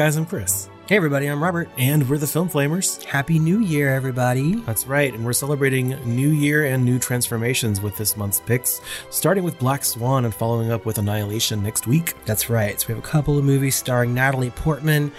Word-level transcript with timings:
guys, 0.00 0.16
I'm 0.16 0.24
Chris. 0.24 0.70
Hey 0.88 0.96
everybody, 0.96 1.26
I'm 1.26 1.42
Robert. 1.42 1.68
And 1.76 2.08
we're 2.08 2.16
the 2.16 2.26
Film 2.26 2.48
Flamers. 2.48 3.04
Happy 3.04 3.38
New 3.38 3.60
Year, 3.60 3.90
everybody. 3.94 4.54
That's 4.54 4.86
right, 4.86 5.12
and 5.12 5.26
we're 5.26 5.34
celebrating 5.34 5.90
New 6.06 6.30
Year 6.30 6.64
and 6.64 6.82
new 6.82 6.98
transformations 6.98 7.82
with 7.82 7.98
this 7.98 8.16
month's 8.16 8.40
picks, 8.40 8.80
starting 9.10 9.44
with 9.44 9.58
Black 9.58 9.84
Swan 9.84 10.24
and 10.24 10.34
following 10.34 10.72
up 10.72 10.86
with 10.86 10.96
Annihilation 10.96 11.62
next 11.62 11.86
week. 11.86 12.14
That's 12.24 12.48
right. 12.48 12.80
So 12.80 12.88
we 12.88 12.94
have 12.94 13.04
a 13.04 13.06
couple 13.06 13.36
of 13.36 13.44
movies 13.44 13.76
starring 13.76 14.14
Natalie 14.14 14.48
Portman 14.48 15.12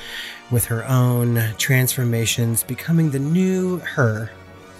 with 0.49 0.65
her 0.65 0.83
own 0.87 1.39
transformations, 1.59 2.63
becoming 2.63 3.11
the 3.11 3.19
new 3.19 3.77
her 3.81 4.31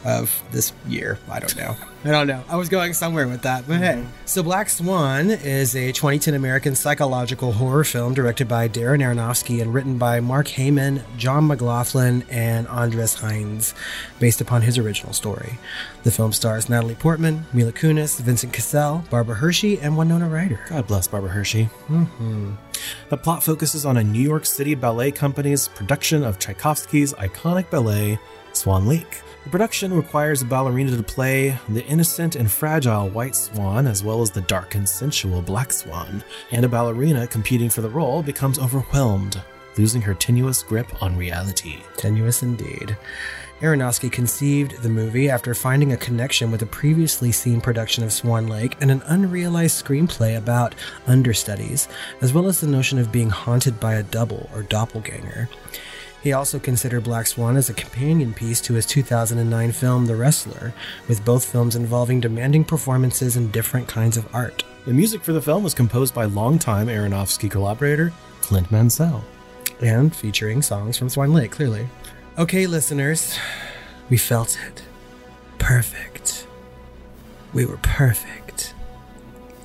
of 0.04 0.44
this 0.52 0.74
year. 0.88 1.20
I 1.30 1.40
don't 1.40 1.56
know. 1.56 1.76
I 2.04 2.10
don't 2.10 2.26
know. 2.26 2.44
I 2.50 2.56
was 2.56 2.68
going 2.68 2.94
somewhere 2.94 3.28
with 3.28 3.44
that, 3.44 3.68
but 3.68 3.78
hey. 3.78 4.04
So, 4.26 4.42
Black 4.42 4.70
Swan 4.70 5.30
is 5.30 5.76
a 5.76 5.92
2010 5.92 6.34
American 6.34 6.74
psychological 6.74 7.52
horror 7.52 7.84
film 7.84 8.16
directed 8.16 8.48
by 8.48 8.68
Darren 8.68 9.02
Aronofsky 9.02 9.62
and 9.62 9.72
written 9.72 10.00
by 10.00 10.20
Mark 10.20 10.48
Heyman, 10.48 11.04
John 11.18 11.48
McLaughlin, 11.48 12.26
and 12.32 12.68
Andres 12.68 13.14
Heinz, 13.14 13.76
based 14.20 14.42
upon 14.42 14.64
his 14.64 14.80
original 14.80 15.14
story. 15.14 15.60
The 16.02 16.10
film 16.10 16.34
stars 16.34 16.70
Natalie 16.70 16.96
Portman, 16.96 17.46
Mila 17.54 17.72
Kunis, 17.72 18.20
Vincent 18.20 18.52
Cassel, 18.52 19.04
Barbara 19.12 19.36
Hershey, 19.36 19.80
and 19.80 19.96
Winona 19.96 20.28
Ryder. 20.28 20.62
God 20.70 20.88
bless 20.88 21.08
Barbara 21.08 21.30
Hershey. 21.30 21.70
Mm-hmm. 21.88 22.54
The 23.10 23.18
plot 23.18 23.44
focuses 23.44 23.86
on 23.86 23.98
a 23.98 24.04
New 24.04 24.22
York 24.22 24.48
City 24.48 24.74
ballet 24.74 25.12
company's 25.12 25.68
production 25.68 26.24
of 26.24 26.40
Tchaikovsky's 26.40 27.14
iconic 27.14 27.70
ballet, 27.70 28.20
Swan 28.54 28.88
Lake. 28.88 29.22
The 29.44 29.50
production 29.50 29.92
requires 29.92 30.44
a 30.44 30.46
ballerina 30.46 30.96
to 30.96 31.02
play 31.02 31.58
the 31.68 31.84
innocent 31.86 32.36
and 32.36 32.50
fragile 32.50 33.10
white 33.10 33.36
swan 33.36 33.88
as 33.88 34.04
well 34.04 34.22
as 34.22 34.30
the 34.30 34.42
dark 34.42 34.76
and 34.76 34.88
sensual 34.88 35.42
black 35.42 35.74
swan, 35.74 36.24
and 36.52 36.64
a 36.64 36.70
ballerina 36.70 37.26
competing 37.26 37.70
for 37.70 37.82
the 37.82 37.90
role 37.90 38.22
becomes 38.22 38.60
overwhelmed, 38.60 39.42
losing 39.78 40.02
her 40.04 40.14
tenuous 40.14 40.62
grip 40.62 41.02
on 41.02 41.18
reality. 41.18 41.80
Tenuous 41.98 42.44
indeed. 42.44 42.96
Aronofsky 43.62 44.12
conceived 44.12 44.82
the 44.84 44.90
movie 44.90 45.30
after 45.30 45.56
finding 45.56 45.92
a 45.92 45.98
connection 45.98 46.52
with 46.52 46.62
a 46.62 46.68
previously 46.68 47.32
seen 47.32 47.62
production 47.62 48.04
of 48.04 48.14
Swan 48.14 48.48
Lake 48.48 48.78
and 48.80 48.92
an 48.92 49.02
unrealized 49.08 49.84
screenplay 49.84 50.38
about 50.38 50.76
understudies, 51.08 51.88
as 52.22 52.32
well 52.32 52.48
as 52.48 52.62
the 52.62 52.68
notion 52.68 53.00
of 53.00 53.12
being 53.12 53.30
haunted 53.32 53.80
by 53.80 53.96
a 53.96 54.04
double 54.04 54.50
or 54.54 54.62
doppelganger. 54.64 55.50
He 56.22 56.34
also 56.34 56.60
considered 56.60 57.04
Black 57.04 57.26
Swan 57.26 57.58
as 57.58 57.70
a 57.70 57.74
companion 57.74 58.34
piece 58.34 58.62
to 58.62 58.74
his 58.76 58.86
2009 58.86 59.72
film 59.72 60.06
The 60.06 60.16
Wrestler, 60.16 60.74
with 61.08 61.26
both 61.26 61.46
films 61.46 61.76
involving 61.76 62.20
demanding 62.20 62.64
performances 62.64 63.36
and 63.36 63.52
different 63.52 63.88
kinds 63.88 64.18
of 64.18 64.34
art. 64.34 64.64
The 64.86 64.94
music 64.94 65.24
for 65.24 65.34
the 65.34 65.42
film 65.42 65.64
was 65.64 65.74
composed 65.74 66.14
by 66.14 66.26
longtime 66.26 66.88
Aronofsky 66.88 67.50
collaborator 67.50 68.14
Clint 68.42 68.72
Mansell. 68.72 69.24
And 69.82 70.16
featuring 70.16 70.62
songs 70.62 70.96
from 70.98 71.10
Swan 71.10 71.34
Lake, 71.34 71.52
clearly. 71.52 71.88
Okay, 72.38 72.68
listeners, 72.68 73.38
we 74.10 74.18
felt 74.18 74.58
it. 74.68 74.84
Perfect. 75.58 76.46
We 77.54 77.66
were 77.66 77.78
perfect. 77.78 78.76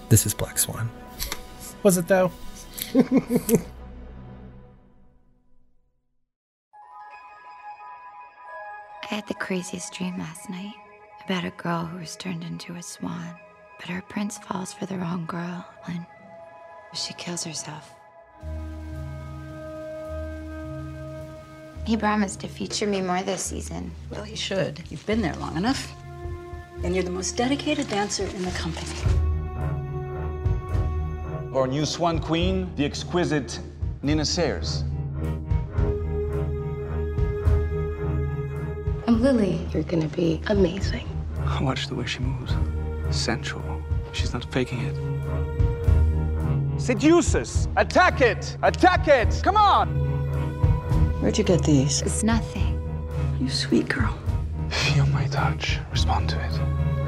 This 0.08 0.24
is 0.24 0.32
Black 0.32 0.58
Swan. 0.58 0.90
Was 1.82 1.98
it 1.98 2.08
though? 2.08 2.30
I 9.16 9.20
had 9.20 9.28
the 9.28 9.34
craziest 9.34 9.94
dream 9.94 10.18
last 10.18 10.50
night 10.50 10.74
about 11.24 11.46
a 11.46 11.50
girl 11.52 11.86
who 11.86 12.00
was 12.00 12.16
turned 12.16 12.44
into 12.44 12.74
a 12.74 12.82
swan. 12.82 13.34
But 13.80 13.88
her 13.88 14.02
prince 14.02 14.36
falls 14.36 14.74
for 14.74 14.84
the 14.84 14.98
wrong 14.98 15.24
girl 15.24 15.64
and 15.88 16.04
she 16.92 17.14
kills 17.14 17.42
herself. 17.42 17.94
He 21.86 21.96
promised 21.96 22.40
to 22.40 22.48
feature 22.48 22.86
me 22.86 23.00
more 23.00 23.22
this 23.22 23.42
season. 23.42 23.90
Well, 24.10 24.22
he 24.22 24.36
should. 24.36 24.82
You've 24.90 25.06
been 25.06 25.22
there 25.22 25.36
long 25.36 25.56
enough. 25.56 25.90
And 26.84 26.94
you're 26.94 27.02
the 27.02 27.08
most 27.08 27.38
dedicated 27.38 27.88
dancer 27.88 28.24
in 28.26 28.42
the 28.42 28.50
company. 28.50 28.92
Our 31.54 31.66
new 31.66 31.86
swan 31.86 32.18
queen, 32.18 32.70
the 32.76 32.84
exquisite 32.84 33.60
Nina 34.02 34.26
Sayers. 34.26 34.84
I'm 39.06 39.22
Lily. 39.22 39.60
You're 39.72 39.84
gonna 39.84 40.08
be 40.08 40.40
amazing. 40.48 41.08
Watch 41.60 41.86
the 41.86 41.94
way 41.94 42.06
she 42.06 42.18
moves. 42.18 42.52
Sensual. 43.16 43.80
She's 44.10 44.32
not 44.32 44.44
faking 44.52 44.80
it. 44.80 44.96
Seduce 46.80 47.36
us! 47.36 47.68
Attack 47.76 48.20
it! 48.20 48.56
Attack 48.64 49.06
it! 49.06 49.40
Come 49.44 49.56
on! 49.56 49.88
Where'd 51.20 51.38
you 51.38 51.44
get 51.44 51.62
these? 51.62 52.02
It's 52.02 52.24
nothing. 52.24 52.82
You 53.40 53.48
sweet 53.48 53.88
girl. 53.88 54.18
Feel 54.70 55.06
my 55.06 55.26
touch. 55.26 55.78
Respond 55.92 56.28
to 56.30 56.44
it. 56.44 56.50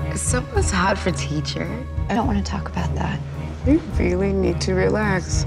it. 0.06 0.14
Is 0.14 0.20
someone's 0.20 0.70
hot 0.70 0.96
for 0.96 1.10
teacher? 1.10 1.68
I 2.08 2.14
don't 2.14 2.28
want 2.28 2.38
to 2.38 2.48
talk 2.48 2.68
about 2.68 2.94
that. 2.94 3.18
You 3.66 3.78
really 3.98 4.32
need 4.32 4.60
to 4.62 4.74
relax. 4.74 5.44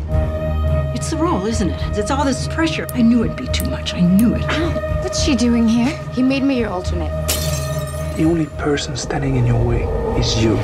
It's 1.01 1.09
the 1.09 1.17
role, 1.17 1.47
isn't 1.47 1.67
it? 1.67 1.97
It's 1.97 2.11
all 2.11 2.23
this 2.23 2.47
pressure. 2.47 2.85
I 2.93 3.01
knew 3.01 3.23
it'd 3.23 3.35
be 3.35 3.47
too 3.47 3.67
much. 3.71 3.95
I 3.95 4.01
knew 4.01 4.35
it. 4.35 4.43
What's 5.01 5.23
she 5.23 5.35
doing 5.35 5.67
here? 5.67 5.97
He 6.13 6.21
made 6.21 6.43
me 6.43 6.59
your 6.59 6.69
alternate. 6.69 7.09
The 8.17 8.23
only 8.23 8.45
person 8.45 8.95
standing 8.95 9.35
in 9.35 9.47
your 9.47 9.65
way 9.65 9.81
is 10.19 10.43
you. 10.43 10.57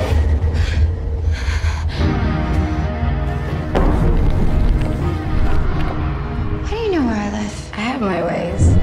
How 6.62 6.70
do 6.70 6.76
you 6.76 6.92
know 6.92 7.04
where 7.04 7.16
I 7.16 7.30
live? 7.32 7.70
I 7.72 7.80
have 7.80 8.00
my 8.00 8.22
ways. 8.22 8.76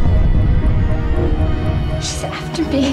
She's 2.05 2.23
after 2.25 2.63
me. 2.63 2.91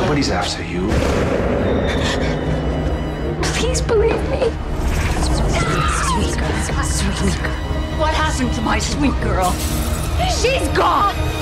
Nobody's 0.00 0.30
after 0.30 0.64
you. 0.64 0.90
Me. 4.34 4.50
Sweet 6.10 6.38
girl. 6.38 6.82
Sweet 6.82 7.42
girl. 7.42 7.52
What 7.98 8.14
happened 8.14 8.52
to 8.54 8.62
my 8.62 8.78
sweet 8.78 9.14
girl? 9.20 9.52
She's 10.28 10.66
gone. 10.76 11.33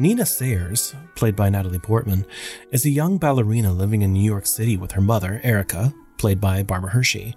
Nina 0.00 0.24
Sayers, 0.24 0.94
played 1.16 1.34
by 1.34 1.48
Natalie 1.48 1.80
Portman, 1.80 2.24
is 2.70 2.86
a 2.86 2.90
young 2.90 3.18
ballerina 3.18 3.72
living 3.72 4.02
in 4.02 4.12
New 4.12 4.22
York 4.22 4.46
City 4.46 4.76
with 4.76 4.92
her 4.92 5.00
mother, 5.00 5.40
Erica, 5.42 5.92
played 6.18 6.40
by 6.40 6.62
Barbara 6.62 6.90
Hershey, 6.90 7.34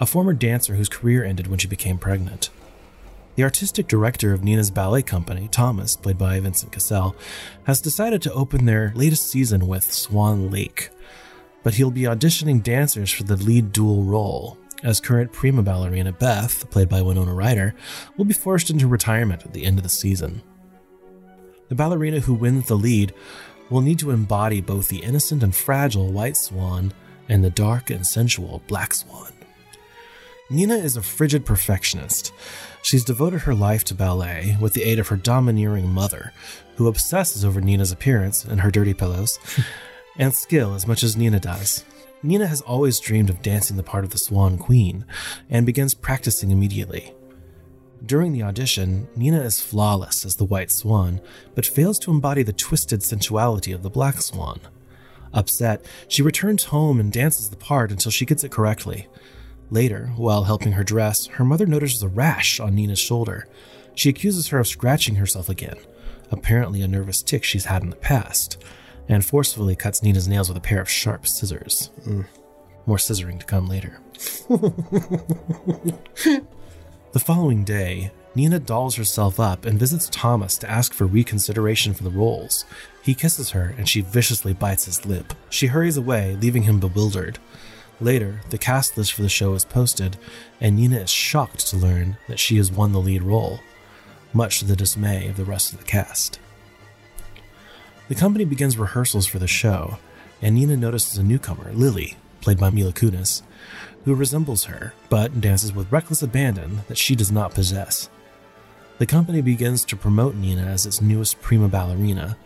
a 0.00 0.06
former 0.06 0.32
dancer 0.32 0.74
whose 0.74 0.88
career 0.88 1.22
ended 1.22 1.46
when 1.46 1.60
she 1.60 1.68
became 1.68 1.98
pregnant. 1.98 2.50
The 3.36 3.44
artistic 3.44 3.86
director 3.86 4.32
of 4.32 4.42
Nina's 4.42 4.72
ballet 4.72 5.02
company, 5.02 5.46
Thomas, 5.46 5.94
played 5.94 6.18
by 6.18 6.40
Vincent 6.40 6.72
Cassel, 6.72 7.14
has 7.62 7.80
decided 7.80 8.22
to 8.22 8.32
open 8.32 8.64
their 8.64 8.92
latest 8.96 9.30
season 9.30 9.68
with 9.68 9.92
Swan 9.92 10.50
Lake, 10.50 10.90
but 11.62 11.74
he'll 11.74 11.92
be 11.92 12.02
auditioning 12.02 12.60
dancers 12.60 13.12
for 13.12 13.22
the 13.22 13.36
lead 13.36 13.70
dual 13.70 14.02
role, 14.02 14.58
as 14.82 14.98
current 14.98 15.32
prima 15.32 15.62
ballerina 15.62 16.10
Beth, 16.10 16.68
played 16.72 16.88
by 16.88 17.02
Winona 17.02 17.32
Ryder, 17.32 17.72
will 18.16 18.24
be 18.24 18.34
forced 18.34 18.68
into 18.68 18.88
retirement 18.88 19.44
at 19.46 19.52
the 19.52 19.64
end 19.64 19.78
of 19.78 19.84
the 19.84 19.88
season. 19.88 20.42
The 21.68 21.74
ballerina 21.74 22.20
who 22.20 22.34
wins 22.34 22.66
the 22.66 22.76
lead 22.76 23.14
will 23.70 23.80
need 23.80 23.98
to 24.00 24.10
embody 24.10 24.60
both 24.60 24.88
the 24.88 25.02
innocent 25.02 25.42
and 25.42 25.54
fragile 25.54 26.12
white 26.12 26.36
swan 26.36 26.92
and 27.28 27.42
the 27.42 27.50
dark 27.50 27.90
and 27.90 28.06
sensual 28.06 28.62
black 28.66 28.94
swan. 28.94 29.32
Nina 30.50 30.74
is 30.74 30.96
a 30.96 31.02
frigid 31.02 31.46
perfectionist. 31.46 32.32
She's 32.82 33.04
devoted 33.04 33.40
her 33.40 33.54
life 33.54 33.82
to 33.84 33.94
ballet 33.94 34.58
with 34.60 34.74
the 34.74 34.82
aid 34.82 34.98
of 34.98 35.08
her 35.08 35.16
domineering 35.16 35.88
mother, 35.88 36.32
who 36.76 36.86
obsesses 36.86 37.44
over 37.44 37.62
Nina's 37.62 37.92
appearance 37.92 38.44
and 38.44 38.60
her 38.60 38.70
dirty 38.70 38.92
pillows, 38.92 39.38
and 40.18 40.34
skill 40.34 40.74
as 40.74 40.86
much 40.86 41.02
as 41.02 41.16
Nina 41.16 41.40
does. 41.40 41.84
Nina 42.22 42.46
has 42.46 42.60
always 42.60 43.00
dreamed 43.00 43.30
of 43.30 43.40
dancing 43.40 43.78
the 43.78 43.82
part 43.82 44.04
of 44.04 44.10
the 44.10 44.18
Swan 44.18 44.58
Queen 44.58 45.06
and 45.48 45.64
begins 45.64 45.94
practicing 45.94 46.50
immediately. 46.50 47.13
During 48.04 48.32
the 48.32 48.42
audition, 48.42 49.08
Nina 49.16 49.40
is 49.40 49.60
flawless 49.60 50.24
as 50.24 50.36
the 50.36 50.44
White 50.44 50.70
Swan, 50.70 51.20
but 51.54 51.66
fails 51.66 51.98
to 52.00 52.10
embody 52.10 52.42
the 52.42 52.52
twisted 52.52 53.02
sensuality 53.02 53.72
of 53.72 53.82
the 53.82 53.90
Black 53.90 54.20
Swan. 54.20 54.60
Upset, 55.32 55.84
she 56.06 56.22
returns 56.22 56.64
home 56.64 57.00
and 57.00 57.12
dances 57.12 57.50
the 57.50 57.56
part 57.56 57.90
until 57.90 58.12
she 58.12 58.26
gets 58.26 58.44
it 58.44 58.52
correctly. 58.52 59.08
Later, 59.70 60.12
while 60.16 60.44
helping 60.44 60.72
her 60.72 60.84
dress, 60.84 61.26
her 61.26 61.44
mother 61.44 61.66
notices 61.66 62.02
a 62.02 62.08
rash 62.08 62.60
on 62.60 62.74
Nina's 62.74 62.98
shoulder. 62.98 63.48
She 63.94 64.10
accuses 64.10 64.48
her 64.48 64.58
of 64.58 64.68
scratching 64.68 65.16
herself 65.16 65.48
again, 65.48 65.76
apparently 66.30 66.82
a 66.82 66.88
nervous 66.88 67.22
tic 67.22 67.42
she's 67.42 67.64
had 67.64 67.82
in 67.82 67.90
the 67.90 67.96
past, 67.96 68.62
and 69.08 69.24
forcefully 69.24 69.76
cuts 69.76 70.02
Nina's 70.02 70.28
nails 70.28 70.48
with 70.48 70.58
a 70.58 70.60
pair 70.60 70.80
of 70.80 70.90
sharp 70.90 71.26
scissors. 71.26 71.90
Mm. 72.06 72.26
More 72.86 72.98
scissoring 72.98 73.40
to 73.40 73.46
come 73.46 73.66
later. 73.66 74.00
the 77.14 77.20
following 77.20 77.62
day, 77.62 78.10
Nina 78.34 78.58
dolls 78.58 78.96
herself 78.96 79.38
up 79.38 79.64
and 79.64 79.78
visits 79.78 80.08
Thomas 80.10 80.58
to 80.58 80.68
ask 80.68 80.92
for 80.92 81.06
reconsideration 81.06 81.94
for 81.94 82.02
the 82.02 82.10
roles. 82.10 82.64
He 83.04 83.14
kisses 83.14 83.50
her 83.50 83.72
and 83.78 83.88
she 83.88 84.00
viciously 84.00 84.52
bites 84.52 84.86
his 84.86 85.06
lip. 85.06 85.32
She 85.48 85.68
hurries 85.68 85.96
away, 85.96 86.36
leaving 86.40 86.64
him 86.64 86.80
bewildered. 86.80 87.38
Later, 88.00 88.40
the 88.50 88.58
cast 88.58 88.98
list 88.98 89.12
for 89.12 89.22
the 89.22 89.28
show 89.28 89.54
is 89.54 89.64
posted, 89.64 90.16
and 90.60 90.74
Nina 90.74 90.96
is 90.96 91.10
shocked 91.10 91.64
to 91.68 91.76
learn 91.76 92.16
that 92.26 92.40
she 92.40 92.56
has 92.56 92.72
won 92.72 92.90
the 92.90 92.98
lead 92.98 93.22
role, 93.22 93.60
much 94.32 94.58
to 94.58 94.64
the 94.64 94.74
dismay 94.74 95.28
of 95.28 95.36
the 95.36 95.44
rest 95.44 95.72
of 95.72 95.78
the 95.78 95.84
cast. 95.84 96.40
The 98.08 98.16
company 98.16 98.44
begins 98.44 98.76
rehearsals 98.76 99.28
for 99.28 99.38
the 99.38 99.46
show, 99.46 99.98
and 100.42 100.56
Nina 100.56 100.76
notices 100.76 101.16
a 101.16 101.22
newcomer, 101.22 101.72
Lily, 101.74 102.16
played 102.40 102.58
by 102.58 102.70
Mila 102.70 102.92
Kunis, 102.92 103.42
who 104.04 104.14
resembles 104.14 104.64
her, 104.64 104.94
but 105.08 105.40
dances 105.40 105.72
with 105.72 105.90
reckless 105.90 106.22
abandon 106.22 106.80
that 106.88 106.98
she 106.98 107.14
does 107.14 107.32
not 107.32 107.54
possess. 107.54 108.08
The 108.98 109.06
company 109.06 109.40
begins 109.40 109.84
to 109.86 109.96
promote 109.96 110.34
Nina 110.34 110.62
as 110.62 110.86
its 110.86 111.00
newest 111.00 111.40
prima 111.40 111.68
ballerina. 111.68 112.36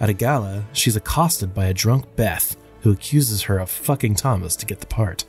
At 0.00 0.10
a 0.10 0.12
gala, 0.12 0.64
she's 0.72 0.96
accosted 0.96 1.54
by 1.54 1.66
a 1.66 1.74
drunk 1.74 2.16
Beth 2.16 2.56
who 2.82 2.92
accuses 2.92 3.42
her 3.42 3.58
of 3.58 3.70
fucking 3.70 4.16
Thomas 4.16 4.56
to 4.56 4.66
get 4.66 4.80
the 4.80 4.86
part. 4.86 5.24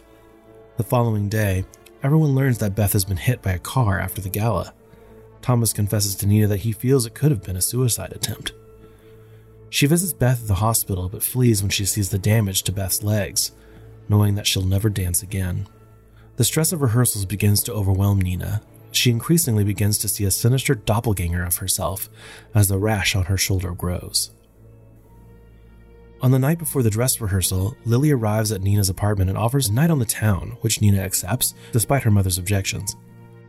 The 0.77 0.83
following 0.83 1.29
day, 1.29 1.63
everyone 2.03 2.35
learns 2.35 2.57
that 2.57 2.75
Beth 2.75 2.91
has 2.91 3.05
been 3.05 3.17
hit 3.17 3.41
by 3.41 3.51
a 3.51 3.59
car 3.59 3.99
after 3.99 4.21
the 4.21 4.29
gala. 4.29 4.73
Thomas 5.41 5.71
confesses 5.71 6.15
to 6.15 6.27
Nina 6.27 6.47
that 6.47 6.61
he 6.61 6.73
feels 6.73 7.05
it 7.05 7.13
could 7.13 7.31
have 7.31 7.43
been 7.43 7.55
a 7.55 7.61
suicide 7.61 8.11
attempt. 8.11 8.51
She 9.69 9.87
visits 9.87 10.11
Beth 10.11 10.41
at 10.41 10.47
the 10.47 10.55
hospital 10.55 11.07
but 11.07 11.23
flees 11.23 11.61
when 11.61 11.69
she 11.69 11.85
sees 11.85 12.09
the 12.09 12.17
damage 12.17 12.63
to 12.63 12.71
Beth's 12.71 13.03
legs, 13.03 13.51
knowing 14.09 14.35
that 14.35 14.47
she'll 14.47 14.65
never 14.65 14.89
dance 14.89 15.23
again. 15.23 15.67
The 16.37 16.43
stress 16.43 16.71
of 16.71 16.81
rehearsals 16.81 17.25
begins 17.25 17.63
to 17.63 17.73
overwhelm 17.73 18.21
Nina. 18.21 18.61
She 18.91 19.09
increasingly 19.11 19.63
begins 19.63 19.97
to 19.99 20.07
see 20.07 20.25
a 20.25 20.31
sinister 20.31 20.75
doppelganger 20.75 21.43
of 21.43 21.57
herself 21.57 22.09
as 22.53 22.67
the 22.67 22.77
rash 22.77 23.15
on 23.15 23.25
her 23.25 23.37
shoulder 23.37 23.71
grows. 23.71 24.31
On 26.21 26.31
the 26.31 26.39
night 26.39 26.57
before 26.57 26.81
the 26.81 26.89
dress 26.89 27.21
rehearsal, 27.21 27.75
Lily 27.85 28.11
arrives 28.11 28.51
at 28.51 28.61
Nina's 28.61 28.89
apartment 28.89 29.29
and 29.29 29.37
offers 29.37 29.67
a 29.67 29.73
night 29.73 29.91
on 29.91 29.99
the 29.99 30.05
town, 30.05 30.57
which 30.61 30.81
Nina 30.81 30.99
accepts, 30.99 31.53
despite 31.71 32.03
her 32.03 32.11
mother's 32.11 32.37
objections. 32.37 32.95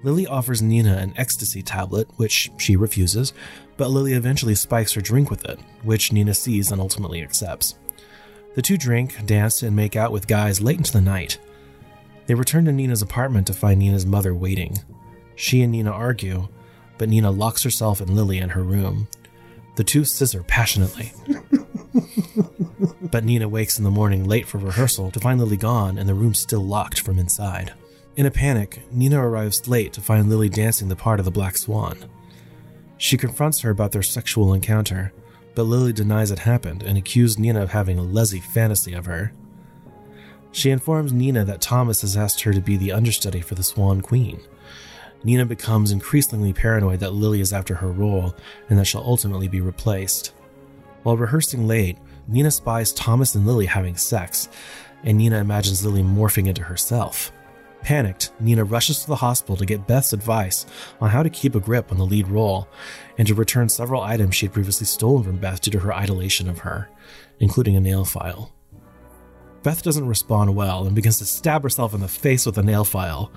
Lily 0.02 0.26
offers 0.26 0.62
Nina 0.62 0.96
an 0.96 1.14
ecstasy 1.16 1.62
tablet, 1.62 2.08
which 2.16 2.50
she 2.58 2.76
refuses, 2.76 3.32
but 3.76 3.90
Lily 3.90 4.12
eventually 4.12 4.54
spikes 4.54 4.92
her 4.92 5.00
drink 5.00 5.30
with 5.30 5.44
it, 5.44 5.58
which 5.82 6.12
Nina 6.12 6.34
sees 6.34 6.70
and 6.70 6.80
ultimately 6.80 7.22
accepts. 7.22 7.76
The 8.54 8.62
two 8.62 8.76
drink, 8.76 9.24
dance, 9.26 9.62
and 9.62 9.74
make 9.74 9.96
out 9.96 10.12
with 10.12 10.26
guys 10.26 10.60
late 10.60 10.78
into 10.78 10.92
the 10.92 11.00
night. 11.00 11.38
They 12.26 12.34
return 12.34 12.64
to 12.64 12.72
Nina's 12.72 13.02
apartment 13.02 13.46
to 13.46 13.52
find 13.52 13.78
Nina's 13.78 14.06
mother 14.06 14.34
waiting. 14.34 14.78
She 15.34 15.62
and 15.62 15.72
Nina 15.72 15.90
argue, 15.90 16.48
but 16.98 17.08
Nina 17.08 17.30
locks 17.30 17.62
herself 17.62 18.00
and 18.00 18.10
Lily 18.10 18.38
in 18.38 18.50
her 18.50 18.62
room. 18.62 19.08
The 19.76 19.84
two 19.84 20.04
scissor 20.04 20.42
passionately. 20.42 21.12
but 23.10 23.24
Nina 23.24 23.48
wakes 23.48 23.78
in 23.78 23.84
the 23.84 23.90
morning 23.90 24.24
late 24.24 24.46
for 24.46 24.58
rehearsal 24.58 25.10
to 25.10 25.20
find 25.20 25.38
Lily 25.38 25.56
gone 25.56 25.98
and 25.98 26.08
the 26.08 26.14
room 26.14 26.34
still 26.34 26.64
locked 26.64 27.00
from 27.00 27.18
inside. 27.18 27.74
In 28.16 28.26
a 28.26 28.30
panic, 28.30 28.80
Nina 28.90 29.20
arrives 29.20 29.68
late 29.68 29.92
to 29.92 30.00
find 30.00 30.28
Lily 30.28 30.48
dancing 30.48 30.88
the 30.88 30.96
part 30.96 31.18
of 31.18 31.26
the 31.26 31.30
Black 31.30 31.56
Swan. 31.56 31.98
She 32.96 33.18
confronts 33.18 33.60
her 33.60 33.70
about 33.70 33.92
their 33.92 34.02
sexual 34.02 34.54
encounter, 34.54 35.12
but 35.54 35.64
Lily 35.64 35.92
denies 35.92 36.30
it 36.30 36.40
happened 36.40 36.82
and 36.82 36.96
accuses 36.96 37.38
Nina 37.38 37.62
of 37.62 37.70
having 37.70 37.98
a 37.98 38.02
lazy 38.02 38.40
fantasy 38.40 38.94
of 38.94 39.04
her. 39.04 39.32
She 40.56 40.70
informs 40.70 41.12
Nina 41.12 41.44
that 41.44 41.60
Thomas 41.60 42.00
has 42.00 42.16
asked 42.16 42.40
her 42.40 42.52
to 42.54 42.62
be 42.62 42.78
the 42.78 42.90
understudy 42.90 43.42
for 43.42 43.54
the 43.54 43.62
Swan 43.62 44.00
Queen. 44.00 44.40
Nina 45.22 45.44
becomes 45.44 45.92
increasingly 45.92 46.54
paranoid 46.54 47.00
that 47.00 47.12
Lily 47.12 47.42
is 47.42 47.52
after 47.52 47.74
her 47.74 47.92
role 47.92 48.34
and 48.70 48.78
that 48.78 48.86
she'll 48.86 49.02
ultimately 49.02 49.48
be 49.48 49.60
replaced. 49.60 50.32
While 51.02 51.18
rehearsing 51.18 51.66
late, 51.66 51.98
Nina 52.26 52.50
spies 52.50 52.94
Thomas 52.94 53.34
and 53.34 53.46
Lily 53.46 53.66
having 53.66 53.98
sex, 53.98 54.48
and 55.04 55.18
Nina 55.18 55.40
imagines 55.40 55.84
Lily 55.84 56.02
morphing 56.02 56.48
into 56.48 56.62
herself. 56.62 57.32
Panicked, 57.82 58.32
Nina 58.40 58.64
rushes 58.64 59.00
to 59.00 59.08
the 59.08 59.16
hospital 59.16 59.58
to 59.58 59.66
get 59.66 59.86
Beth's 59.86 60.14
advice 60.14 60.64
on 61.02 61.10
how 61.10 61.22
to 61.22 61.28
keep 61.28 61.54
a 61.54 61.60
grip 61.60 61.92
on 61.92 61.98
the 61.98 62.06
lead 62.06 62.28
role 62.28 62.66
and 63.18 63.28
to 63.28 63.34
return 63.34 63.68
several 63.68 64.00
items 64.00 64.34
she 64.34 64.46
had 64.46 64.54
previously 64.54 64.86
stolen 64.86 65.22
from 65.22 65.36
Beth 65.36 65.60
due 65.60 65.72
to 65.72 65.80
her 65.80 65.92
idolation 65.92 66.48
of 66.48 66.60
her, 66.60 66.88
including 67.40 67.76
a 67.76 67.80
nail 67.80 68.06
file. 68.06 68.55
Beth 69.66 69.82
doesn't 69.82 70.06
respond 70.06 70.54
well 70.54 70.86
and 70.86 70.94
begins 70.94 71.18
to 71.18 71.24
stab 71.24 71.64
herself 71.64 71.92
in 71.92 72.00
the 72.00 72.06
face 72.06 72.46
with 72.46 72.56
a 72.56 72.62
nail 72.62 72.84
file. 72.84 73.32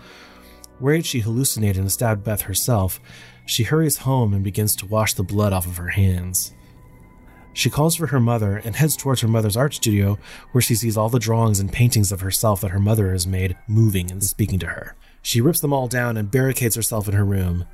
Worried 0.80 1.08
she 1.08 1.22
hallucinated 1.22 1.82
and 1.82 1.92
stabbed 1.92 2.24
Beth 2.24 2.42
herself, 2.42 3.00
she 3.48 3.64
hurries 3.64 3.98
home 3.98 4.36
and 4.36 4.44
begins 4.44 4.76
to 4.76 4.86
wash 4.86 5.16
the 5.16 5.24
blood 5.24 5.54
off 5.54 5.66
of 5.66 5.78
her 5.78 5.88
hands. 5.88 6.54
She 7.54 7.72
calls 7.72 7.96
for 7.96 8.06
her 8.06 8.20
mother 8.20 8.58
and 8.58 8.76
heads 8.76 8.96
towards 8.96 9.22
her 9.22 9.28
mother's 9.28 9.58
art 9.58 9.74
studio, 9.74 10.20
where 10.52 10.62
she 10.62 10.76
sees 10.76 10.96
all 10.96 11.10
the 11.10 11.18
drawings 11.18 11.60
and 11.60 11.74
paintings 11.74 12.12
of 12.12 12.22
herself 12.22 12.62
that 12.62 12.70
her 12.70 12.80
mother 12.80 13.12
has 13.12 13.26
made 13.26 13.58
moving 13.68 14.12
and 14.12 14.24
speaking 14.24 14.60
to 14.60 14.68
her. 14.68 14.96
She 15.24 15.42
rips 15.42 15.62
them 15.62 15.74
all 15.74 15.88
down 15.88 16.16
and 16.16 16.30
barricades 16.30 16.76
herself 16.76 17.08
in 17.08 17.16
her 17.16 17.26
room. 17.26 17.66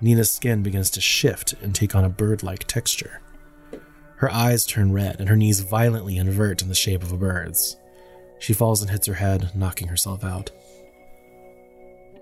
Nina's 0.00 0.30
skin 0.30 0.62
begins 0.62 0.88
to 0.92 1.02
shift 1.02 1.52
and 1.60 1.74
take 1.74 1.94
on 1.94 2.06
a 2.06 2.08
bird 2.08 2.42
like 2.42 2.64
texture. 2.64 3.20
Her 4.16 4.32
eyes 4.32 4.64
turn 4.64 4.92
red 4.92 5.20
and 5.20 5.28
her 5.28 5.36
knees 5.36 5.60
violently 5.60 6.16
invert 6.16 6.62
in 6.62 6.70
the 6.70 6.74
shape 6.74 7.02
of 7.02 7.12
a 7.12 7.18
bird's. 7.18 7.76
She 8.38 8.52
falls 8.52 8.80
and 8.80 8.90
hits 8.90 9.06
her 9.06 9.14
head, 9.14 9.50
knocking 9.54 9.88
herself 9.88 10.24
out. 10.24 10.50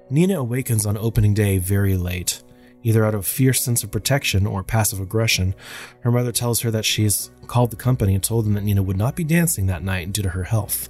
Nina 0.08 0.38
awakens 0.38 0.86
on 0.86 0.96
opening 0.96 1.34
day 1.34 1.58
very 1.58 1.96
late. 1.96 2.42
Either 2.82 3.04
out 3.04 3.14
of 3.14 3.26
fierce 3.26 3.60
sense 3.60 3.82
of 3.82 3.90
protection 3.90 4.46
or 4.46 4.62
passive 4.62 5.00
aggression, 5.00 5.54
her 6.00 6.12
mother 6.12 6.30
tells 6.30 6.60
her 6.60 6.70
that 6.70 6.84
she 6.84 7.02
has 7.02 7.30
called 7.48 7.72
the 7.72 7.76
company 7.76 8.14
and 8.14 8.22
told 8.22 8.46
them 8.46 8.54
that 8.54 8.62
Nina 8.62 8.82
would 8.82 8.96
not 8.96 9.16
be 9.16 9.24
dancing 9.24 9.66
that 9.66 9.82
night 9.82 10.12
due 10.12 10.22
to 10.22 10.28
her 10.28 10.44
health. 10.44 10.88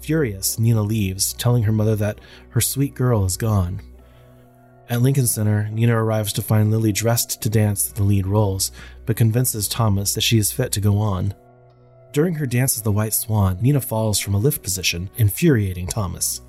Furious, 0.00 0.58
Nina 0.58 0.82
leaves, 0.82 1.32
telling 1.32 1.64
her 1.64 1.72
mother 1.72 1.96
that 1.96 2.20
her 2.50 2.60
sweet 2.60 2.94
girl 2.94 3.24
is 3.24 3.36
gone. 3.36 3.80
At 4.88 5.00
Lincoln 5.02 5.26
Center, 5.26 5.68
Nina 5.70 5.96
arrives 5.96 6.32
to 6.34 6.42
find 6.42 6.70
Lily 6.70 6.92
dressed 6.92 7.40
to 7.42 7.48
dance 7.48 7.86
the 7.88 8.02
lead 8.02 8.26
roles, 8.26 8.70
but 9.06 9.16
convinces 9.16 9.66
Thomas 9.66 10.14
that 10.14 10.20
she 10.20 10.38
is 10.38 10.52
fit 10.52 10.70
to 10.72 10.80
go 10.80 10.98
on. 10.98 11.34
During 12.14 12.36
her 12.36 12.46
dance 12.46 12.76
as 12.76 12.82
the 12.82 12.92
White 12.92 13.12
Swan, 13.12 13.58
Nina 13.60 13.80
falls 13.80 14.20
from 14.20 14.34
a 14.34 14.38
lift 14.38 14.62
position, 14.62 15.10
infuriating 15.16 15.88
Thomas. 15.88 16.42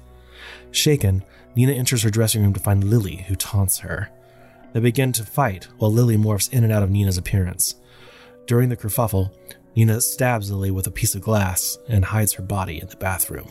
Shaken, 0.69 1.23
Nina 1.55 1.71
enters 1.71 2.03
her 2.03 2.11
dressing 2.11 2.43
room 2.43 2.53
to 2.53 2.59
find 2.59 2.83
Lily, 2.83 3.25
who 3.27 3.35
taunts 3.35 3.79
her. 3.79 4.11
They 4.73 4.79
begin 4.79 5.11
to 5.13 5.25
fight 5.25 5.67
while 5.79 5.91
Lily 5.91 6.17
morphs 6.17 6.53
in 6.53 6.63
and 6.63 6.71
out 6.71 6.83
of 6.83 6.91
Nina's 6.91 7.17
appearance. 7.17 7.81
During 8.45 8.69
the 8.69 8.77
kerfuffle, 8.77 9.31
Nina 9.75 10.01
stabs 10.01 10.51
Lily 10.51 10.69
with 10.69 10.85
a 10.85 10.91
piece 10.91 11.15
of 11.15 11.21
glass 11.21 11.79
and 11.89 12.05
hides 12.05 12.33
her 12.33 12.43
body 12.43 12.79
in 12.79 12.87
the 12.87 12.95
bathroom. 12.97 13.49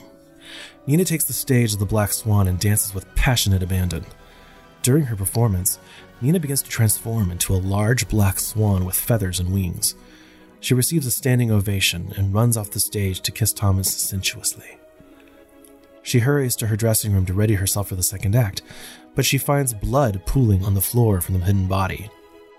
Nina 0.87 1.05
takes 1.05 1.25
the 1.25 1.33
stage 1.33 1.71
as 1.71 1.79
the 1.79 1.85
Black 1.85 2.13
Swan 2.13 2.47
and 2.47 2.61
dances 2.61 2.95
with 2.95 3.13
passionate 3.17 3.65
abandon. 3.65 4.07
During 4.83 5.07
her 5.07 5.17
performance, 5.17 5.81
Nina 6.21 6.39
begins 6.39 6.63
to 6.63 6.71
transform 6.71 7.33
into 7.33 7.55
a 7.55 7.57
large 7.57 8.07
black 8.07 8.39
swan 8.39 8.85
with 8.85 8.95
feathers 8.95 9.41
and 9.41 9.53
wings. 9.53 9.97
She 10.65 10.73
receives 10.73 11.05
a 11.05 11.11
standing 11.11 11.51
ovation 11.51 12.15
and 12.17 12.33
runs 12.33 12.57
off 12.57 12.71
the 12.71 12.81
stage 12.81 13.21
to 13.21 13.33
kiss 13.33 13.53
Thomas 13.53 13.93
sensuously. 13.95 14.79
She 16.03 16.21
hurries 16.21 16.57
to 16.57 16.69
her 16.69 16.77
dressing 16.77 17.13
room 17.13 17.27
to 17.27 17.35
ready 17.35 17.53
herself 17.53 17.89
for 17.89 17.97
the 17.97 18.03
second 18.03 18.35
act, 18.35 18.63
but 19.15 19.27
she 19.27 19.37
finds 19.37 19.75
blood 19.75 20.23
pooling 20.25 20.65
on 20.65 20.73
the 20.73 20.81
floor 20.81 21.21
from 21.21 21.39
the 21.39 21.45
hidden 21.45 21.67
body. 21.67 22.09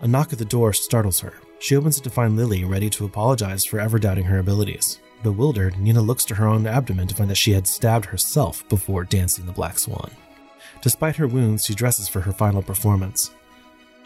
A 0.01 0.07
knock 0.07 0.31
at 0.31 0.37
the 0.37 0.45
door 0.45 0.71
startles 0.71 1.19
her. 1.21 1.33
She 1.57 1.75
opens 1.75 1.97
it 1.97 2.03
to 2.03 2.11
find 2.11 2.37
Lily 2.37 2.63
ready 2.63 2.91
to 2.91 3.05
apologize 3.05 3.65
for 3.65 3.79
ever 3.79 3.97
doubting 3.97 4.25
her 4.25 4.37
abilities. 4.37 4.99
Bewildered, 5.23 5.79
Nina 5.79 6.03
looks 6.03 6.25
to 6.25 6.35
her 6.35 6.45
own 6.45 6.67
abdomen 6.67 7.07
to 7.07 7.15
find 7.15 7.31
that 7.31 7.37
she 7.37 7.53
had 7.53 7.65
stabbed 7.65 8.05
herself 8.05 8.69
before 8.69 9.05
dancing 9.05 9.47
the 9.47 9.51
Black 9.51 9.79
Swan. 9.79 10.11
Despite 10.83 11.15
her 11.15 11.27
wounds, 11.27 11.65
she 11.65 11.73
dresses 11.73 12.07
for 12.07 12.21
her 12.21 12.31
final 12.31 12.61
performance. 12.61 13.31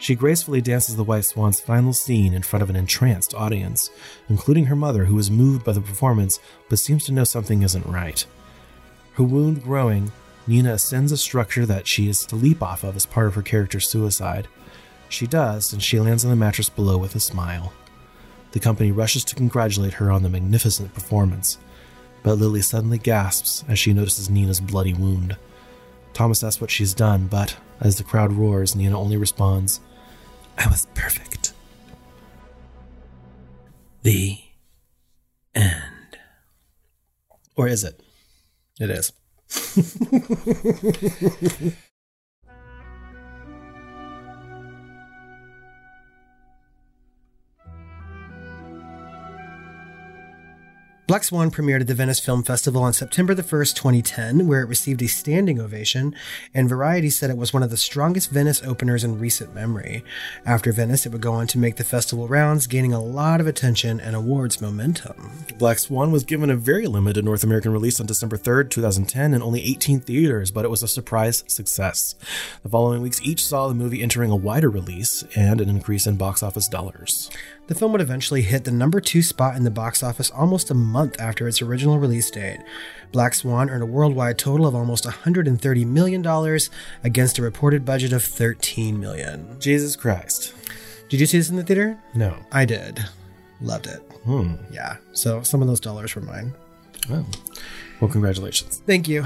She 0.00 0.14
gracefully 0.14 0.62
dances 0.62 0.96
the 0.96 1.04
White 1.04 1.26
Swan's 1.26 1.60
final 1.60 1.92
scene 1.92 2.32
in 2.32 2.42
front 2.42 2.62
of 2.62 2.70
an 2.70 2.76
entranced 2.76 3.34
audience, 3.34 3.90
including 4.30 4.64
her 4.64 4.74
mother, 4.74 5.04
who 5.04 5.18
is 5.18 5.30
moved 5.30 5.62
by 5.62 5.72
the 5.72 5.80
performance 5.82 6.40
but 6.70 6.78
seems 6.78 7.04
to 7.04 7.12
know 7.12 7.24
something 7.24 7.62
isn't 7.62 7.84
right. 7.84 8.24
Her 9.14 9.24
wound 9.24 9.62
growing, 9.62 10.10
Nina 10.46 10.72
ascends 10.72 11.12
a 11.12 11.18
structure 11.18 11.66
that 11.66 11.86
she 11.86 12.08
is 12.08 12.20
to 12.20 12.34
leap 12.34 12.62
off 12.62 12.82
of 12.82 12.96
as 12.96 13.04
part 13.04 13.26
of 13.26 13.34
her 13.34 13.42
character's 13.42 13.88
suicide. 13.88 14.48
She 15.10 15.26
does, 15.26 15.70
and 15.70 15.82
she 15.82 16.00
lands 16.00 16.24
on 16.24 16.30
the 16.30 16.36
mattress 16.36 16.70
below 16.70 16.96
with 16.96 17.14
a 17.14 17.20
smile. 17.20 17.74
The 18.52 18.60
company 18.60 18.90
rushes 18.92 19.22
to 19.26 19.34
congratulate 19.34 19.94
her 19.94 20.10
on 20.10 20.22
the 20.22 20.30
magnificent 20.30 20.94
performance, 20.94 21.58
but 22.22 22.36
Lily 22.36 22.62
suddenly 22.62 22.98
gasps 22.98 23.64
as 23.68 23.78
she 23.78 23.92
notices 23.92 24.30
Nina's 24.30 24.60
bloody 24.60 24.94
wound. 24.94 25.36
Thomas 26.14 26.42
asks 26.42 26.60
what 26.60 26.70
she's 26.70 26.94
done, 26.94 27.26
but 27.26 27.56
as 27.80 27.98
the 27.98 28.04
crowd 28.04 28.32
roars, 28.32 28.74
Nina 28.74 28.98
only 28.98 29.18
responds, 29.18 29.80
I 30.60 30.68
was 30.68 30.86
perfect. 30.94 31.54
The 34.02 34.38
end. 35.54 36.18
Or 37.56 37.66
is 37.66 37.82
it? 37.82 38.02
It 38.78 38.90
is. 38.90 39.12
Black 51.10 51.24
Swan 51.24 51.50
premiered 51.50 51.80
at 51.80 51.88
the 51.88 51.94
Venice 51.94 52.20
Film 52.20 52.44
Festival 52.44 52.84
on 52.84 52.92
September 52.92 53.34
the 53.34 53.42
1st, 53.42 53.74
2010, 53.74 54.46
where 54.46 54.60
it 54.60 54.68
received 54.68 55.02
a 55.02 55.08
standing 55.08 55.60
ovation, 55.60 56.14
and 56.54 56.68
Variety 56.68 57.10
said 57.10 57.30
it 57.30 57.36
was 57.36 57.52
one 57.52 57.64
of 57.64 57.70
the 57.70 57.76
strongest 57.76 58.30
Venice 58.30 58.62
openers 58.62 59.02
in 59.02 59.18
recent 59.18 59.52
memory. 59.52 60.04
After 60.46 60.70
Venice, 60.70 61.06
it 61.06 61.08
would 61.10 61.20
go 61.20 61.32
on 61.32 61.48
to 61.48 61.58
make 61.58 61.74
the 61.74 61.82
festival 61.82 62.28
rounds, 62.28 62.68
gaining 62.68 62.92
a 62.92 63.02
lot 63.02 63.40
of 63.40 63.48
attention 63.48 63.98
and 63.98 64.14
awards 64.14 64.60
momentum. 64.60 65.32
Black 65.58 65.80
Swan 65.80 66.12
was 66.12 66.22
given 66.22 66.48
a 66.48 66.54
very 66.54 66.86
limited 66.86 67.24
North 67.24 67.42
American 67.42 67.72
release 67.72 67.98
on 67.98 68.06
December 68.06 68.36
3rd, 68.36 68.70
2010, 68.70 69.34
in 69.34 69.42
only 69.42 69.64
18 69.64 69.98
theaters, 69.98 70.52
but 70.52 70.64
it 70.64 70.70
was 70.70 70.84
a 70.84 70.86
surprise 70.86 71.42
success. 71.48 72.14
The 72.62 72.68
following 72.68 73.02
weeks 73.02 73.20
each 73.24 73.44
saw 73.44 73.66
the 73.66 73.74
movie 73.74 74.00
entering 74.00 74.30
a 74.30 74.36
wider 74.36 74.70
release 74.70 75.24
and 75.34 75.60
an 75.60 75.70
increase 75.70 76.06
in 76.06 76.18
box 76.18 76.40
office 76.40 76.68
dollars. 76.68 77.30
The 77.70 77.76
film 77.76 77.92
would 77.92 78.00
eventually 78.00 78.42
hit 78.42 78.64
the 78.64 78.72
number 78.72 79.00
two 79.00 79.22
spot 79.22 79.54
in 79.54 79.62
the 79.62 79.70
box 79.70 80.02
office 80.02 80.28
almost 80.32 80.72
a 80.72 80.74
month 80.74 81.20
after 81.20 81.46
its 81.46 81.62
original 81.62 82.00
release 82.00 82.28
date. 82.28 82.58
Black 83.12 83.32
Swan 83.32 83.70
earned 83.70 83.84
a 83.84 83.86
worldwide 83.86 84.38
total 84.38 84.66
of 84.66 84.74
almost 84.74 85.04
$130 85.04 85.86
million 85.86 86.58
against 87.04 87.38
a 87.38 87.42
reported 87.42 87.84
budget 87.84 88.12
of 88.12 88.24
13 88.24 88.98
million. 88.98 89.56
Jesus 89.60 89.94
Christ. 89.94 90.52
Did 91.10 91.20
you 91.20 91.26
see 91.26 91.38
this 91.38 91.48
in 91.48 91.54
the 91.54 91.62
theater? 91.62 91.96
No. 92.12 92.34
I 92.50 92.64
did. 92.64 93.04
Loved 93.60 93.86
it. 93.86 94.00
Hmm. 94.24 94.54
Yeah. 94.72 94.96
So 95.12 95.42
some 95.42 95.62
of 95.62 95.68
those 95.68 95.78
dollars 95.78 96.16
were 96.16 96.22
mine. 96.22 96.52
Oh. 97.08 97.24
Well, 98.00 98.10
congratulations. 98.10 98.82
Thank 98.84 99.06
you. 99.06 99.24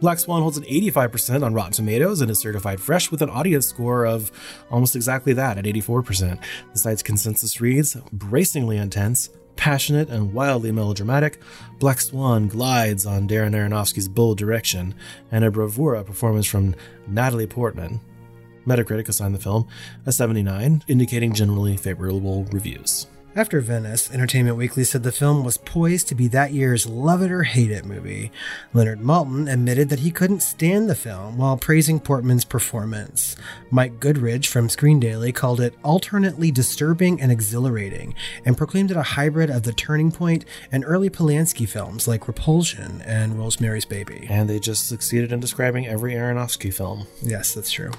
Black 0.00 0.18
Swan 0.18 0.40
holds 0.40 0.56
an 0.56 0.64
85% 0.64 1.44
on 1.44 1.52
Rotten 1.52 1.72
Tomatoes 1.72 2.22
and 2.22 2.30
is 2.30 2.38
certified 2.38 2.80
fresh 2.80 3.10
with 3.10 3.20
an 3.20 3.28
audience 3.28 3.66
score 3.66 4.06
of 4.06 4.32
almost 4.70 4.96
exactly 4.96 5.34
that 5.34 5.58
at 5.58 5.66
84%. 5.66 6.40
The 6.72 6.78
site's 6.78 7.02
consensus 7.02 7.60
reads 7.60 7.94
bracingly 8.10 8.78
intense, 8.78 9.28
passionate, 9.56 10.08
and 10.08 10.32
wildly 10.32 10.72
melodramatic. 10.72 11.42
Black 11.78 12.00
Swan 12.00 12.48
glides 12.48 13.04
on 13.04 13.28
Darren 13.28 13.54
Aronofsky's 13.54 14.08
bold 14.08 14.38
direction 14.38 14.94
and 15.30 15.44
a 15.44 15.50
bravura 15.50 16.02
performance 16.02 16.46
from 16.46 16.74
Natalie 17.06 17.46
Portman. 17.46 18.00
Metacritic 18.66 19.08
assigned 19.08 19.34
the 19.34 19.38
film 19.38 19.68
a 20.06 20.12
79, 20.12 20.82
indicating 20.88 21.34
generally 21.34 21.76
favorable 21.76 22.44
reviews. 22.52 23.06
After 23.36 23.60
Venice, 23.60 24.10
Entertainment 24.10 24.56
Weekly 24.56 24.82
said 24.82 25.04
the 25.04 25.12
film 25.12 25.44
was 25.44 25.56
poised 25.56 26.08
to 26.08 26.16
be 26.16 26.26
that 26.28 26.52
year's 26.52 26.86
love 26.86 27.22
it 27.22 27.30
or 27.30 27.44
hate 27.44 27.70
it 27.70 27.84
movie. 27.84 28.32
Leonard 28.74 28.98
Maltin 28.98 29.50
admitted 29.50 29.88
that 29.88 30.00
he 30.00 30.10
couldn't 30.10 30.40
stand 30.40 30.90
the 30.90 30.96
film 30.96 31.38
while 31.38 31.56
praising 31.56 32.00
Portman's 32.00 32.44
performance. 32.44 33.36
Mike 33.70 34.00
Goodridge 34.00 34.48
from 34.48 34.68
Screen 34.68 34.98
Daily 34.98 35.30
called 35.30 35.60
it 35.60 35.74
alternately 35.84 36.50
disturbing 36.50 37.20
and 37.20 37.30
exhilarating, 37.30 38.16
and 38.44 38.58
proclaimed 38.58 38.90
it 38.90 38.96
a 38.96 39.02
hybrid 39.02 39.48
of 39.48 39.62
The 39.62 39.72
Turning 39.72 40.10
Point 40.10 40.44
and 40.72 40.84
early 40.84 41.08
Polanski 41.08 41.68
films 41.68 42.08
like 42.08 42.26
Repulsion 42.26 43.00
and 43.02 43.38
Rosemary's 43.38 43.84
Baby. 43.84 44.26
And 44.28 44.50
they 44.50 44.58
just 44.58 44.88
succeeded 44.88 45.30
in 45.30 45.38
describing 45.38 45.86
every 45.86 46.14
Aronofsky 46.14 46.74
film. 46.74 47.06
Yes, 47.22 47.54
that's 47.54 47.70
true. 47.70 47.92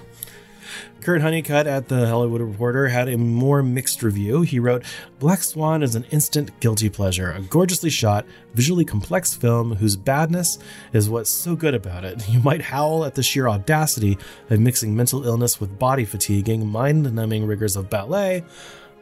Kirk 1.01 1.21
Honeycutt 1.21 1.67
at 1.67 1.87
the 1.87 2.07
Hollywood 2.07 2.41
Reporter 2.41 2.87
had 2.87 3.09
a 3.09 3.17
more 3.17 3.63
mixed 3.63 4.03
review. 4.03 4.41
He 4.41 4.59
wrote, 4.59 4.83
Black 5.19 5.41
Swan 5.43 5.81
is 5.81 5.95
an 5.95 6.05
instant 6.11 6.57
guilty 6.59 6.89
pleasure, 6.89 7.31
a 7.31 7.41
gorgeously 7.41 7.89
shot, 7.89 8.25
visually 8.53 8.85
complex 8.85 9.33
film 9.33 9.75
whose 9.75 9.95
badness 9.95 10.59
is 10.93 11.09
what's 11.09 11.31
so 11.31 11.55
good 11.55 11.73
about 11.73 12.03
it. 12.03 12.27
You 12.29 12.39
might 12.39 12.61
howl 12.61 13.03
at 13.03 13.15
the 13.15 13.23
sheer 13.23 13.47
audacity 13.47 14.17
of 14.49 14.59
mixing 14.59 14.95
mental 14.95 15.25
illness 15.25 15.59
with 15.59 15.79
body 15.79 16.05
fatiguing, 16.05 16.67
mind 16.67 17.13
numbing 17.13 17.45
rigors 17.45 17.75
of 17.75 17.89
ballet, 17.89 18.43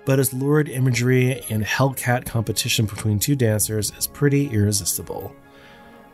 but 0.05 0.19
its 0.19 0.33
lurid 0.33 0.69
imagery 0.69 1.43
and 1.49 1.63
Hellcat 1.63 2.25
competition 2.25 2.85
between 2.85 3.19
two 3.19 3.35
dancers 3.35 3.91
is 3.97 4.07
pretty 4.07 4.47
irresistible. 4.47 5.35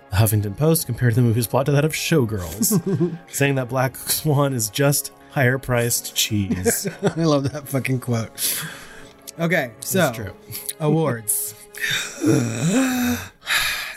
The 0.09 0.17
Huffington 0.17 0.57
Post 0.57 0.85
compared 0.85 1.15
the 1.15 1.21
movie's 1.21 1.47
plot 1.47 1.65
to 1.67 1.71
that 1.73 1.85
of 1.85 1.93
Showgirls, 1.93 3.17
saying 3.29 3.55
that 3.55 3.69
Black 3.69 3.97
Swan 3.97 4.53
is 4.53 4.69
just 4.69 5.11
higher 5.35 5.57
priced 5.57 6.15
cheese. 6.15 6.87
I 7.03 7.25
love 7.25 7.51
that 7.51 7.67
fucking 7.67 7.99
quote. 7.99 8.63
Okay, 9.37 9.73
so 9.81 10.13
true. 10.13 10.33
awards. 10.79 11.53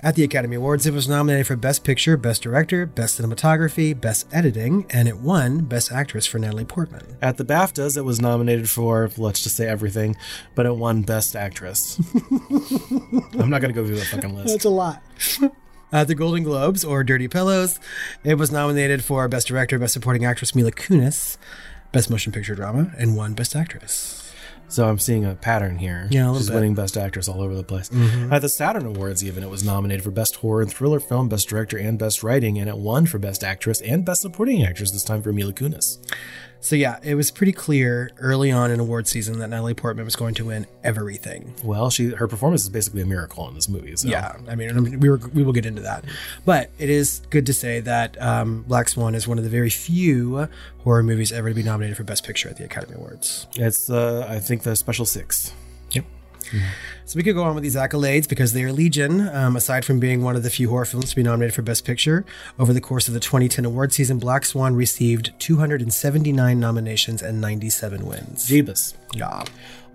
At 0.03 0.17
the 0.17 0.25
Academy 0.25 0.57
Awards, 0.57 0.85
it 0.85 0.93
was 0.93 1.09
nominated 1.09 1.47
for 1.47 1.55
Best 1.55 1.85
Picture, 1.85 2.17
Best 2.17 2.43
Director, 2.43 2.87
Best 2.87 3.21
Cinematography, 3.21 3.99
Best 3.99 4.27
Editing, 4.33 4.85
and 4.91 5.07
it 5.07 5.19
won 5.19 5.61
Best 5.61 5.93
Actress 5.93 6.27
for 6.27 6.41
Natalie 6.41 6.65
Portman. 6.65 7.17
At 7.23 7.37
the 7.37 7.45
BAFTAs, 7.45 7.97
it 7.97 8.03
was 8.03 8.21
nominated 8.21 8.69
for, 8.69 9.09
let's 9.17 9.43
just 9.43 9.57
say 9.57 9.69
everything, 9.69 10.17
but 10.57 10.67
it 10.67 10.77
won 10.77 11.03
Best 11.03 11.37
Actress. 11.37 12.01
I'm 13.39 13.49
not 13.49 13.61
going 13.61 13.73
to 13.73 13.81
go 13.81 13.87
through 13.87 13.97
the 13.97 14.05
fucking 14.05 14.35
list. 14.35 14.49
That's 14.49 14.65
a 14.65 14.71
lot. 14.71 15.03
At 15.91 16.07
the 16.07 16.15
Golden 16.15 16.43
Globes, 16.43 16.85
or 16.85 17.03
Dirty 17.03 17.29
Pillows, 17.29 17.81
it 18.23 18.35
was 18.35 18.53
nominated 18.53 19.03
for 19.03 19.27
Best 19.27 19.47
Director, 19.49 19.79
Best 19.79 19.95
Supporting 19.95 20.25
Actress 20.25 20.55
Mila 20.55 20.71
Kunis, 20.71 21.39
Best 21.93 22.11
Motion 22.11 22.31
Picture 22.31 22.55
Drama, 22.55 22.93
and 22.99 23.17
won 23.17 23.33
Best 23.33 23.57
Actress. 23.57 24.31
So 24.71 24.87
I'm 24.87 24.99
seeing 24.99 25.25
a 25.25 25.35
pattern 25.35 25.79
here. 25.79 26.07
Yeah, 26.11 26.25
a 26.25 26.27
little 26.27 26.39
She's 26.41 26.49
bit. 26.51 26.57
winning 26.57 26.75
Best 26.75 26.99
Actress 26.99 27.27
all 27.27 27.41
over 27.41 27.55
the 27.55 27.63
place. 27.65 27.89
Mhm. 27.89 28.31
At 28.31 28.43
the 28.43 28.51
Saturn 28.51 28.85
Awards, 28.85 29.25
even, 29.25 29.43
it 29.43 29.49
was 29.49 29.65
nominated 29.65 30.05
for 30.05 30.11
Best 30.11 30.37
Horror 30.37 30.61
and 30.61 30.71
Thriller 30.71 31.01
Film, 31.01 31.27
Best 31.31 31.49
Director, 31.49 31.79
and 31.79 31.99
Best 31.99 32.23
Writing, 32.23 32.59
and 32.59 32.69
it 32.69 32.77
won 32.77 33.07
for 33.07 33.19
Best 33.19 33.43
Actress 33.43 33.81
and 33.81 34.05
Best 34.05 34.21
Supporting 34.21 34.63
Actress, 34.63 34.91
this 34.91 35.03
time 35.05 35.23
for 35.23 35.33
Mila 35.33 35.55
Kunis. 35.55 35.97
So 36.61 36.77
yeah, 36.77 36.99
it 37.03 37.15
was 37.15 37.31
pretty 37.31 37.53
clear 37.53 38.11
early 38.19 38.51
on 38.51 38.71
in 38.71 38.81
award 38.81 39.07
season 39.07 39.39
that 39.39 39.49
Natalie 39.49 39.75
Portman 39.75 40.05
was 40.05 40.17
going 40.17 40.35
to 40.35 40.45
win 40.45 40.67
everything. 40.83 41.55
Well, 41.63 41.89
she 41.91 42.11
her 42.11 42.27
performance 42.27 42.63
is 42.63 42.69
basically 42.69 43.03
a 43.03 43.07
miracle 43.07 43.49
in 43.49 43.55
this 43.55 43.69
movie. 43.69 43.95
So. 43.97 44.09
Yeah, 44.09 44.37
I 44.49 44.55
mean, 44.55 44.71
I 44.71 44.73
mean, 44.73 45.01
we 45.01 45.09
were 45.09 45.19
we 45.33 45.43
will 45.43 45.53
get 45.53 45.67
into 45.67 45.83
that, 45.83 46.05
but 46.45 46.71
it 46.79 46.91
is 46.91 47.23
good 47.31 47.47
to 47.47 47.53
say 47.53 47.81
that 47.81 48.21
um, 48.21 48.63
Black 48.63 48.89
Swan 48.89 49.15
is 49.15 49.29
one 49.29 49.39
of 49.39 49.45
the 49.45 49.51
very 49.51 49.71
few 49.71 50.49
horror 50.79 51.03
movies 51.03 51.33
ever 51.33 51.49
to 51.49 51.55
be 51.55 51.63
nominated 51.63 51.97
for 51.97 52.05
Best 52.05 52.25
Picture 52.25 52.49
at 52.49 52.57
the 52.57 52.65
Academy 52.65 52.95
Awards. 52.97 53.47
It's, 53.55 53.89
uh, 53.89 54.27
I 54.29 54.39
think, 54.41 54.63
the 54.63 54.75
special 54.75 55.05
six. 55.05 55.53
Yep. 55.93 56.05
So 57.05 57.17
we 57.17 57.23
could 57.23 57.35
go 57.35 57.43
on 57.45 57.55
with 57.55 57.65
these 57.65 57.77
accolades 57.77 58.29
because 58.29 58.53
they 58.53 58.65
are 58.65 58.73
legion. 58.73 59.29
Um, 59.29 59.57
aside 59.57 59.85
from 59.85 59.99
being 59.99 60.23
one 60.23 60.37
of 60.37 60.43
the 60.43 60.51
few 60.51 60.69
horror 60.69 60.85
films 60.85 61.11
to 61.11 61.17
be 61.17 61.23
nominated 61.23 61.55
for 61.55 61.63
Best 61.63 61.85
Picture, 61.85 62.25
over 62.59 62.73
the 62.73 62.81
course 62.81 63.09
of 63.09 63.15
the 63.15 63.21
2010 63.21 63.65
award 63.65 63.93
season, 63.93 64.19
Black 64.19 64.45
Swan 64.45 64.75
received 64.75 65.33
279 65.39 66.61
nominations 66.61 67.23
and 67.23 67.41
97 67.41 68.05
wins. 68.05 68.47
Jeebus. 68.47 68.95
Yeah. 69.15 69.45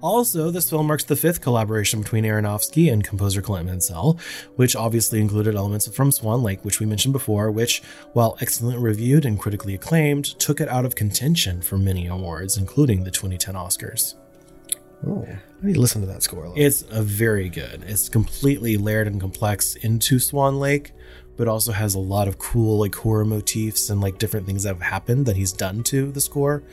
Also, 0.03 0.51
this 0.51 0.69
film 0.69 0.88
marks 0.88 1.05
the 1.05 1.15
fifth 1.15 1.39
collaboration 1.39 2.01
between 2.01 2.25
Aronofsky 2.25 2.91
and 2.91 3.05
composer 3.05 3.41
Clint 3.41 3.67
Mansell, 3.67 4.19
which 4.57 4.75
obviously 4.75 5.22
included 5.22 5.55
elements 5.55 5.88
from 5.88 6.12
Swan 6.12 6.43
Lake, 6.43 6.65
which 6.65 6.81
we 6.81 6.86
mentioned 6.86 7.13
before, 7.13 7.50
which, 7.50 7.81
while 8.12 8.38
excellently 8.41 8.83
reviewed 8.83 9.24
and 9.24 9.39
critically 9.39 9.74
acclaimed, 9.74 10.25
took 10.39 10.60
it 10.60 10.67
out 10.67 10.83
of 10.83 10.95
contention 10.95 11.62
for 11.62 11.77
many 11.77 12.07
awards, 12.07 12.57
including 12.57 13.05
the 13.05 13.12
2010 13.12 13.55
Oscars. 13.55 14.15
Oh, 15.07 15.25
I 15.63 15.67
need 15.67 15.75
to 15.75 15.79
listen 15.79 16.01
to 16.01 16.08
that 16.08 16.22
score. 16.22 16.51
It's 16.58 16.84
a 16.89 17.01
very 17.01 17.48
good. 17.48 17.86
It's 17.88 18.10
completely 18.10 18.75
layered 18.75 19.08
and 19.08 19.20
complex 19.22 19.75
into 19.75 20.20
Swan 20.20 20.60
Lake, 20.60 20.91
but 21.38 21.48
also 21.48 21.72
has 21.72 21.96
a 21.96 22.00
lot 22.00 22.27
of 22.27 22.38
cool 22.38 22.79
like 22.79 22.93
horror 22.93 23.24
motifs 23.24 23.89
and 23.89 24.01
like 24.01 24.17
different 24.17 24.46
things 24.46 24.63
that 24.63 24.74
have 24.74 24.82
happened 24.82 25.25
that 25.25 25.38
he's 25.38 25.53
done 25.53 25.82
to 25.84 26.12
the 26.12 26.20
score 26.20 26.63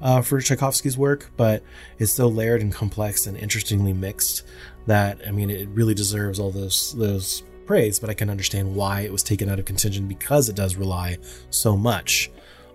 uh, 0.00 0.22
for 0.22 0.40
Tchaikovsky's 0.40 0.98
work. 0.98 1.30
But 1.36 1.62
it's 2.00 2.12
so 2.12 2.26
layered 2.26 2.62
and 2.62 2.74
complex 2.74 3.28
and 3.28 3.36
interestingly 3.36 3.92
mixed 3.92 4.42
that 4.86 5.20
I 5.24 5.30
mean 5.30 5.48
it 5.48 5.68
really 5.68 5.94
deserves 5.94 6.40
all 6.40 6.50
those 6.50 6.94
those 6.94 7.44
praise, 7.64 8.00
but 8.00 8.10
I 8.10 8.14
can 8.14 8.28
understand 8.28 8.74
why 8.74 9.02
it 9.02 9.12
was 9.12 9.22
taken 9.22 9.48
out 9.48 9.60
of 9.60 9.66
contention 9.66 10.08
because 10.08 10.48
it 10.48 10.56
does 10.56 10.74
rely 10.74 11.18
so 11.50 11.76
much 11.76 12.28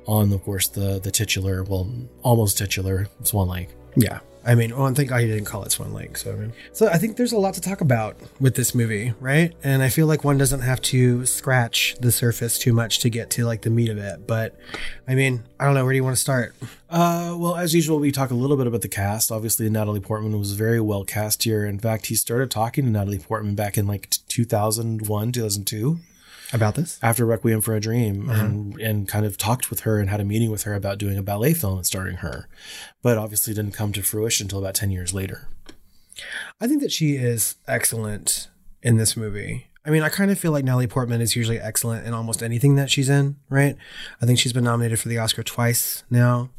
on, 0.08 0.32
of 0.32 0.42
course, 0.44 0.70
the 0.70 1.02
the 1.02 1.12
titular, 1.12 1.64
well, 1.64 1.92
almost 2.24 2.58
titular 2.58 3.08
Swan 3.24 3.50
Lake. 3.50 3.70
Yeah. 3.98 4.20
I 4.48 4.56
mean, 4.56 4.76
well, 4.76 4.88
I 4.88 4.94
think 4.94 5.12
I 5.12 5.26
didn't 5.26 5.44
call 5.44 5.64
it 5.64 5.74
Swan 5.74 5.94
Lake. 5.94 6.18
So, 6.18 6.32
I 6.32 6.36
mean, 6.36 6.54
so 6.72 6.88
I 6.88 6.98
think 6.98 7.18
there's 7.18 7.34
a 7.34 7.38
lot 7.38 7.54
to 7.56 7.62
talk 7.62 7.82
about 7.82 8.16
with 8.40 8.56
this 8.56 8.74
movie, 8.74 9.14
right? 9.20 9.54
And 9.62 9.84
I 9.84 9.90
feel 9.90 10.08
like 10.08 10.24
one 10.24 10.38
doesn't 10.38 10.62
have 10.62 10.82
to 10.84 11.26
scratch 11.26 11.98
the 12.00 12.14
surface 12.14 12.58
too 12.58 12.72
much 12.72 13.00
to 13.00 13.10
get 13.10 13.30
to 13.32 13.46
like 13.46 13.64
the 13.64 13.70
meat 13.70 13.90
of 13.90 13.98
it. 13.98 14.26
But 14.26 14.58
I 15.06 15.16
mean, 15.16 15.44
I 15.60 15.66
don't 15.66 15.74
know. 15.74 15.84
Where 15.84 15.92
do 15.92 15.98
you 15.98 16.04
want 16.04 16.16
to 16.16 16.22
start? 16.22 16.56
Uh, 16.90 17.36
well, 17.38 17.58
as 17.58 17.76
usual, 17.76 18.00
we 18.00 18.14
talk 18.14 18.32
a 18.32 18.36
little 18.36 18.56
bit 18.56 18.68
about 18.68 18.82
the 18.82 18.88
cast. 18.88 19.34
Obviously, 19.34 19.70
Natalie 19.70 20.00
Portman 20.00 20.40
was 20.40 20.54
very 20.54 20.80
well 20.80 21.04
cast 21.04 21.44
here. 21.44 21.66
In 21.66 21.78
fact, 21.78 22.06
he 22.06 22.16
started 22.16 22.50
talking 22.50 22.86
to 22.86 22.90
Natalie 22.90 23.20
Portman 23.20 23.54
back 23.54 23.78
in 23.78 23.86
like 23.86 24.10
2001, 24.30 25.34
2002 25.34 26.00
About 26.54 26.76
this? 26.76 27.00
after 27.02 27.26
Requiem 27.26 27.62
for 27.62 27.76
a 27.76 27.80
Dream 27.80 28.30
and, 28.30 28.80
and 28.80 29.08
kind 29.08 29.26
of 29.26 29.38
talked 29.38 29.70
with 29.70 29.82
her 29.82 30.00
and 30.00 30.10
had 30.10 30.22
a 30.22 30.26
meeting 30.26 30.50
with 30.50 30.64
her 30.64 30.76
about 30.76 30.98
doing 30.98 31.18
a 31.18 31.24
ballet 31.24 31.54
film 31.54 31.78
and 31.78 31.86
starring 31.86 32.18
her. 32.18 32.48
But 33.02 33.18
obviously 33.18 33.54
didn't 33.54 33.74
come 33.74 33.92
to 33.94 34.02
fruition 34.02 34.46
until 34.46 34.60
about 34.60 34.76
10 34.76 34.90
years 34.92 35.14
later. 35.14 35.48
I 36.62 36.68
think 36.68 36.82
that 36.82 36.92
she 36.92 37.16
is 37.16 37.56
excellent 37.68 38.48
in 38.82 38.98
this 38.98 39.18
movie. 39.18 39.68
I 39.86 39.90
mean, 39.90 40.04
I 40.04 40.10
kind 40.10 40.32
of 40.32 40.40
feel 40.40 40.52
like 40.52 40.66
Natalie 40.66 40.88
Portman 40.88 41.22
is 41.22 41.36
usually 41.36 41.60
excellent 41.60 42.06
in 42.06 42.14
almost 42.14 42.44
anything 42.44 42.76
that 42.76 42.90
she's 42.90 43.10
in, 43.10 43.38
right? 43.50 43.78
I 44.22 44.26
think 44.26 44.40
she's 44.40 44.54
been 44.54 44.66
nominated 44.66 45.00
for 45.00 45.08
the 45.08 45.18
Oscar 45.18 45.44
twice 45.44 46.04
now 46.10 46.50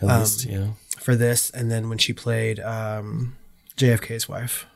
At 0.00 0.08
least, 0.20 0.44
yeah. 0.44 0.68
for 0.98 1.14
this, 1.16 1.48
and 1.50 1.70
then 1.70 1.88
when 1.88 1.98
she 1.98 2.12
played 2.12 2.60
um, 2.60 3.36
JFK's 3.76 4.28
wife. 4.28 4.66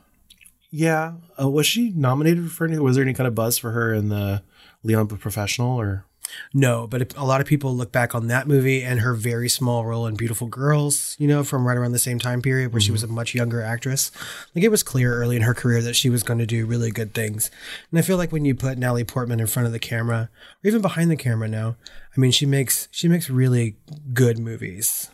Yeah. 0.69 1.13
Uh, 1.39 1.49
was 1.49 1.65
she 1.65 1.91
nominated 1.91 2.51
for 2.51 2.67
any? 2.67 2.77
Was 2.79 2.95
there 2.95 3.03
any 3.03 3.13
kind 3.13 3.27
of 3.27 3.35
buzz 3.35 3.57
for 3.57 3.71
her 3.71 3.93
in 3.93 4.09
the 4.09 4.43
Leon 4.83 5.07
Professional 5.07 5.79
or? 5.79 6.05
No, 6.53 6.87
but 6.87 7.13
a 7.15 7.25
lot 7.25 7.41
of 7.41 7.47
people 7.47 7.73
look 7.73 7.91
back 7.91 8.13
on 8.13 8.27
that 8.27 8.47
movie 8.47 8.83
and 8.83 8.99
her 8.99 9.13
very 9.13 9.47
small 9.47 9.85
role 9.85 10.05
in 10.05 10.15
Beautiful 10.15 10.47
Girls, 10.47 11.15
you 11.19 11.27
know, 11.27 11.43
from 11.43 11.65
right 11.65 11.77
around 11.77 11.93
the 11.93 11.99
same 11.99 12.19
time 12.19 12.41
period 12.41 12.73
where 12.73 12.81
she 12.81 12.91
was 12.91 13.03
a 13.03 13.07
much 13.07 13.33
younger 13.33 13.61
actress. 13.61 14.11
Like 14.53 14.65
it 14.65 14.69
was 14.71 14.83
clear 14.83 15.13
early 15.13 15.35
in 15.35 15.43
her 15.43 15.53
career 15.53 15.81
that 15.81 15.95
she 15.95 16.09
was 16.09 16.23
going 16.23 16.39
to 16.39 16.45
do 16.45 16.65
really 16.65 16.91
good 16.91 17.13
things. 17.13 17.49
And 17.89 17.99
I 17.99 18.01
feel 18.01 18.17
like 18.17 18.31
when 18.31 18.45
you 18.45 18.55
put 18.55 18.77
Natalie 18.77 19.05
Portman 19.05 19.39
in 19.39 19.47
front 19.47 19.67
of 19.67 19.71
the 19.71 19.79
camera 19.79 20.29
or 20.63 20.67
even 20.67 20.81
behind 20.81 21.09
the 21.09 21.15
camera 21.15 21.47
now, 21.47 21.77
I 22.15 22.19
mean, 22.19 22.31
she 22.31 22.45
makes 22.45 22.87
she 22.91 23.07
makes 23.07 23.29
really 23.29 23.77
good 24.13 24.37
movies. 24.37 25.09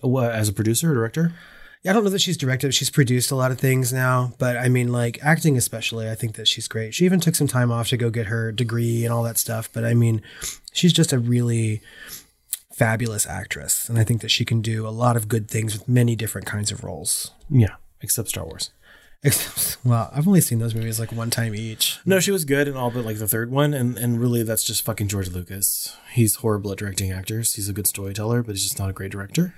What, 0.00 0.32
as 0.32 0.48
a 0.48 0.52
producer 0.52 0.90
or 0.90 0.94
director? 0.94 1.34
Yeah, 1.84 1.90
I 1.90 1.94
don't 1.94 2.04
know 2.04 2.10
that 2.10 2.20
she's 2.20 2.38
directed. 2.38 2.74
She's 2.74 2.88
produced 2.88 3.30
a 3.30 3.36
lot 3.36 3.50
of 3.50 3.58
things 3.58 3.92
now, 3.92 4.32
but 4.38 4.56
I 4.56 4.68
mean, 4.70 4.90
like 4.90 5.18
acting 5.22 5.58
especially, 5.58 6.08
I 6.08 6.14
think 6.14 6.36
that 6.36 6.48
she's 6.48 6.66
great. 6.66 6.94
She 6.94 7.04
even 7.04 7.20
took 7.20 7.34
some 7.34 7.46
time 7.46 7.70
off 7.70 7.88
to 7.88 7.98
go 7.98 8.08
get 8.08 8.26
her 8.26 8.50
degree 8.52 9.04
and 9.04 9.12
all 9.12 9.22
that 9.24 9.36
stuff. 9.36 9.68
But 9.70 9.84
I 9.84 9.92
mean, 9.92 10.22
she's 10.72 10.94
just 10.94 11.12
a 11.12 11.18
really 11.18 11.82
fabulous 12.72 13.26
actress, 13.26 13.88
and 13.88 13.98
I 13.98 14.04
think 14.04 14.22
that 14.22 14.30
she 14.30 14.46
can 14.46 14.62
do 14.62 14.88
a 14.88 14.88
lot 14.88 15.16
of 15.16 15.28
good 15.28 15.48
things 15.48 15.78
with 15.78 15.86
many 15.86 16.16
different 16.16 16.46
kinds 16.46 16.72
of 16.72 16.82
roles. 16.82 17.32
Yeah. 17.50 17.74
Except 18.00 18.30
Star 18.30 18.44
Wars. 18.44 18.70
Except, 19.22 19.78
well, 19.84 20.10
I've 20.12 20.26
only 20.26 20.40
seen 20.40 20.58
those 20.58 20.74
movies 20.74 20.98
like 20.98 21.12
one 21.12 21.30
time 21.30 21.54
each. 21.54 21.98
No, 22.04 22.18
she 22.18 22.30
was 22.30 22.44
good 22.44 22.66
in 22.66 22.76
all 22.76 22.90
but 22.90 23.04
like 23.04 23.18
the 23.18 23.28
third 23.28 23.50
one, 23.50 23.74
and 23.74 23.98
and 23.98 24.20
really 24.20 24.42
that's 24.42 24.64
just 24.64 24.84
fucking 24.84 25.08
George 25.08 25.28
Lucas. 25.28 25.96
He's 26.12 26.36
horrible 26.36 26.72
at 26.72 26.78
directing 26.78 27.12
actors. 27.12 27.54
He's 27.54 27.68
a 27.68 27.74
good 27.74 27.86
storyteller, 27.86 28.42
but 28.42 28.52
he's 28.52 28.64
just 28.64 28.78
not 28.78 28.90
a 28.90 28.94
great 28.94 29.12
director. 29.12 29.54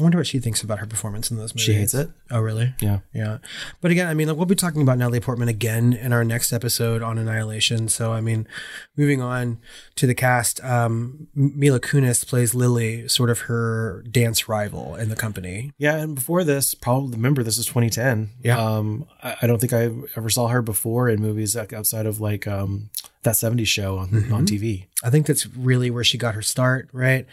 I 0.00 0.02
wonder 0.02 0.18
what 0.18 0.26
she 0.26 0.38
thinks 0.38 0.62
about 0.62 0.78
her 0.78 0.86
performance 0.86 1.30
in 1.30 1.36
those 1.36 1.54
movies. 1.54 1.64
She 1.64 1.74
hates 1.74 1.94
it. 1.94 2.08
Oh, 2.30 2.40
really? 2.40 2.74
Yeah. 2.80 3.00
Yeah. 3.12 3.38
But 3.80 3.90
again, 3.90 4.06
I 4.06 4.14
mean, 4.14 4.28
like, 4.28 4.36
we'll 4.36 4.46
be 4.46 4.54
talking 4.54 4.80
about 4.80 4.96
Natalie 4.96 5.20
Portman 5.20 5.48
again 5.48 5.92
in 5.92 6.12
our 6.12 6.24
next 6.24 6.52
episode 6.52 7.02
on 7.02 7.18
Annihilation. 7.18 7.88
So, 7.88 8.12
I 8.12 8.20
mean, 8.20 8.48
moving 8.96 9.20
on 9.20 9.58
to 9.96 10.06
the 10.06 10.14
cast, 10.14 10.62
um, 10.64 11.28
Mila 11.34 11.80
Kunis 11.80 12.26
plays 12.26 12.54
Lily, 12.54 13.08
sort 13.08 13.28
of 13.28 13.40
her 13.40 14.02
dance 14.10 14.48
rival 14.48 14.96
in 14.96 15.10
the 15.10 15.16
company. 15.16 15.72
Yeah, 15.76 15.96
and 15.96 16.14
before 16.14 16.44
this, 16.44 16.74
probably 16.74 17.16
remember 17.16 17.42
this 17.42 17.58
is 17.58 17.66
2010. 17.66 18.30
Yeah. 18.42 18.58
Um, 18.58 19.06
I, 19.22 19.36
I 19.42 19.46
don't 19.46 19.60
think 19.60 19.74
I 19.74 19.90
ever 20.16 20.30
saw 20.30 20.48
her 20.48 20.62
before 20.62 21.10
in 21.10 21.20
movies 21.20 21.56
outside 21.56 22.06
of 22.06 22.20
like 22.20 22.46
um 22.46 22.90
that 23.22 23.34
70s 23.34 23.66
show 23.66 23.98
on, 23.98 24.08
mm-hmm. 24.08 24.32
on 24.32 24.46
TV. 24.46 24.86
I 25.02 25.10
think 25.10 25.26
that's 25.26 25.46
really 25.46 25.90
where 25.90 26.04
she 26.04 26.16
got 26.16 26.34
her 26.34 26.42
start, 26.42 26.88
right? 26.92 27.26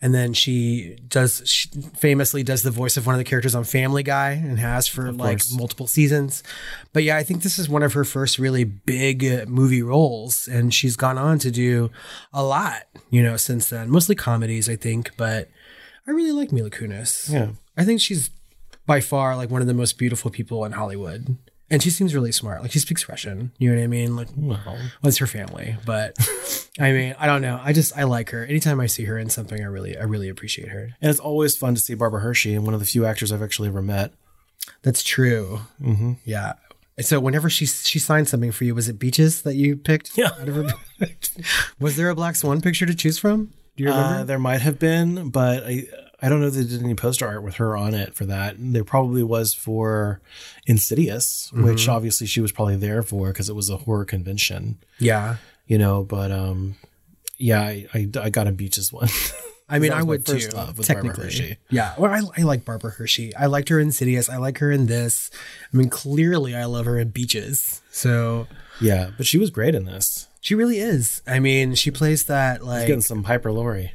And 0.00 0.14
then 0.14 0.32
she 0.32 0.96
does 1.08 1.42
she 1.44 1.68
famously 1.96 2.42
does 2.42 2.62
the 2.62 2.70
voice 2.70 2.96
of 2.96 3.06
one 3.06 3.14
of 3.14 3.18
the 3.18 3.24
characters 3.24 3.54
on 3.54 3.64
Family 3.64 4.02
Guy 4.02 4.32
and 4.32 4.58
has 4.58 4.86
for 4.86 5.12
like 5.12 5.38
course. 5.38 5.56
multiple 5.56 5.86
seasons. 5.86 6.42
But 6.92 7.02
yeah, 7.02 7.16
I 7.16 7.22
think 7.22 7.42
this 7.42 7.58
is 7.58 7.68
one 7.68 7.82
of 7.82 7.92
her 7.92 8.04
first 8.04 8.38
really 8.38 8.64
big 8.64 9.48
movie 9.48 9.82
roles 9.82 10.48
and 10.48 10.72
she's 10.72 10.96
gone 10.96 11.18
on 11.18 11.38
to 11.40 11.50
do 11.50 11.90
a 12.32 12.42
lot, 12.42 12.84
you 13.10 13.22
know, 13.22 13.36
since 13.36 13.68
then. 13.68 13.90
Mostly 13.90 14.14
comedies, 14.14 14.68
I 14.68 14.76
think, 14.76 15.10
but 15.16 15.50
I 16.06 16.10
really 16.10 16.32
like 16.32 16.52
Mila 16.52 16.70
Kunis. 16.70 17.30
Yeah. 17.30 17.48
I 17.76 17.84
think 17.84 18.00
she's 18.00 18.30
by 18.86 19.00
far 19.00 19.36
like 19.36 19.50
one 19.50 19.60
of 19.60 19.66
the 19.66 19.74
most 19.74 19.98
beautiful 19.98 20.30
people 20.30 20.64
in 20.64 20.72
Hollywood. 20.72 21.36
And 21.74 21.82
she 21.82 21.90
seems 21.90 22.14
really 22.14 22.30
smart. 22.30 22.62
Like 22.62 22.70
she 22.70 22.78
speaks 22.78 23.08
Russian. 23.08 23.50
You 23.58 23.70
know 23.70 23.76
what 23.78 23.82
I 23.82 23.88
mean? 23.88 24.14
Like 24.14 24.28
Well, 24.36 24.78
it's 25.02 25.16
her 25.18 25.26
family, 25.26 25.76
but 25.84 26.16
I 26.78 26.92
mean, 26.92 27.16
I 27.18 27.26
don't 27.26 27.42
know. 27.42 27.60
I 27.62 27.72
just 27.72 27.96
I 27.98 28.04
like 28.04 28.30
her. 28.30 28.44
Anytime 28.44 28.78
I 28.78 28.86
see 28.86 29.04
her 29.06 29.18
in 29.18 29.28
something, 29.28 29.60
I 29.60 29.66
really 29.66 29.98
I 29.98 30.04
really 30.04 30.28
appreciate 30.28 30.68
her. 30.68 30.90
and 31.02 31.10
it's 31.10 31.18
always 31.18 31.56
fun 31.56 31.74
to 31.74 31.80
see 31.80 31.94
Barbara 31.94 32.20
Hershey, 32.20 32.54
and 32.54 32.64
one 32.64 32.74
of 32.74 32.80
the 32.80 32.86
few 32.86 33.04
actors 33.04 33.32
I've 33.32 33.42
actually 33.42 33.68
ever 33.68 33.82
met. 33.82 34.12
That's 34.82 35.02
true. 35.02 35.62
Mm-hmm. 35.82 36.12
Yeah. 36.24 36.52
So 37.00 37.18
whenever 37.18 37.50
she 37.50 37.66
she 37.66 37.98
signed 37.98 38.28
something 38.28 38.52
for 38.52 38.62
you, 38.64 38.72
was 38.74 38.88
it 38.88 39.00
Beaches 39.00 39.42
that 39.42 39.56
you 39.56 39.76
picked? 39.76 40.16
Yeah. 40.16 40.30
out 40.40 40.48
of 40.48 40.54
her- 40.54 40.72
was 41.80 41.96
there 41.96 42.08
a 42.08 42.14
Black 42.14 42.36
Swan 42.36 42.60
picture 42.60 42.86
to 42.86 42.94
choose 42.94 43.18
from? 43.18 43.52
Do 43.76 43.82
you 43.82 43.88
remember? 43.90 44.20
Uh, 44.20 44.24
there 44.24 44.38
might 44.38 44.60
have 44.60 44.78
been, 44.78 45.30
but 45.30 45.64
I 45.66 45.86
I 46.24 46.30
don't 46.30 46.40
know 46.40 46.46
if 46.46 46.54
they 46.54 46.64
did 46.64 46.82
any 46.82 46.94
poster 46.94 47.26
art 47.26 47.42
with 47.42 47.56
her 47.56 47.76
on 47.76 47.92
it 47.92 48.14
for 48.14 48.24
that. 48.24 48.54
There 48.58 48.82
probably 48.82 49.22
was 49.22 49.52
for 49.52 50.22
Insidious, 50.66 51.52
which 51.52 51.86
obviously 51.86 52.26
she 52.26 52.40
was 52.40 52.50
probably 52.50 52.76
there 52.76 53.02
for 53.02 53.28
because 53.28 53.50
it 53.50 53.54
was 53.54 53.68
a 53.68 53.76
horror 53.76 54.06
convention, 54.06 54.78
yeah. 54.98 55.36
you 55.66 55.76
know. 55.76 56.02
But 56.02 56.32
um, 56.32 56.76
yeah, 57.36 57.60
I 57.60 57.86
I, 57.92 58.08
I 58.22 58.30
got 58.30 58.46
a 58.46 58.52
Beaches 58.52 58.90
one. 58.90 59.10
I 59.68 59.78
mean, 59.78 59.92
I 59.92 60.02
would 60.02 60.24
first 60.24 60.52
too. 60.52 60.56
love 60.56 60.78
with 60.78 60.88
Barbara 60.88 61.12
technically, 61.12 61.24
Hershey. 61.24 61.56
yeah. 61.68 61.92
Well, 61.98 62.10
I, 62.10 62.22
I 62.40 62.44
like 62.44 62.64
Barbara 62.64 62.92
Hershey. 62.92 63.36
I 63.36 63.44
liked 63.44 63.68
her 63.68 63.78
in 63.78 63.88
Insidious. 63.88 64.30
I 64.30 64.38
like 64.38 64.58
her 64.58 64.70
in 64.70 64.86
this. 64.86 65.30
I 65.72 65.76
mean, 65.76 65.90
clearly, 65.90 66.54
I 66.54 66.64
love 66.64 66.86
her 66.86 66.98
in 66.98 67.10
Beaches. 67.10 67.82
So 67.90 68.46
yeah, 68.80 69.10
but 69.18 69.26
she 69.26 69.36
was 69.36 69.50
great 69.50 69.74
in 69.74 69.84
this. 69.84 70.28
she 70.40 70.54
really 70.54 70.78
is. 70.78 71.20
I 71.26 71.38
mean, 71.38 71.74
she 71.74 71.90
plays 71.90 72.24
that 72.24 72.60
She's 72.60 72.66
like 72.66 72.86
getting 72.86 73.02
some 73.02 73.22
Piper 73.22 73.52
Laurie. 73.52 73.92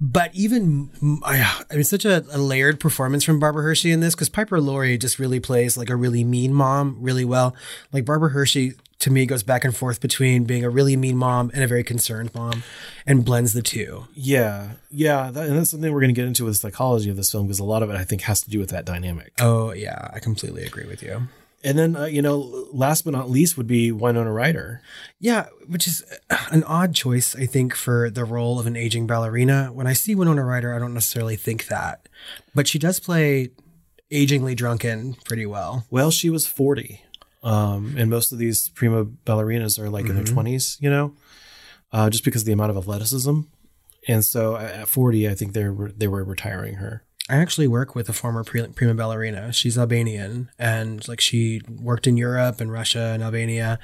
But 0.00 0.34
even 0.34 0.90
I, 1.24 1.62
I 1.70 1.74
mean, 1.74 1.84
such 1.84 2.04
a, 2.04 2.24
a 2.30 2.38
layered 2.38 2.78
performance 2.78 3.24
from 3.24 3.40
Barbara 3.40 3.62
Hershey 3.64 3.90
in 3.90 4.00
this 4.00 4.14
because 4.14 4.28
Piper 4.28 4.60
Laurie 4.60 4.96
just 4.96 5.18
really 5.18 5.40
plays 5.40 5.76
like 5.76 5.90
a 5.90 5.96
really 5.96 6.24
mean 6.24 6.54
mom 6.54 6.96
really 7.00 7.24
well. 7.24 7.54
Like 7.92 8.04
Barbara 8.04 8.30
Hershey 8.30 8.74
to 9.00 9.10
me 9.10 9.26
goes 9.26 9.42
back 9.42 9.64
and 9.64 9.76
forth 9.76 10.00
between 10.00 10.44
being 10.44 10.64
a 10.64 10.70
really 10.70 10.96
mean 10.96 11.16
mom 11.16 11.50
and 11.54 11.62
a 11.62 11.66
very 11.66 11.84
concerned 11.84 12.34
mom, 12.34 12.62
and 13.06 13.24
blends 13.24 13.52
the 13.52 13.62
two. 13.62 14.06
Yeah, 14.14 14.72
yeah, 14.90 15.30
that, 15.30 15.48
and 15.48 15.56
that's 15.56 15.70
something 15.70 15.92
we're 15.92 16.00
going 16.00 16.14
to 16.14 16.20
get 16.20 16.26
into 16.26 16.44
with 16.44 16.54
the 16.54 16.58
psychology 16.58 17.10
of 17.10 17.16
this 17.16 17.30
film 17.30 17.46
because 17.46 17.60
a 17.60 17.64
lot 17.64 17.82
of 17.82 17.90
it 17.90 17.96
I 17.96 18.04
think 18.04 18.22
has 18.22 18.40
to 18.42 18.50
do 18.50 18.58
with 18.58 18.70
that 18.70 18.84
dynamic. 18.84 19.32
Oh 19.40 19.72
yeah, 19.72 20.10
I 20.12 20.18
completely 20.18 20.64
agree 20.64 20.86
with 20.86 21.02
you. 21.02 21.28
And 21.68 21.78
then 21.78 21.96
uh, 21.96 22.06
you 22.06 22.22
know, 22.22 22.66
last 22.72 23.04
but 23.04 23.12
not 23.12 23.28
least 23.28 23.58
would 23.58 23.66
be 23.66 23.92
Winona 23.92 24.32
Ryder. 24.32 24.80
Yeah, 25.20 25.48
which 25.66 25.86
is 25.86 26.02
an 26.50 26.64
odd 26.64 26.94
choice, 26.94 27.36
I 27.36 27.44
think, 27.44 27.74
for 27.74 28.08
the 28.08 28.24
role 28.24 28.58
of 28.58 28.66
an 28.66 28.74
aging 28.74 29.06
ballerina. 29.06 29.66
When 29.66 29.86
I 29.86 29.92
see 29.92 30.14
Winona 30.14 30.46
Ryder, 30.46 30.74
I 30.74 30.78
don't 30.78 30.94
necessarily 30.94 31.36
think 31.36 31.66
that, 31.66 32.08
but 32.54 32.66
she 32.66 32.78
does 32.78 32.98
play 33.00 33.50
agingly 34.10 34.54
drunken 34.54 35.16
pretty 35.26 35.44
well. 35.44 35.84
Well, 35.90 36.10
she 36.10 36.30
was 36.30 36.46
40. 36.46 37.02
Um, 37.42 37.96
and 37.98 38.08
most 38.08 38.32
of 38.32 38.38
these 38.38 38.70
prima 38.70 39.04
ballerinas 39.04 39.78
are 39.78 39.90
like 39.90 40.06
in 40.06 40.14
their 40.14 40.24
20s, 40.24 40.80
you 40.80 40.88
know, 40.88 41.14
uh, 41.92 42.08
just 42.08 42.24
because 42.24 42.42
of 42.42 42.46
the 42.46 42.52
amount 42.52 42.70
of 42.70 42.78
athleticism. 42.78 43.40
And 44.08 44.24
so 44.24 44.56
at 44.56 44.72
at 44.72 44.88
40, 44.88 45.28
I 45.28 45.34
think 45.34 45.52
they 45.52 45.68
were, 45.68 45.92
they 45.92 46.08
were 46.08 46.24
retiring 46.24 46.76
her. 46.76 47.04
I 47.30 47.36
actually 47.36 47.68
work 47.68 47.94
with 47.94 48.08
a 48.08 48.12
former 48.14 48.42
prima 48.42 48.94
ballerina. 48.94 49.52
She's 49.52 49.76
Albanian 49.76 50.50
and 50.58 51.06
like 51.06 51.20
she 51.20 51.60
worked 51.68 52.06
in 52.06 52.16
Europe 52.16 52.58
and 52.60 52.72
Russia 52.72 53.10
and 53.12 53.22
Albania 53.22 53.78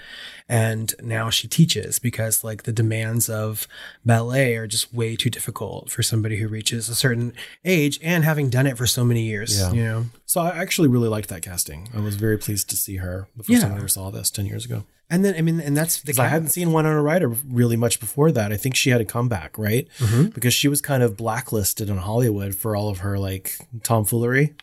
and 0.48 0.94
now 1.02 1.28
she 1.28 1.46
teaches 1.46 1.98
because 1.98 2.42
like 2.42 2.62
the 2.62 2.72
demands 2.72 3.28
of 3.28 3.68
ballet 4.04 4.56
are 4.56 4.66
just 4.66 4.94
way 4.94 5.14
too 5.14 5.28
difficult 5.30 5.90
for 5.90 6.02
somebody 6.02 6.36
who 6.38 6.48
reaches 6.48 6.88
a 6.88 6.94
certain 6.94 7.34
age 7.66 7.98
and 8.02 8.24
having 8.24 8.48
done 8.48 8.66
it 8.66 8.78
for 8.78 8.86
so 8.86 9.04
many 9.04 9.22
years, 9.22 9.58
Yeah. 9.58 9.72
you 9.72 9.84
know. 9.84 10.06
So 10.24 10.40
I 10.40 10.56
actually 10.56 10.88
really 10.88 11.08
liked 11.08 11.28
that 11.28 11.42
casting. 11.42 11.88
I 11.94 12.00
was 12.00 12.16
very 12.16 12.38
pleased 12.38 12.70
to 12.70 12.76
see 12.76 12.96
her 12.96 13.28
the 13.36 13.42
first 13.44 13.50
Yeah. 13.50 13.60
time 13.60 13.72
I 13.74 13.76
ever 13.76 13.88
saw 13.88 14.10
this 14.10 14.30
10 14.30 14.46
years 14.46 14.64
ago. 14.64 14.84
And 15.10 15.24
then 15.24 15.34
I 15.36 15.42
mean 15.42 15.60
and 15.60 15.76
that's 15.76 16.00
the 16.00 16.12
'Cause 16.12 16.18
I 16.18 16.28
hadn't 16.28 16.48
seen 16.48 16.72
Winona 16.72 17.02
Ryder 17.02 17.28
really 17.28 17.76
much 17.76 18.00
before 18.00 18.32
that. 18.32 18.52
I 18.52 18.56
think 18.56 18.74
she 18.74 18.90
had 18.90 19.00
a 19.00 19.04
comeback, 19.04 19.56
right? 19.58 19.86
Because 20.34 20.54
she 20.54 20.66
was 20.68 20.80
kind 20.80 21.02
of 21.02 21.16
blacklisted 21.16 21.88
in 21.90 21.98
Hollywood 21.98 22.54
for 22.54 22.74
all 22.74 22.88
of 22.88 22.98
her 22.98 23.18
like 23.18 23.58
tomfoolery 23.82 24.54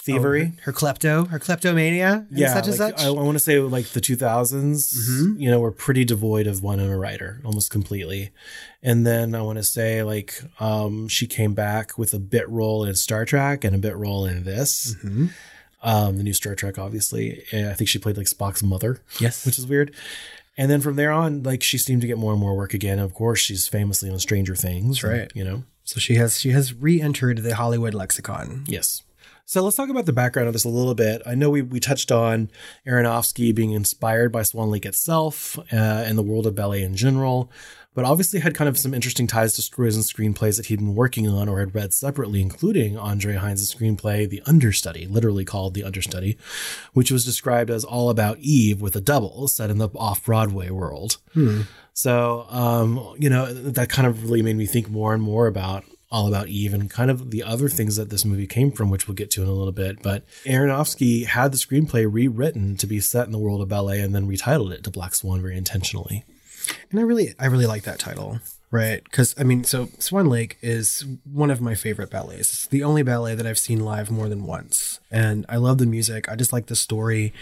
thievery. 0.00 0.44
her, 0.64 0.70
her 0.70 0.72
klepto, 0.72 1.28
her 1.28 1.38
kleptomania, 1.38 2.26
and 2.30 2.38
yeah, 2.38 2.54
such 2.54 2.66
and 2.68 2.76
such. 2.76 3.00
I, 3.02 3.08
I 3.08 3.10
want 3.10 3.34
to 3.36 3.40
say 3.40 3.58
like 3.58 3.86
the 3.88 4.00
2000s, 4.00 4.94
Mhm. 4.94 5.40
you 5.40 5.50
know, 5.50 5.58
were 5.60 5.72
pretty 5.72 6.04
devoid 6.04 6.46
of 6.46 6.62
Winona 6.62 6.96
Ryder 6.96 7.40
almost 7.44 7.70
completely. 7.70 8.30
And 8.82 9.06
then 9.06 9.34
I 9.34 9.42
want 9.42 9.58
to 9.58 9.64
say 9.64 10.02
like 10.02 10.40
um, 10.60 11.08
she 11.08 11.26
came 11.26 11.52
back 11.54 11.98
with 11.98 12.14
a 12.14 12.18
bit 12.20 12.48
role 12.48 12.84
in 12.84 12.94
Star 12.94 13.24
Trek 13.24 13.64
and 13.64 13.74
a 13.74 13.78
bit 13.78 13.96
role 13.96 14.24
in 14.26 14.44
this. 14.44 14.94
Mhm. 15.04 15.30
Um, 15.82 16.16
the 16.16 16.24
new 16.24 16.32
Star 16.32 16.54
Trek, 16.54 16.78
obviously. 16.78 17.44
I 17.52 17.72
think 17.74 17.88
she 17.88 17.98
played 17.98 18.16
like 18.16 18.26
Spock's 18.26 18.62
mother. 18.62 19.00
Yes. 19.20 19.46
which 19.46 19.58
is 19.58 19.66
weird. 19.66 19.94
And 20.56 20.68
then 20.70 20.80
from 20.80 20.96
there 20.96 21.12
on, 21.12 21.44
like 21.44 21.62
she 21.62 21.78
seemed 21.78 22.00
to 22.00 22.08
get 22.08 22.18
more 22.18 22.32
and 22.32 22.40
more 22.40 22.56
work 22.56 22.74
again. 22.74 22.98
Of 22.98 23.14
course, 23.14 23.38
she's 23.38 23.68
famously 23.68 24.10
on 24.10 24.18
Stranger 24.18 24.56
Things. 24.56 25.04
Right. 25.04 25.30
You 25.34 25.44
know. 25.44 25.64
So 25.84 26.00
she 26.00 26.16
has 26.16 26.38
she 26.40 26.50
has 26.50 26.74
re-entered 26.74 27.38
the 27.38 27.54
Hollywood 27.54 27.94
lexicon. 27.94 28.64
Yes. 28.66 29.02
So 29.46 29.62
let's 29.62 29.76
talk 29.76 29.88
about 29.88 30.04
the 30.04 30.12
background 30.12 30.48
of 30.48 30.52
this 30.52 30.64
a 30.64 30.68
little 30.68 30.94
bit. 30.94 31.22
I 31.24 31.34
know 31.34 31.48
we, 31.48 31.62
we 31.62 31.80
touched 31.80 32.12
on 32.12 32.50
Aronofsky 32.86 33.54
being 33.54 33.72
inspired 33.72 34.30
by 34.30 34.42
Swan 34.42 34.70
Lake 34.70 34.84
itself 34.84 35.58
uh, 35.58 35.64
and 35.72 36.18
the 36.18 36.22
world 36.22 36.46
of 36.46 36.54
ballet 36.54 36.82
in 36.82 36.94
general, 36.94 37.50
but 37.94 38.04
obviously 38.04 38.40
had 38.40 38.54
kind 38.54 38.68
of 38.68 38.78
some 38.78 38.94
interesting 38.94 39.26
ties 39.26 39.54
to 39.54 39.62
stories 39.62 39.96
and 39.96 40.04
screenplays 40.04 40.56
that 40.56 40.66
he'd 40.66 40.78
been 40.78 40.94
working 40.94 41.28
on 41.28 41.48
or 41.48 41.60
had 41.60 41.74
read 41.74 41.92
separately, 41.92 42.40
including 42.40 42.96
Andre 42.96 43.34
Heinz' 43.34 43.74
screenplay, 43.74 44.28
The 44.28 44.42
Understudy, 44.46 45.06
literally 45.06 45.44
called 45.44 45.74
The 45.74 45.84
Understudy, 45.84 46.38
which 46.92 47.10
was 47.10 47.24
described 47.24 47.70
as 47.70 47.84
all 47.84 48.10
about 48.10 48.38
Eve 48.38 48.80
with 48.80 48.94
a 48.94 49.00
double 49.00 49.48
set 49.48 49.70
in 49.70 49.78
the 49.78 49.88
off 49.96 50.24
Broadway 50.24 50.70
world. 50.70 51.16
Hmm. 51.34 51.62
So, 51.92 52.46
um, 52.50 53.16
you 53.18 53.28
know, 53.28 53.52
that 53.52 53.88
kind 53.88 54.06
of 54.06 54.24
really 54.24 54.42
made 54.42 54.56
me 54.56 54.66
think 54.66 54.88
more 54.88 55.12
and 55.12 55.22
more 55.22 55.48
about 55.48 55.84
all 56.10 56.28
about 56.28 56.48
Eve 56.48 56.72
and 56.72 56.88
kind 56.88 57.10
of 57.10 57.30
the 57.30 57.42
other 57.42 57.68
things 57.68 57.96
that 57.96 58.10
this 58.10 58.24
movie 58.24 58.46
came 58.46 58.70
from, 58.70 58.90
which 58.90 59.06
we'll 59.06 59.14
get 59.14 59.30
to 59.32 59.42
in 59.42 59.48
a 59.48 59.52
little 59.52 59.72
bit. 59.72 60.02
But 60.02 60.24
Aronofsky 60.44 61.26
had 61.26 61.52
the 61.52 61.58
screenplay 61.58 62.06
rewritten 62.10 62.76
to 62.76 62.86
be 62.86 63.00
set 63.00 63.26
in 63.26 63.32
the 63.32 63.38
world 63.38 63.60
of 63.60 63.68
ballet 63.68 64.00
and 64.00 64.14
then 64.14 64.28
retitled 64.28 64.72
it 64.72 64.84
to 64.84 64.90
Black 64.90 65.14
Swan 65.14 65.42
very 65.42 65.56
intentionally. 65.56 66.24
And 66.90 66.98
I 67.00 67.02
really 67.02 67.34
I 67.38 67.46
really 67.46 67.66
like 67.66 67.82
that 67.84 67.98
title. 67.98 68.40
Right. 68.70 69.02
Because, 69.02 69.34
I 69.38 69.44
mean, 69.44 69.64
so 69.64 69.88
Swan 69.98 70.28
Lake 70.28 70.58
is 70.60 71.02
one 71.24 71.50
of 71.50 71.58
my 71.62 71.74
favorite 71.74 72.10
ballets. 72.10 72.40
It's 72.52 72.66
the 72.66 72.82
only 72.82 73.02
ballet 73.02 73.34
that 73.34 73.46
I've 73.46 73.58
seen 73.58 73.80
live 73.82 74.10
more 74.10 74.28
than 74.28 74.44
once. 74.44 75.00
And 75.10 75.46
I 75.48 75.56
love 75.56 75.78
the 75.78 75.86
music. 75.86 76.28
I 76.28 76.36
just 76.36 76.52
like 76.52 76.66
the 76.66 76.76
story. 76.76 77.32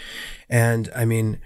And 0.49 0.89
I 0.95 1.03
mean, 1.03 1.39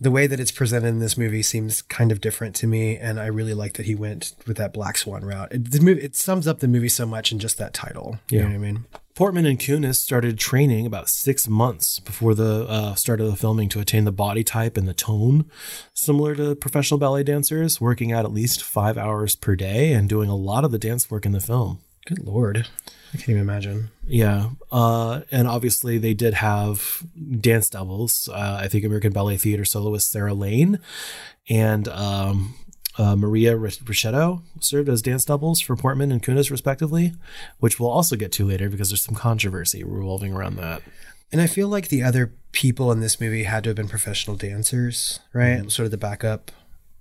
the 0.00 0.10
way 0.10 0.26
that 0.26 0.40
it's 0.40 0.50
presented 0.50 0.88
in 0.88 0.98
this 0.98 1.16
movie 1.16 1.42
seems 1.42 1.82
kind 1.82 2.10
of 2.10 2.20
different 2.20 2.56
to 2.56 2.66
me. 2.66 2.96
And 2.96 3.20
I 3.20 3.26
really 3.26 3.54
like 3.54 3.74
that 3.74 3.86
he 3.86 3.94
went 3.94 4.34
with 4.44 4.56
that 4.56 4.72
Black 4.74 4.98
Swan 4.98 5.24
route. 5.24 5.52
It, 5.52 5.70
the 5.70 5.80
movie, 5.80 6.00
it 6.02 6.16
sums 6.16 6.48
up 6.48 6.58
the 6.58 6.66
movie 6.66 6.88
so 6.88 7.06
much 7.06 7.30
in 7.30 7.38
just 7.38 7.58
that 7.58 7.72
title. 7.72 8.18
You 8.28 8.38
Yeah. 8.38 8.42
know 8.46 8.48
what 8.48 8.54
I 8.56 8.58
mean? 8.58 8.84
Portman 9.14 9.44
and 9.44 9.58
Kunis 9.58 9.96
started 9.96 10.38
training 10.38 10.86
about 10.86 11.08
six 11.08 11.46
months 11.46 11.98
before 11.98 12.34
the 12.34 12.66
uh, 12.66 12.94
start 12.94 13.20
of 13.20 13.26
the 13.26 13.36
filming 13.36 13.68
to 13.70 13.80
attain 13.80 14.04
the 14.04 14.12
body 14.12 14.42
type 14.42 14.76
and 14.76 14.88
the 14.88 14.94
tone 14.94 15.44
similar 15.92 16.34
to 16.34 16.54
professional 16.54 16.98
ballet 16.98 17.22
dancers, 17.22 17.80
working 17.80 18.10
out 18.10 18.24
at 18.24 18.32
least 18.32 18.62
five 18.62 18.96
hours 18.96 19.36
per 19.36 19.54
day 19.54 19.92
and 19.92 20.08
doing 20.08 20.30
a 20.30 20.36
lot 20.36 20.64
of 20.64 20.70
the 20.70 20.78
dance 20.78 21.10
work 21.10 21.26
in 21.26 21.32
the 21.32 21.40
film. 21.40 21.80
Good 22.06 22.24
Lord. 22.24 22.68
I 23.12 23.16
can't 23.18 23.30
even 23.30 23.42
imagine. 23.42 23.90
Yeah. 24.06 24.50
Uh, 24.70 25.20
and 25.30 25.46
obviously, 25.46 25.98
they 25.98 26.14
did 26.14 26.34
have 26.34 27.02
dance 27.38 27.68
doubles. 27.68 28.28
Uh, 28.32 28.58
I 28.62 28.68
think 28.68 28.84
American 28.84 29.12
Ballet 29.12 29.36
Theater 29.36 29.66
soloist 29.66 30.10
Sarah 30.10 30.34
Lane 30.34 30.78
and 31.50 31.86
um, 31.88 32.54
uh, 32.98 33.16
Maria 33.16 33.56
Riccetto 33.56 34.42
served 34.60 34.88
as 34.88 35.02
dance 35.02 35.24
doubles 35.24 35.60
for 35.60 35.76
Portman 35.76 36.12
and 36.12 36.22
Kunis, 36.22 36.50
respectively, 36.50 37.12
which 37.58 37.80
we'll 37.80 37.90
also 37.90 38.16
get 38.16 38.32
to 38.32 38.44
later 38.46 38.68
because 38.68 38.90
there's 38.90 39.04
some 39.04 39.14
controversy 39.14 39.82
revolving 39.82 40.32
around 40.32 40.56
that. 40.56 40.82
And 41.30 41.40
I 41.40 41.46
feel 41.46 41.68
like 41.68 41.88
the 41.88 42.02
other 42.02 42.32
people 42.52 42.92
in 42.92 43.00
this 43.00 43.18
movie 43.20 43.44
had 43.44 43.64
to 43.64 43.70
have 43.70 43.76
been 43.76 43.88
professional 43.88 44.36
dancers, 44.36 45.20
right? 45.32 45.70
Sort 45.72 45.86
of 45.86 45.90
the 45.90 45.96
backup 45.96 46.50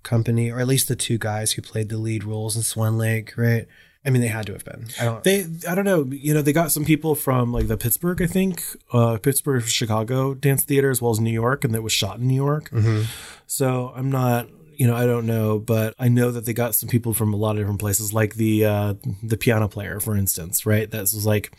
company, 0.03 0.49
or 0.49 0.59
at 0.59 0.67
least 0.67 0.87
the 0.87 0.95
two 0.95 1.17
guys 1.17 1.51
who 1.51 1.61
played 1.61 1.89
the 1.89 1.97
lead 1.97 2.23
roles 2.23 2.55
in 2.55 2.61
Swan 2.63 2.97
Lake, 2.97 3.33
right? 3.37 3.67
I 4.03 4.09
mean, 4.09 4.21
they 4.21 4.29
had 4.29 4.47
to 4.47 4.53
have 4.53 4.65
been. 4.65 4.87
I 4.99 5.03
don't. 5.05 5.23
They, 5.23 5.45
I 5.69 5.75
don't 5.75 5.85
know. 5.85 6.05
You 6.09 6.33
know, 6.33 6.41
they 6.41 6.53
got 6.53 6.71
some 6.71 6.85
people 6.85 7.13
from 7.13 7.51
like 7.53 7.67
the 7.67 7.77
Pittsburgh, 7.77 8.19
I 8.21 8.25
think, 8.25 8.63
uh, 8.93 9.17
Pittsburgh, 9.17 9.63
Chicago 9.63 10.33
dance 10.33 10.63
theater, 10.63 10.89
as 10.89 11.01
well 11.03 11.11
as 11.11 11.19
New 11.19 11.29
York, 11.33 11.63
and 11.63 11.73
that 11.75 11.83
was 11.83 11.93
shot 11.93 12.17
in 12.17 12.27
New 12.27 12.33
York. 12.35 12.71
Mhm. 12.71 13.05
So 13.45 13.93
I'm 13.95 14.09
not, 14.09 14.47
you 14.81 14.87
know, 14.87 14.95
I 14.95 15.05
don't 15.05 15.27
know, 15.27 15.59
but 15.59 15.93
I 15.99 16.07
know 16.07 16.31
that 16.31 16.47
they 16.47 16.53
got 16.53 16.73
some 16.73 16.89
people 16.89 17.13
from 17.13 17.35
a 17.35 17.37
lot 17.37 17.51
of 17.51 17.57
different 17.57 17.79
places, 17.79 18.15
like 18.15 18.33
the 18.33 18.65
uh, 18.65 18.93
the 19.21 19.37
piano 19.37 19.67
player, 19.67 19.99
for 19.99 20.17
instance, 20.17 20.65
right? 20.65 20.89
That 20.89 21.01
was 21.01 21.23
like, 21.23 21.55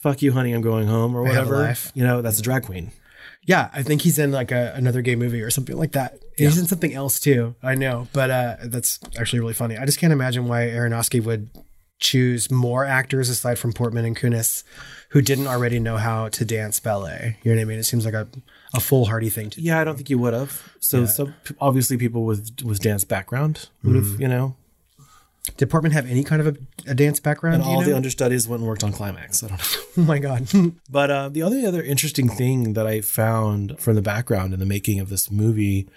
"Fuck 0.00 0.20
you, 0.20 0.32
honey, 0.32 0.52
I'm 0.52 0.60
going 0.60 0.88
home" 0.88 1.14
or 1.14 1.28
I 1.28 1.32
have 1.32 1.46
a 1.46 1.50
whatever. 1.52 1.76
You 1.94 2.02
know, 2.02 2.22
that's 2.22 2.40
a 2.40 2.42
drag 2.42 2.64
queen. 2.64 2.90
Yeah, 3.46 3.70
I 3.72 3.84
think 3.84 4.02
he's 4.02 4.18
in 4.18 4.32
like 4.32 4.50
a, 4.50 4.72
another 4.74 5.00
gay 5.00 5.14
movie 5.14 5.42
or 5.42 5.50
something 5.50 5.76
like 5.76 5.92
that. 5.92 6.18
He's 6.36 6.58
in 6.58 6.66
something 6.66 6.92
else 6.92 7.20
too. 7.20 7.54
I 7.62 7.76
know, 7.76 8.08
but 8.12 8.32
uh, 8.32 8.56
that's 8.64 8.98
actually 9.16 9.38
really 9.38 9.54
funny. 9.54 9.78
I 9.78 9.86
just 9.86 10.00
can't 10.00 10.12
imagine 10.12 10.48
why 10.48 10.62
Aronofsky 10.62 11.22
would 11.22 11.50
choose 12.00 12.50
more 12.50 12.84
actors 12.84 13.28
aside 13.28 13.60
from 13.60 13.72
Portman 13.72 14.04
and 14.04 14.16
Kunis 14.16 14.64
who 15.10 15.22
didn't 15.22 15.46
already 15.46 15.78
know 15.78 15.98
how 15.98 16.28
to 16.30 16.44
dance 16.44 16.80
ballet. 16.80 17.36
You 17.44 17.52
know 17.52 17.58
what 17.58 17.62
I 17.62 17.64
mean? 17.66 17.78
It 17.78 17.84
seems 17.84 18.04
like 18.04 18.14
a, 18.14 18.26
a 18.74 18.80
foolhardy 18.80 19.30
thing 19.30 19.50
to 19.50 19.60
do. 19.60 19.66
Yeah, 19.66 19.80
I 19.80 19.84
don't 19.84 19.96
think 19.96 20.10
you 20.10 20.18
would 20.18 20.34
have. 20.34 20.62
So 20.80 21.00
Yeah. 21.00 21.06
some 21.06 21.34
obviously 21.60 21.96
people 21.96 22.24
with 22.24 22.62
with 22.64 22.80
dance 22.80 23.04
background 23.04 23.68
would 23.82 23.96
have, 23.96 24.04
Mhm. 24.06 24.20
you 24.20 24.28
know, 24.28 24.56
Did 25.56 25.70
Portman 25.70 25.92
have 25.92 26.06
any 26.08 26.22
kind 26.22 26.40
of 26.40 26.46
a, 26.54 26.90
a 26.90 26.94
dance 26.94 27.18
background? 27.18 27.56
and 27.56 27.64
do 27.64 27.70
all 27.70 27.82
the 27.82 27.96
understudies 27.96 28.46
went 28.46 28.60
and 28.60 28.68
worked 28.68 28.84
on 28.84 28.92
Climax. 28.92 29.42
I 29.42 29.48
don't 29.48 29.58
know. 29.58 29.64
oh 29.98 30.02
my 30.06 30.18
god. 30.18 30.46
But 30.90 31.10
uh, 31.10 31.28
the 31.30 31.42
other 31.42 31.58
other 31.66 31.82
interesting 31.82 32.28
thing 32.28 32.74
that 32.74 32.86
I 32.86 33.00
found 33.00 33.78
from 33.80 33.94
the 33.96 34.02
background 34.02 34.52
in 34.54 34.60
the 34.60 34.66
making 34.66 35.00
of 35.00 35.08
this 35.08 35.30
movie 35.30 35.88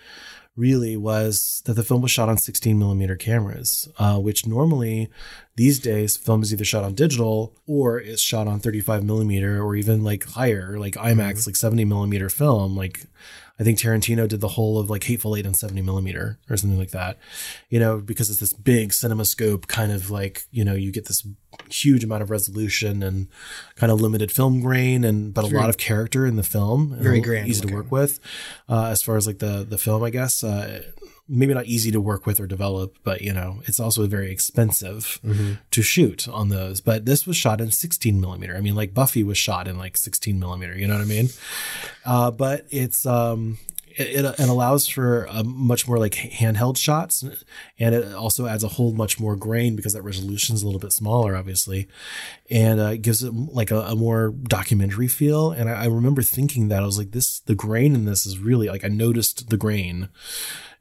really 0.55 0.95
was 0.95 1.61
that 1.65 1.73
the 1.73 1.83
film 1.83 2.01
was 2.01 2.11
shot 2.11 2.29
on 2.29 2.37
16 2.37 2.77
millimeter 2.79 3.15
cameras, 3.15 3.87
uh, 3.97 4.17
which 4.19 4.45
normally 4.47 5.09
these 5.55 5.79
days 5.79 6.17
film 6.17 6.41
is 6.41 6.51
either 6.51 6.65
shot 6.65 6.83
on 6.83 6.95
digital 6.95 7.55
or 7.67 7.99
it's 7.99 8.21
shot 8.21 8.47
on 8.47 8.59
35 8.59 9.03
millimeter 9.03 9.61
or 9.61 9.75
even 9.75 10.03
like 10.03 10.25
higher, 10.29 10.79
like 10.79 10.95
IMAX, 10.95 11.45
like 11.45 11.55
70 11.55 11.85
millimeter 11.85 12.27
film. 12.29 12.75
Like 12.75 13.05
I 13.59 13.63
think 13.63 13.77
Tarantino 13.77 14.27
did 14.27 14.41
the 14.41 14.47
whole 14.47 14.79
of 14.79 14.89
like 14.89 15.03
Hateful 15.03 15.35
Eight 15.35 15.45
on 15.45 15.53
70 15.53 15.83
millimeter 15.83 16.39
or 16.49 16.57
something 16.57 16.79
like 16.79 16.89
that, 16.89 17.19
you 17.69 17.79
know, 17.79 17.99
because 17.99 18.31
it's 18.31 18.39
this 18.39 18.51
big 18.51 18.89
cinemascope 18.89 19.67
kind 19.67 19.91
of 19.91 20.09
like, 20.09 20.43
you 20.49 20.65
know, 20.65 20.73
you 20.73 20.91
get 20.91 21.05
this 21.05 21.23
huge 21.69 22.03
amount 22.03 22.23
of 22.23 22.31
resolution 22.31 23.03
and 23.03 23.27
kind 23.75 23.91
of 23.91 24.01
limited 24.01 24.31
film 24.31 24.59
grain 24.59 25.03
and, 25.03 25.35
but 25.35 25.45
a 25.45 25.49
Very- 25.49 25.61
lot 25.61 25.69
of 25.69 25.77
character 25.77 26.25
in 26.25 26.35
the 26.35 26.41
film. 26.43 26.97
very 26.99 27.19
a 27.19 27.21
grand 27.21 27.47
Easy 27.47 27.61
to 27.67 27.73
work 27.75 27.91
with. 27.91 28.19
Uh, 28.67 28.85
as 28.87 29.03
far 29.03 29.17
as 29.17 29.27
like 29.27 29.37
the, 29.37 29.63
the 29.63 29.77
film, 29.77 30.01
I 30.03 30.09
guess, 30.09 30.43
uh, 30.43 30.81
maybe 31.27 31.53
not 31.53 31.65
easy 31.65 31.89
to 31.91 32.01
work 32.01 32.25
with 32.25 32.39
or 32.39 32.47
develop, 32.47 32.97
but 33.03 33.21
you 33.21 33.31
know, 33.33 33.61
it's 33.65 33.79
also 33.79 34.05
very 34.07 34.29
expensive 34.31 35.19
Mhm. 35.23 35.59
to 35.71 35.81
shoot 35.81 36.27
on 36.27 36.49
those. 36.49 36.81
But 36.81 37.05
this 37.05 37.25
was 37.25 37.37
shot 37.37 37.61
in 37.61 37.71
16 37.71 38.19
millimeter. 38.19 38.55
I 38.57 38.61
mean, 38.61 38.75
like 38.75 38.93
Buffy 38.93 39.23
was 39.23 39.37
shot 39.37 39.67
in 39.67 39.77
like 39.77 39.95
16 39.97 40.37
millimeter. 40.39 40.77
You 40.77 40.87
know 40.87 40.95
what 40.95 41.01
I 41.01 41.05
mean? 41.05 41.29
Uh, 42.05 42.29
but 42.31 42.65
it's 42.69 43.05
um, 43.05 43.57
it, 43.95 44.25
it, 44.25 44.39
it 44.39 44.49
allows 44.49 44.87
for 44.87 45.25
a 45.25 45.43
much 45.43 45.87
more 45.87 45.99
like 45.99 46.13
handheld 46.15 46.77
shots, 46.77 47.23
and 47.79 47.93
it 47.95 48.13
also 48.13 48.47
adds 48.47 48.63
a 48.63 48.67
whole 48.69 48.91
much 48.91 49.19
more 49.19 49.35
grain 49.35 49.75
because 49.75 49.93
that 49.93 50.01
resolution 50.01 50.55
is 50.55 50.63
a 50.63 50.65
little 50.65 50.79
bit 50.79 50.91
smaller, 50.91 51.35
obviously, 51.35 51.87
and 52.49 52.79
uh, 52.81 52.85
it 52.87 53.03
gives 53.03 53.23
it 53.23 53.31
like 53.33 53.69
a, 53.71 53.81
a 53.81 53.95
more 53.95 54.31
documentary 54.31 55.07
feel. 55.07 55.51
And 55.51 55.69
I, 55.69 55.83
I 55.83 55.85
remember 55.85 56.21
thinking 56.23 56.69
that 56.69 56.81
I 56.81 56.85
was 56.85 56.97
like, 56.97 57.11
this 57.11 57.39
the 57.41 57.55
grain 57.55 57.93
in 57.95 58.05
this 58.05 58.25
is 58.25 58.39
really 58.39 58.67
like 58.67 58.83
I 58.83 58.87
noticed 58.89 59.49
the 59.51 59.57
grain 59.57 60.09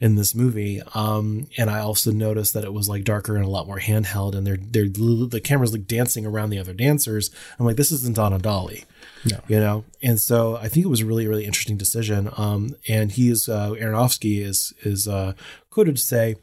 in 0.02 0.16
this 0.16 0.34
movie. 0.34 0.82
Um, 0.94 1.46
and 1.56 1.70
I 1.70 1.78
also 1.78 2.10
noticed 2.10 2.54
that 2.54 2.64
it 2.64 2.72
was 2.72 2.88
like 2.88 3.04
darker 3.04 3.36
and 3.36 3.44
a 3.44 3.48
lot 3.48 3.68
more 3.68 3.78
handheld, 3.78 4.34
and 4.34 4.44
they're 4.44 4.58
they're 4.58 4.88
the 4.88 5.40
camera's 5.42 5.72
like 5.72 5.86
dancing 5.86 6.26
around 6.26 6.50
the 6.50 6.58
other 6.58 6.72
dancers. 6.74 7.30
I'm 7.58 7.64
like, 7.64 7.76
this 7.76 7.92
isn't 7.92 8.18
on 8.18 8.32
a 8.32 8.38
dolly, 8.38 8.84
No. 9.24 9.38
you 9.46 9.60
know. 9.60 9.84
And 10.02 10.20
so 10.20 10.56
I 10.56 10.66
think 10.68 10.84
it 10.84 10.88
was 10.88 11.00
a 11.02 11.06
really 11.06 11.26
really 11.28 11.44
interesting 11.44 11.76
decision. 11.78 12.28
Um, 12.36 12.74
and 12.88 13.12
he 13.12 13.30
is 13.30 13.48
uh, 13.48 13.70
Aronofsky 13.70 14.42
is 14.42 14.74
is 14.82 15.06
uh, 15.06 15.34
quoted 15.70 15.96
to 15.96 16.02
say. 16.02 16.34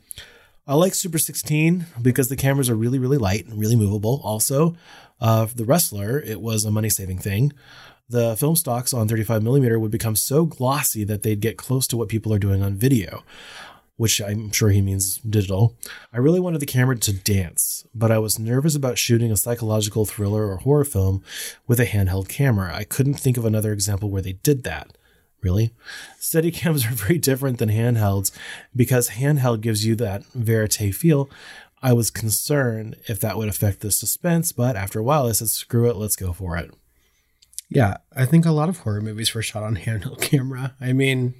I 0.65 0.75
like 0.75 0.93
Super 0.93 1.17
16 1.17 1.87
because 1.99 2.29
the 2.29 2.35
cameras 2.35 2.69
are 2.69 2.75
really, 2.75 2.99
really 2.99 3.17
light 3.17 3.43
and 3.47 3.59
really 3.59 3.75
movable. 3.75 4.21
Also, 4.23 4.75
uh, 5.19 5.47
for 5.47 5.55
the 5.55 5.65
wrestler, 5.65 6.19
it 6.21 6.39
was 6.41 6.63
a 6.63 6.69
money 6.69 6.89
saving 6.89 7.17
thing. 7.17 7.53
The 8.09 8.35
film 8.35 8.55
stocks 8.55 8.91
on 8.91 9.07
35 9.07 9.43
millimeter 9.43 9.79
would 9.79 9.91
become 9.91 10.15
so 10.15 10.45
glossy 10.45 11.03
that 11.03 11.21
they'd 11.21 11.39
get 11.39 11.57
close 11.57 11.85
to 11.87 11.97
what 11.97 12.09
people 12.09 12.33
are 12.33 12.39
doing 12.39 12.63
on 12.63 12.73
video, 12.73 13.23
which 13.97 14.19
I'm 14.19 14.51
sure 14.51 14.69
he 14.69 14.81
means 14.81 15.17
digital. 15.17 15.75
I 16.11 16.17
really 16.17 16.39
wanted 16.39 16.59
the 16.59 16.65
camera 16.65 16.97
to 16.97 17.13
dance, 17.13 17.85
but 17.93 18.11
I 18.11 18.17
was 18.17 18.39
nervous 18.39 18.75
about 18.75 18.97
shooting 18.97 19.31
a 19.31 19.37
psychological 19.37 20.05
thriller 20.05 20.47
or 20.47 20.57
horror 20.57 20.85
film 20.85 21.21
with 21.67 21.79
a 21.79 21.85
handheld 21.85 22.29
camera. 22.29 22.73
I 22.75 22.83
couldn't 22.83 23.13
think 23.13 23.37
of 23.37 23.45
another 23.45 23.71
example 23.71 24.09
where 24.09 24.23
they 24.23 24.33
did 24.33 24.63
that. 24.63 24.97
Really? 25.43 25.71
Steadicams 26.19 26.85
are 26.91 26.95
very 26.95 27.19
different 27.19 27.59
than 27.59 27.69
handhelds 27.69 28.31
because 28.75 29.11
handheld 29.11 29.61
gives 29.61 29.85
you 29.85 29.95
that 29.97 30.25
verite 30.33 30.95
feel. 30.95 31.29
I 31.81 31.93
was 31.93 32.09
concerned 32.09 32.97
if 33.07 33.19
that 33.19 33.37
would 33.37 33.49
affect 33.49 33.81
the 33.81 33.91
suspense, 33.91 34.51
but 34.51 34.75
after 34.75 34.99
a 34.99 35.03
while 35.03 35.27
I 35.27 35.31
said, 35.33 35.49
screw 35.49 35.87
it, 35.87 35.95
let's 35.95 36.15
go 36.15 36.33
for 36.33 36.57
it. 36.57 36.73
Yeah, 37.69 37.97
I 38.15 38.25
think 38.25 38.45
a 38.45 38.51
lot 38.51 38.69
of 38.69 38.79
horror 38.79 39.01
movies 39.01 39.33
were 39.33 39.41
shot 39.41 39.63
on 39.63 39.75
handheld 39.85 40.21
camera. 40.21 40.75
I 40.81 40.93
mean, 40.93 41.35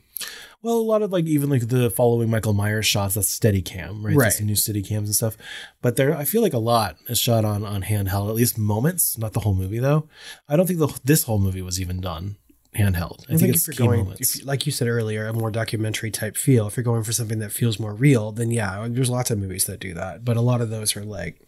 Well, 0.62 0.76
a 0.76 0.82
lot 0.82 1.02
of 1.02 1.12
like 1.12 1.26
even 1.26 1.50
like 1.50 1.68
the 1.70 1.90
following 1.90 2.30
Michael 2.30 2.54
Myers 2.54 2.86
shots, 2.86 3.16
that's 3.16 3.30
steady 3.30 3.62
cam, 3.62 4.06
right? 4.06 4.16
Right. 4.16 4.42
New 4.42 4.56
city 4.56 4.82
cams 4.84 5.10
and 5.10 5.16
stuff. 5.16 5.38
But 5.82 5.96
there, 5.96 6.16
I 6.16 6.26
feel 6.26 6.42
like 6.42 6.54
a 6.54 6.60
lot 6.60 6.98
is 7.08 7.20
shot 7.20 7.46
on 7.46 7.64
on 7.64 7.84
handheld, 7.84 8.30
at 8.30 8.36
least 8.36 8.58
moments, 8.58 9.18
not 9.18 9.34
the 9.34 9.40
whole 9.42 9.56
movie 9.56 9.80
though. 9.80 10.08
I 10.48 10.56
don't 10.56 10.68
think 10.68 10.80
the, 10.80 11.00
this 11.04 11.24
whole 11.24 11.40
movie 11.40 11.62
was 11.62 11.80
even 11.80 12.02
done 12.02 12.38
handheld. 12.76 13.26
I, 13.30 13.34
I, 13.34 13.38
think 13.38 13.56
it's 13.56 13.68
if 13.68 13.80
you're 13.80 13.88
going, 13.88 14.02
moments. 14.02 14.36
if, 14.36 14.46
like 14.46 14.66
you 14.66 14.72
said 14.72 14.88
earlier, 14.88 15.28
a 15.28 15.34
more 15.34 15.52
documentary 15.52 16.12
type 16.12 16.38
feel. 16.38 16.68
If 16.68 16.78
you're 16.78 16.84
going 16.84 17.04
for 17.04 17.14
something 17.14 17.40
that 17.40 17.52
feels 17.52 17.80
more 17.80 17.94
real, 17.94 18.32
then 18.32 18.52
yeah, 18.52 18.88
there's 18.90 19.10
lots 19.10 19.32
of 19.32 19.40
movies 19.40 19.66
that 19.66 19.80
do 19.80 19.94
that. 19.94 20.24
But 20.24 20.38
a 20.38 20.42
lot 20.42 20.62
of 20.62 20.70
those 20.70 20.96
are 20.96 21.04
like 21.04 21.42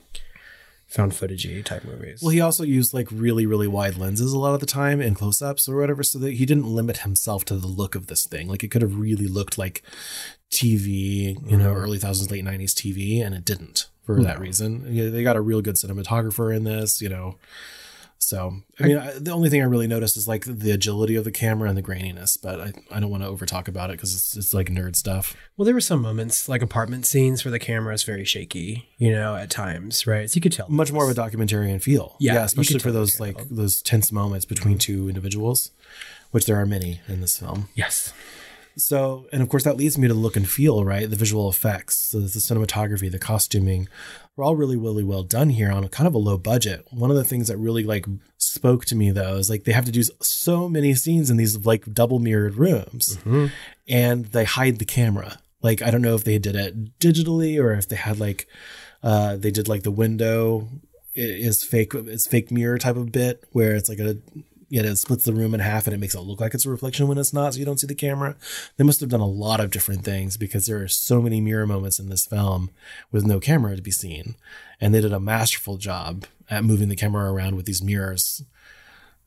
found 0.91 1.13
footagey 1.13 1.63
type 1.63 1.85
movies. 1.85 2.21
Well, 2.21 2.31
he 2.31 2.41
also 2.41 2.63
used 2.63 2.93
like 2.93 3.07
really, 3.11 3.45
really 3.45 3.67
wide 3.67 3.95
lenses 3.97 4.33
a 4.33 4.37
lot 4.37 4.53
of 4.53 4.59
the 4.59 4.65
time 4.65 4.99
in 4.99 5.15
close 5.15 5.41
ups 5.41 5.69
or 5.69 5.77
whatever, 5.77 6.03
so 6.03 6.19
that 6.19 6.33
he 6.33 6.45
didn't 6.45 6.67
limit 6.67 6.97
himself 6.97 7.45
to 7.45 7.55
the 7.55 7.67
look 7.67 7.95
of 7.95 8.07
this 8.07 8.25
thing. 8.25 8.49
Like 8.49 8.61
it 8.61 8.71
could 8.71 8.81
have 8.81 8.97
really 8.97 9.27
looked 9.27 9.57
like 9.57 9.83
TV, 10.51 11.37
you 11.49 11.57
know, 11.57 11.69
mm-hmm. 11.69 11.81
early 11.81 11.97
thousands, 11.97 12.29
late 12.29 12.43
nineties 12.43 12.75
TV, 12.75 13.25
and 13.25 13.33
it 13.33 13.45
didn't 13.45 13.87
for 14.03 14.17
hmm. 14.17 14.23
that 14.23 14.39
reason. 14.39 15.13
They 15.13 15.23
got 15.23 15.37
a 15.37 15.41
real 15.41 15.61
good 15.61 15.75
cinematographer 15.75 16.53
in 16.53 16.65
this, 16.65 17.01
you 17.01 17.07
know. 17.07 17.37
So, 18.23 18.61
I 18.79 18.83
mean, 18.83 18.97
I, 18.97 19.13
the 19.17 19.31
only 19.31 19.49
thing 19.49 19.61
I 19.61 19.65
really 19.65 19.87
noticed 19.87 20.15
is 20.15 20.27
like 20.27 20.45
the 20.45 20.71
agility 20.71 21.15
of 21.15 21.23
the 21.23 21.31
camera 21.31 21.67
and 21.67 21.77
the 21.77 21.81
graininess, 21.81 22.37
but 22.39 22.59
I, 22.59 22.73
I 22.91 22.99
don't 22.99 23.09
want 23.09 23.23
to 23.23 23.27
over 23.27 23.47
talk 23.47 23.67
about 23.67 23.89
it 23.89 23.93
because 23.93 24.13
it's, 24.13 24.37
it's 24.37 24.53
like 24.53 24.69
nerd 24.69 24.95
stuff. 24.95 25.35
Well, 25.57 25.65
there 25.65 25.73
were 25.73 25.81
some 25.81 26.03
moments 26.03 26.47
like 26.47 26.61
apartment 26.61 27.07
scenes 27.07 27.43
where 27.43 27.51
the 27.51 27.59
camera 27.59 27.93
is 27.95 28.03
very 28.03 28.23
shaky, 28.23 28.87
you 28.97 29.11
know, 29.11 29.35
at 29.35 29.49
times, 29.49 30.05
right? 30.05 30.29
So 30.29 30.35
you 30.35 30.41
could 30.41 30.53
tell. 30.53 30.69
Much 30.69 30.91
more 30.91 31.09
of 31.09 31.17
a 31.17 31.19
documentarian 31.19 31.81
feel. 31.81 32.15
Yeah, 32.19 32.33
you 32.33 32.39
especially 32.41 32.79
for 32.79 32.91
those 32.91 33.19
like 33.19 33.49
those 33.49 33.81
tense 33.81 34.11
moments 34.11 34.45
between 34.45 34.77
two 34.77 35.09
individuals, 35.09 35.71
which 36.29 36.45
there 36.45 36.57
are 36.57 36.65
many 36.67 37.01
in 37.07 37.21
this 37.21 37.39
film. 37.39 37.69
Yes. 37.73 38.13
So, 38.77 39.27
and 39.33 39.41
of 39.41 39.49
course, 39.49 39.63
that 39.65 39.75
leads 39.75 39.97
me 39.97 40.07
to 40.07 40.13
look 40.13 40.37
and 40.37 40.49
feel, 40.49 40.85
right? 40.85 41.09
The 41.09 41.15
visual 41.15 41.49
effects, 41.49 42.11
the, 42.11 42.19
the 42.19 42.39
cinematography, 42.39 43.11
the 43.11 43.19
costuming, 43.19 43.89
were 44.35 44.43
all 44.43 44.55
really, 44.55 44.77
really 44.77 45.03
well 45.03 45.23
done 45.23 45.49
here 45.49 45.71
on 45.71 45.83
a 45.83 45.89
kind 45.89 46.07
of 46.07 46.13
a 46.15 46.17
low 46.19 46.37
budget. 46.37 46.85
One 46.91 47.09
of 47.11 47.17
the 47.17 47.23
things 47.23 47.47
that 47.49 47.57
really 47.57 47.83
like 47.83 48.05
spoke 48.37 48.85
to 48.85 48.95
me 48.95 49.11
though 49.11 49.35
is 49.35 49.49
like 49.49 49.63
they 49.65 49.71
have 49.71 49.85
to 49.85 49.91
do 49.91 50.03
so 50.21 50.67
many 50.69 50.93
scenes 50.93 51.29
in 51.29 51.37
these 51.37 51.65
like 51.65 51.93
double 51.93 52.19
mirrored 52.19 52.55
rooms 52.55 53.17
and 53.87 54.25
they 54.27 54.45
hide 54.45 54.79
the 54.79 54.85
camera. 54.85 55.37
Like, 55.61 55.81
I 55.81 55.91
don't 55.91 56.01
know 56.01 56.15
if 56.15 56.23
they 56.23 56.39
did 56.39 56.55
it 56.55 56.97
digitally 56.99 57.61
or 57.61 57.73
if 57.73 57.87
they 57.87 57.95
had 57.95 58.19
like, 58.19 58.47
uh, 59.03 59.35
they 59.35 59.51
did 59.51 59.67
like 59.67 59.83
the 59.83 59.91
window 59.91 60.67
is 61.13 61.63
fake, 61.63 61.93
it's 61.93 62.25
fake 62.25 62.51
mirror 62.51 62.77
type 62.77 62.95
of 62.95 63.11
bit 63.11 63.43
where 63.51 63.75
it's 63.75 63.89
like 63.89 63.99
a, 63.99 64.17
you 64.71 64.81
know, 64.81 64.87
it 64.89 64.95
splits 64.95 65.25
the 65.25 65.33
room 65.33 65.53
in 65.53 65.59
half 65.59 65.85
and 65.85 65.93
it 65.93 65.99
makes 65.99 66.15
it 66.15 66.21
look 66.21 66.39
like 66.39 66.53
it's 66.53 66.65
a 66.65 66.69
reflection 66.69 67.09
when 67.09 67.17
it's 67.17 67.33
not, 67.33 67.53
so 67.53 67.59
you 67.59 67.65
don't 67.65 67.79
see 67.79 67.87
the 67.87 67.93
camera. 67.93 68.37
They 68.77 68.85
must 68.85 69.01
have 69.01 69.09
done 69.09 69.19
a 69.19 69.27
lot 69.27 69.59
of 69.59 69.69
different 69.69 70.05
things 70.05 70.37
because 70.37 70.65
there 70.65 70.81
are 70.81 70.87
so 70.87 71.21
many 71.21 71.41
mirror 71.41 71.67
moments 71.67 71.99
in 71.99 72.07
this 72.07 72.25
film 72.25 72.71
with 73.11 73.25
no 73.25 73.41
camera 73.41 73.75
to 73.75 73.81
be 73.81 73.91
seen. 73.91 74.35
And 74.79 74.95
they 74.95 75.01
did 75.01 75.11
a 75.11 75.19
masterful 75.19 75.75
job 75.75 76.25
at 76.49 76.63
moving 76.63 76.87
the 76.87 76.95
camera 76.95 77.33
around 77.33 77.57
with 77.57 77.65
these 77.65 77.83
mirrors 77.83 78.43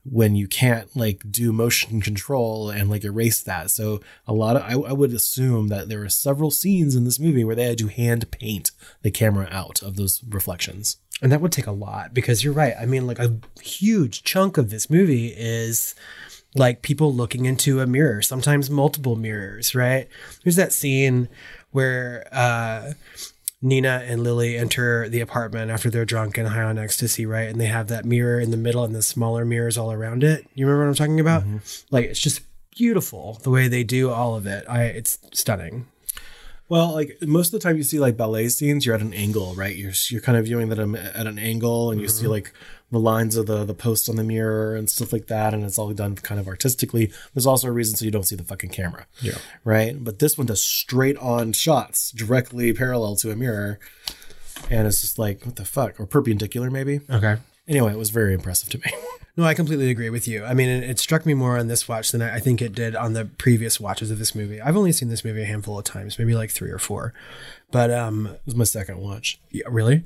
when 0.04 0.36
you 0.36 0.46
can't 0.46 0.94
like 0.94 1.22
do 1.30 1.52
motion 1.52 2.00
control 2.00 2.70
and 2.70 2.90
like 2.90 3.04
erase 3.04 3.42
that. 3.42 3.70
So 3.70 4.00
a 4.26 4.32
lot 4.32 4.56
of 4.56 4.62
I, 4.62 4.72
I 4.72 4.92
would 4.92 5.12
assume 5.12 5.68
that 5.68 5.88
there 5.88 6.00
were 6.00 6.08
several 6.08 6.50
scenes 6.50 6.94
in 6.94 7.04
this 7.04 7.18
movie 7.18 7.44
where 7.44 7.56
they 7.56 7.64
had 7.64 7.78
to 7.78 7.88
hand 7.88 8.30
paint 8.30 8.70
the 9.02 9.10
camera 9.10 9.48
out 9.50 9.82
of 9.82 9.96
those 9.96 10.22
reflections. 10.28 10.98
And 11.22 11.32
that 11.32 11.40
would 11.40 11.52
take 11.52 11.66
a 11.66 11.72
lot 11.72 12.12
because 12.12 12.44
you're 12.44 12.52
right. 12.52 12.74
I 12.78 12.86
mean, 12.86 13.06
like 13.06 13.18
a 13.18 13.38
huge 13.62 14.24
chunk 14.24 14.58
of 14.58 14.70
this 14.70 14.90
movie 14.90 15.28
is 15.28 15.94
like 16.54 16.82
people 16.82 17.12
looking 17.12 17.46
into 17.46 17.80
a 17.80 17.86
mirror, 17.86 18.20
sometimes 18.20 18.70
multiple 18.70 19.16
mirrors, 19.16 19.74
right? 19.74 20.08
There's 20.42 20.56
that 20.56 20.72
scene 20.72 21.28
where 21.70 22.28
uh, 22.30 22.92
Nina 23.64 24.04
and 24.06 24.22
Lily 24.22 24.58
enter 24.58 25.08
the 25.08 25.20
apartment 25.20 25.70
after 25.70 25.88
they're 25.88 26.04
drunk 26.04 26.36
and 26.36 26.48
high 26.48 26.62
on 26.62 26.78
ecstasy, 26.78 27.24
right? 27.24 27.48
And 27.48 27.58
they 27.58 27.66
have 27.66 27.88
that 27.88 28.04
mirror 28.04 28.38
in 28.38 28.50
the 28.50 28.58
middle 28.58 28.84
and 28.84 28.94
the 28.94 29.00
smaller 29.00 29.46
mirrors 29.46 29.78
all 29.78 29.90
around 29.90 30.22
it. 30.22 30.46
You 30.54 30.66
remember 30.66 30.84
what 30.84 30.90
I'm 30.90 30.94
talking 30.94 31.18
about? 31.18 31.44
Mm-hmm. 31.44 31.56
Like 31.90 32.04
it's 32.04 32.20
just 32.20 32.42
beautiful 32.76 33.40
the 33.42 33.48
way 33.48 33.66
they 33.68 33.82
do 33.82 34.10
all 34.10 34.34
of 34.34 34.46
it. 34.46 34.66
I 34.68 34.84
it's 34.84 35.18
stunning. 35.32 35.86
Well, 36.68 36.92
like 36.92 37.16
most 37.22 37.54
of 37.54 37.60
the 37.60 37.66
time 37.66 37.78
you 37.78 37.82
see 37.84 37.98
like 37.98 38.18
ballet 38.18 38.50
scenes, 38.50 38.84
you're 38.84 38.94
at 38.94 39.00
an 39.00 39.14
angle, 39.14 39.54
right? 39.54 39.74
You're 39.74 39.92
you're 40.10 40.20
kind 40.20 40.36
of 40.36 40.44
viewing 40.44 40.68
that 40.68 40.78
um, 40.78 40.94
at 40.94 41.26
an 41.26 41.38
angle, 41.38 41.90
and 41.90 42.00
you 42.00 42.08
see 42.08 42.24
mm-hmm. 42.24 42.32
like 42.32 42.52
the 42.94 42.98
lines 43.00 43.36
of 43.36 43.46
the 43.46 43.64
the 43.64 43.74
post 43.74 44.08
on 44.08 44.16
the 44.16 44.24
mirror 44.24 44.74
and 44.74 44.88
stuff 44.88 45.12
like 45.12 45.26
that, 45.26 45.52
and 45.52 45.62
it's 45.64 45.78
all 45.78 45.92
done 45.92 46.14
kind 46.16 46.40
of 46.40 46.48
artistically. 46.48 47.12
There's 47.34 47.46
also 47.46 47.68
a 47.68 47.72
reason 47.72 47.96
so 47.96 48.04
you 48.06 48.10
don't 48.10 48.26
see 48.26 48.36
the 48.36 48.44
fucking 48.44 48.70
camera, 48.70 49.06
Yeah. 49.20 49.36
right? 49.64 50.02
But 50.02 50.18
this 50.20 50.38
one 50.38 50.46
does 50.46 50.62
straight 50.62 51.18
on 51.18 51.52
shots 51.52 52.10
directly 52.12 52.72
parallel 52.72 53.16
to 53.16 53.30
a 53.30 53.36
mirror, 53.36 53.78
and 54.70 54.86
it's 54.86 55.02
just 55.02 55.18
like 55.18 55.44
what 55.44 55.56
the 55.56 55.64
fuck, 55.64 56.00
or 56.00 56.06
perpendicular 56.06 56.70
maybe. 56.70 57.00
Okay. 57.10 57.36
Anyway, 57.68 57.92
it 57.92 57.98
was 57.98 58.10
very 58.10 58.34
impressive 58.34 58.68
to 58.70 58.78
me. 58.78 58.92
No, 59.36 59.42
I 59.42 59.54
completely 59.54 59.90
agree 59.90 60.10
with 60.10 60.28
you. 60.28 60.44
I 60.44 60.54
mean, 60.54 60.68
it, 60.68 60.88
it 60.88 61.00
struck 61.00 61.26
me 61.26 61.34
more 61.34 61.58
on 61.58 61.66
this 61.66 61.88
watch 61.88 62.12
than 62.12 62.22
I, 62.22 62.36
I 62.36 62.38
think 62.38 62.62
it 62.62 62.72
did 62.72 62.94
on 62.94 63.14
the 63.14 63.24
previous 63.24 63.80
watches 63.80 64.12
of 64.12 64.20
this 64.20 64.32
movie. 64.32 64.60
I've 64.60 64.76
only 64.76 64.92
seen 64.92 65.08
this 65.08 65.24
movie 65.24 65.42
a 65.42 65.44
handful 65.44 65.76
of 65.76 65.84
times, 65.84 66.20
maybe 66.20 66.36
like 66.36 66.52
three 66.52 66.70
or 66.70 66.78
four. 66.78 67.12
But 67.72 67.90
um, 67.90 68.28
it 68.28 68.40
was 68.46 68.54
my 68.54 68.62
second 68.62 68.98
watch. 68.98 69.40
Yeah, 69.50 69.64
really? 69.68 70.04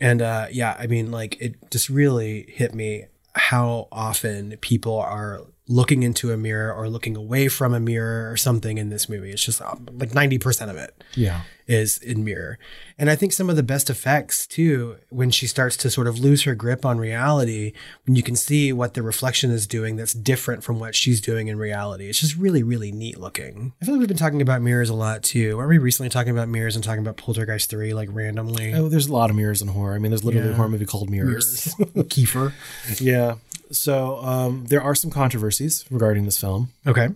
And 0.00 0.20
uh, 0.20 0.46
yeah, 0.50 0.76
I 0.78 0.86
mean, 0.86 1.10
like 1.10 1.40
it 1.40 1.70
just 1.70 1.88
really 1.88 2.46
hit 2.48 2.74
me 2.74 3.06
how 3.34 3.88
often 3.92 4.56
people 4.60 4.98
are 4.98 5.42
looking 5.68 6.02
into 6.04 6.30
a 6.32 6.36
mirror 6.36 6.72
or 6.72 6.88
looking 6.88 7.16
away 7.16 7.48
from 7.48 7.74
a 7.74 7.80
mirror 7.80 8.30
or 8.30 8.36
something 8.36 8.78
in 8.78 8.88
this 8.88 9.08
movie. 9.08 9.30
It's 9.32 9.44
just 9.44 9.60
um, 9.60 9.88
like 9.92 10.10
90% 10.10 10.70
of 10.70 10.76
it 10.76 11.02
Yeah. 11.16 11.40
is 11.66 11.98
in 11.98 12.24
mirror. 12.24 12.56
And 12.98 13.10
I 13.10 13.16
think 13.16 13.32
some 13.32 13.50
of 13.50 13.56
the 13.56 13.64
best 13.64 13.90
effects 13.90 14.46
too, 14.46 14.96
when 15.10 15.32
she 15.32 15.48
starts 15.48 15.76
to 15.78 15.90
sort 15.90 16.06
of 16.06 16.20
lose 16.20 16.44
her 16.44 16.54
grip 16.54 16.86
on 16.86 16.98
reality, 16.98 17.72
when 18.06 18.14
you 18.14 18.22
can 18.22 18.36
see 18.36 18.72
what 18.72 18.94
the 18.94 19.02
reflection 19.02 19.50
is 19.50 19.66
doing 19.66 19.96
that's 19.96 20.12
different 20.12 20.62
from 20.62 20.78
what 20.78 20.94
she's 20.94 21.20
doing 21.20 21.48
in 21.48 21.58
reality. 21.58 22.08
It's 22.08 22.20
just 22.20 22.36
really, 22.36 22.62
really 22.62 22.92
neat 22.92 23.18
looking. 23.18 23.72
I 23.82 23.86
feel 23.86 23.94
like 23.94 23.98
we've 23.98 24.08
been 24.08 24.16
talking 24.16 24.40
about 24.42 24.62
mirrors 24.62 24.88
a 24.88 24.94
lot 24.94 25.24
too. 25.24 25.56
Weren't 25.56 25.68
we 25.70 25.78
recently 25.78 26.10
talking 26.10 26.30
about 26.32 26.48
mirrors 26.48 26.76
and 26.76 26.84
talking 26.84 27.00
about 27.02 27.16
Poltergeist 27.16 27.68
3 27.70 27.92
like 27.92 28.08
randomly? 28.12 28.72
Oh, 28.72 28.88
there's 28.88 29.08
a 29.08 29.12
lot 29.12 29.30
of 29.30 29.36
mirrors 29.36 29.60
in 29.62 29.66
horror. 29.68 29.96
I 29.96 29.98
mean, 29.98 30.12
there's 30.12 30.22
literally 30.24 30.46
Yeah. 30.46 30.52
a 30.54 30.56
horror 30.56 30.68
movie 30.68 30.86
called 30.86 31.10
Mirrors. 31.10 31.74
Kiefer. 32.06 32.52
yeah. 33.00 33.34
So 33.70 34.18
um, 34.18 34.66
there 34.66 34.82
are 34.82 34.94
some 34.94 35.10
controversies 35.10 35.84
regarding 35.90 36.24
this 36.24 36.40
film. 36.40 36.70
Okay. 36.86 37.08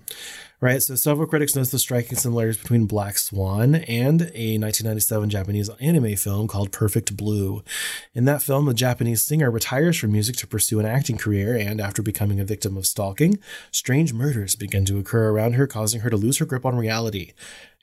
Right. 0.63 0.83
So 0.83 0.95
several 0.95 1.27
critics 1.27 1.57
notice 1.57 1.71
the 1.71 1.79
striking 1.79 2.19
similarities 2.19 2.59
between 2.61 2.85
Black 2.85 3.17
Swan 3.17 3.77
and 3.77 4.21
a 4.35 4.59
1997 4.59 5.31
Japanese 5.31 5.71
anime 5.81 6.17
film 6.17 6.49
called 6.49 6.71
Perfect 6.71 7.17
Blue. 7.17 7.65
In 8.13 8.27
that 8.27 8.43
film, 8.43 8.69
a 8.69 8.75
Japanese 8.75 9.25
singer 9.25 9.51
retires 9.51 9.97
from 9.97 10.13
music 10.13 10.37
to 10.37 10.47
pursue 10.47 10.79
an 10.79 10.85
acting 10.85 11.17
career, 11.17 11.57
and 11.57 11.81
after 11.81 12.03
becoming 12.03 12.41
a 12.41 12.45
victim 12.45 12.77
of 12.77 12.87
stalking, 12.87 13.39
strange 13.71 14.13
murders 14.13 14.55
begin 14.55 14.85
to 14.85 14.99
occur 14.99 15.31
around 15.31 15.55
her, 15.55 15.67
causing 15.67 16.03
her 16.03 16.11
to 16.11 16.17
lose 16.19 16.37
her 16.37 16.45
grip 16.45 16.67
on 16.67 16.77
reality. 16.77 17.33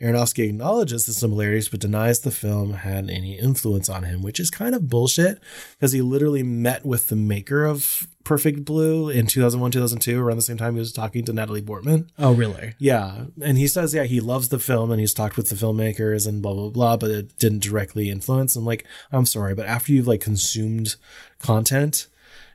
Aronofsky 0.02 0.50
acknowledges 0.50 1.06
the 1.06 1.14
similarities 1.14 1.70
but 1.70 1.80
denies 1.80 2.20
the 2.20 2.30
film 2.30 2.74
had 2.74 3.10
any 3.10 3.38
influence 3.38 3.90
on 3.90 4.04
him, 4.04 4.22
which 4.22 4.40
is 4.40 4.52
kind 4.52 4.76
of 4.76 4.90
bullshit 4.90 5.40
because 5.72 5.92
he 5.92 6.02
literally 6.02 6.44
met 6.44 6.86
with 6.86 7.08
the 7.08 7.16
maker 7.16 7.66
of 7.66 8.08
Perfect 8.24 8.64
Blue 8.64 9.10
in 9.10 9.26
2001, 9.26 9.72
2002, 9.72 10.22
around 10.22 10.36
the 10.36 10.44
same 10.44 10.58
time 10.58 10.74
he 10.74 10.80
was 10.80 10.92
talking 10.92 11.26
to 11.26 11.34
Natalie 11.34 11.62
Portman. 11.62 12.12
Oh, 12.20 12.34
really? 12.34 12.76
Yeah. 12.78 13.26
And 13.42 13.58
he 13.58 13.68
says, 13.68 13.94
yeah, 13.94 14.04
he 14.04 14.20
loves 14.20 14.50
the 14.50 14.60
film 14.60 14.92
and 14.92 15.00
he's 15.00 15.14
talked 15.14 15.38
with 15.38 15.50
the 15.50 15.56
filmmakers 15.56 16.28
and 16.28 16.44
blah, 16.44 16.54
blah, 16.54 16.70
blah, 16.70 16.98
but 16.98 17.10
it 17.10 17.38
didn't 17.40 17.64
directly 17.64 18.10
influence. 18.12 18.56
I'm 18.56 18.66
like, 18.66 18.86
I'm 19.12 19.26
sorry, 19.26 19.56
but 19.56 19.66
after 19.66 19.94
you've 19.94 20.08
like 20.08 20.22
consumed 20.22 20.96
content, 21.40 22.08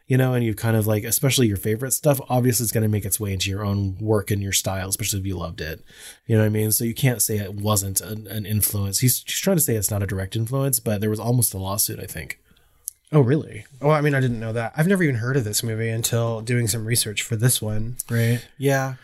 you 0.06 0.16
know, 0.16 0.34
and 0.34 0.44
you've 0.44 0.56
kind 0.56 0.76
of 0.76 0.86
like, 0.86 1.04
especially 1.04 1.46
your 1.46 1.56
favorite 1.56 1.92
stuff, 1.92 2.20
obviously 2.28 2.64
it's 2.64 2.72
going 2.72 2.82
to 2.82 2.88
make 2.88 3.04
its 3.04 3.20
way 3.20 3.32
into 3.32 3.50
your 3.50 3.64
own 3.64 3.96
work 4.00 4.30
and 4.30 4.42
your 4.42 4.52
style, 4.52 4.88
especially 4.88 5.20
if 5.20 5.26
you 5.26 5.36
loved 5.36 5.60
it. 5.60 5.82
You 6.26 6.36
know 6.36 6.42
what 6.42 6.46
I 6.46 6.50
mean? 6.50 6.72
So 6.72 6.84
you 6.84 6.94
can't 6.94 7.22
say 7.22 7.38
it 7.38 7.54
wasn't 7.54 8.00
an, 8.00 8.26
an 8.26 8.46
influence. 8.46 9.00
He's, 9.00 9.22
he's 9.24 9.38
trying 9.38 9.56
to 9.56 9.62
say 9.62 9.74
it's 9.74 9.90
not 9.90 10.02
a 10.02 10.06
direct 10.06 10.36
influence, 10.36 10.80
but 10.80 11.00
there 11.00 11.10
was 11.10 11.20
almost 11.20 11.54
a 11.54 11.58
lawsuit, 11.58 12.00
I 12.00 12.06
think. 12.06 12.38
Oh, 13.12 13.20
really? 13.20 13.66
Oh, 13.80 13.90
I 13.90 14.00
mean, 14.00 14.14
I 14.14 14.20
didn't 14.20 14.40
know 14.40 14.54
that. 14.54 14.72
I've 14.76 14.86
never 14.86 15.02
even 15.02 15.16
heard 15.16 15.36
of 15.36 15.44
this 15.44 15.62
movie 15.62 15.90
until 15.90 16.40
doing 16.40 16.66
some 16.66 16.86
research 16.86 17.22
for 17.22 17.36
this 17.36 17.60
one. 17.60 17.96
Right. 18.10 18.42
Yeah. 18.56 18.94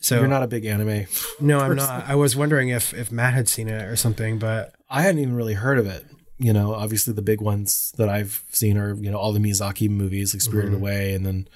So 0.00 0.18
You're 0.18 0.28
not 0.28 0.42
a 0.42 0.46
big 0.46 0.66
anime. 0.66 1.06
No, 1.40 1.60
I'm 1.60 1.76
not. 1.76 2.06
I 2.06 2.14
was 2.14 2.36
wondering 2.36 2.68
if 2.68 2.92
if 2.92 3.10
Matt 3.10 3.32
had 3.32 3.48
seen 3.48 3.68
it 3.68 3.84
or 3.84 3.96
something, 3.96 4.38
but 4.38 4.74
I 4.90 5.00
hadn't 5.00 5.20
even 5.20 5.34
really 5.34 5.54
heard 5.54 5.78
of 5.78 5.86
it. 5.86 6.04
You 6.38 6.52
know, 6.52 6.74
obviously 6.74 7.12
the 7.14 7.22
big 7.22 7.40
ones 7.40 7.92
that 7.96 8.08
I've 8.08 8.42
seen 8.50 8.76
are, 8.76 8.94
you 8.94 9.10
know, 9.10 9.18
all 9.18 9.32
the 9.32 9.38
Miyazaki 9.38 9.88
movies, 9.88 10.34
like 10.34 10.40
Spirited 10.40 10.72
Mhm. 10.72 10.76
Away, 10.76 11.14
and 11.14 11.24
then, 11.24 11.48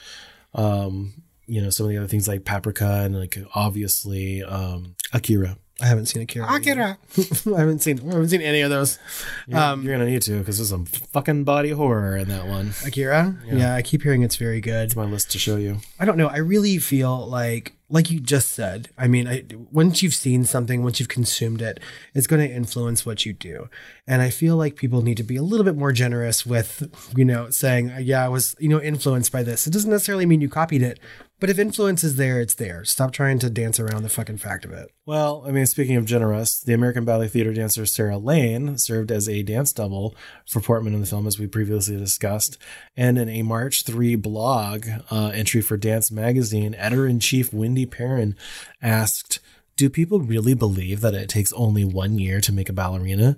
um, 0.54 1.22
you 1.46 1.60
know, 1.60 1.70
some 1.70 1.86
of 1.86 1.90
the 1.90 1.96
other 1.98 2.06
things 2.06 2.28
like 2.28 2.44
Paprika 2.44 3.02
and 3.04 3.18
like 3.18 3.38
obviously 3.54 4.42
um, 4.42 4.94
Akira. 5.12 5.56
I 5.80 5.86
haven't 5.86 6.06
seen 6.06 6.22
Akira. 6.22 6.44
Akira. 6.52 6.98
I 7.54 7.58
haven't 7.60 7.80
seen. 7.80 8.00
I 8.00 8.12
haven't 8.14 8.30
seen 8.30 8.42
any 8.42 8.62
of 8.62 8.70
those. 8.70 8.98
You're, 9.46 9.60
Um, 9.60 9.82
you're 9.84 9.94
gonna 9.94 10.10
need 10.10 10.22
to 10.22 10.38
because 10.40 10.58
there's 10.58 10.70
some 10.70 10.86
fucking 10.86 11.44
body 11.44 11.70
horror 11.70 12.16
in 12.16 12.28
that 12.28 12.46
one. 12.48 12.72
Akira. 12.84 13.36
Yeah. 13.46 13.74
I 13.74 13.82
keep 13.82 14.02
hearing 14.02 14.22
it's 14.22 14.36
very 14.36 14.60
good. 14.60 14.84
It's 14.86 14.96
my 14.96 15.04
list 15.04 15.30
to 15.32 15.38
show 15.38 15.56
you. 15.56 15.78
I 16.00 16.04
don't 16.04 16.16
know. 16.16 16.26
I 16.26 16.38
really 16.38 16.78
feel 16.78 17.24
like, 17.28 17.74
like 17.88 18.10
you 18.10 18.18
just 18.18 18.50
said. 18.52 18.88
I 18.98 19.06
mean, 19.06 19.28
I, 19.28 19.44
once 19.70 20.02
you've 20.02 20.14
seen 20.14 20.44
something, 20.44 20.82
once 20.82 20.98
you've 20.98 21.08
consumed 21.08 21.62
it, 21.62 21.78
it's 22.12 22.26
going 22.26 22.46
to 22.46 22.52
influence 22.52 23.06
what 23.06 23.24
you 23.24 23.32
do. 23.32 23.68
And 24.06 24.20
I 24.20 24.30
feel 24.30 24.56
like 24.56 24.74
people 24.76 25.02
need 25.02 25.16
to 25.18 25.22
be 25.22 25.36
a 25.36 25.42
little 25.42 25.64
bit 25.64 25.76
more 25.76 25.92
generous 25.92 26.44
with, 26.44 26.88
you 27.16 27.24
know, 27.24 27.50
saying, 27.50 27.92
"Yeah, 28.00 28.24
I 28.24 28.28
was, 28.28 28.56
you 28.58 28.68
know, 28.68 28.80
influenced 28.80 29.30
by 29.30 29.42
this." 29.44 29.66
It 29.66 29.72
doesn't 29.72 29.90
necessarily 29.90 30.26
mean 30.26 30.40
you 30.40 30.48
copied 30.48 30.82
it, 30.82 30.98
but 31.40 31.50
if 31.50 31.58
influence 31.58 32.02
is 32.02 32.16
there, 32.16 32.40
it's 32.40 32.54
there. 32.54 32.84
Stop 32.84 33.12
trying 33.12 33.38
to 33.38 33.50
dance 33.50 33.78
around 33.78 34.02
the 34.02 34.08
fucking 34.08 34.38
fact 34.38 34.64
of 34.64 34.72
it. 34.72 34.90
Well, 35.06 35.44
I 35.46 35.52
mean, 35.52 35.66
speaking 35.66 35.96
of 35.96 36.04
generous, 36.04 36.60
the 36.60 36.74
American 36.74 37.04
Ballet 37.04 37.28
Theater 37.28 37.52
dancer 37.52 37.86
Sarah 37.86 38.18
Lane 38.18 38.76
served 38.76 39.12
as 39.12 39.28
a 39.28 39.42
dance 39.42 39.72
double 39.72 40.16
for 40.48 40.60
Portman 40.60 40.94
in 40.94 41.00
the 41.00 41.06
film, 41.06 41.26
as 41.26 41.38
we 41.38 41.46
previously 41.46 41.96
discussed. 41.96 42.58
And 42.96 43.18
in 43.18 43.28
a 43.28 43.42
March 43.42 43.84
3 43.84 44.16
blog 44.16 44.86
uh, 45.10 45.28
entry 45.28 45.60
for 45.60 45.76
Dance 45.76 46.10
Magazine, 46.10 46.74
editor 46.74 47.06
in 47.06 47.20
chief 47.20 47.52
Wendy 47.52 47.86
Perrin 47.86 48.36
asked, 48.82 49.38
Do 49.76 49.88
people 49.88 50.20
really 50.20 50.54
believe 50.54 51.00
that 51.02 51.14
it 51.14 51.28
takes 51.28 51.52
only 51.52 51.84
one 51.84 52.18
year 52.18 52.40
to 52.40 52.52
make 52.52 52.68
a 52.68 52.72
ballerina? 52.72 53.36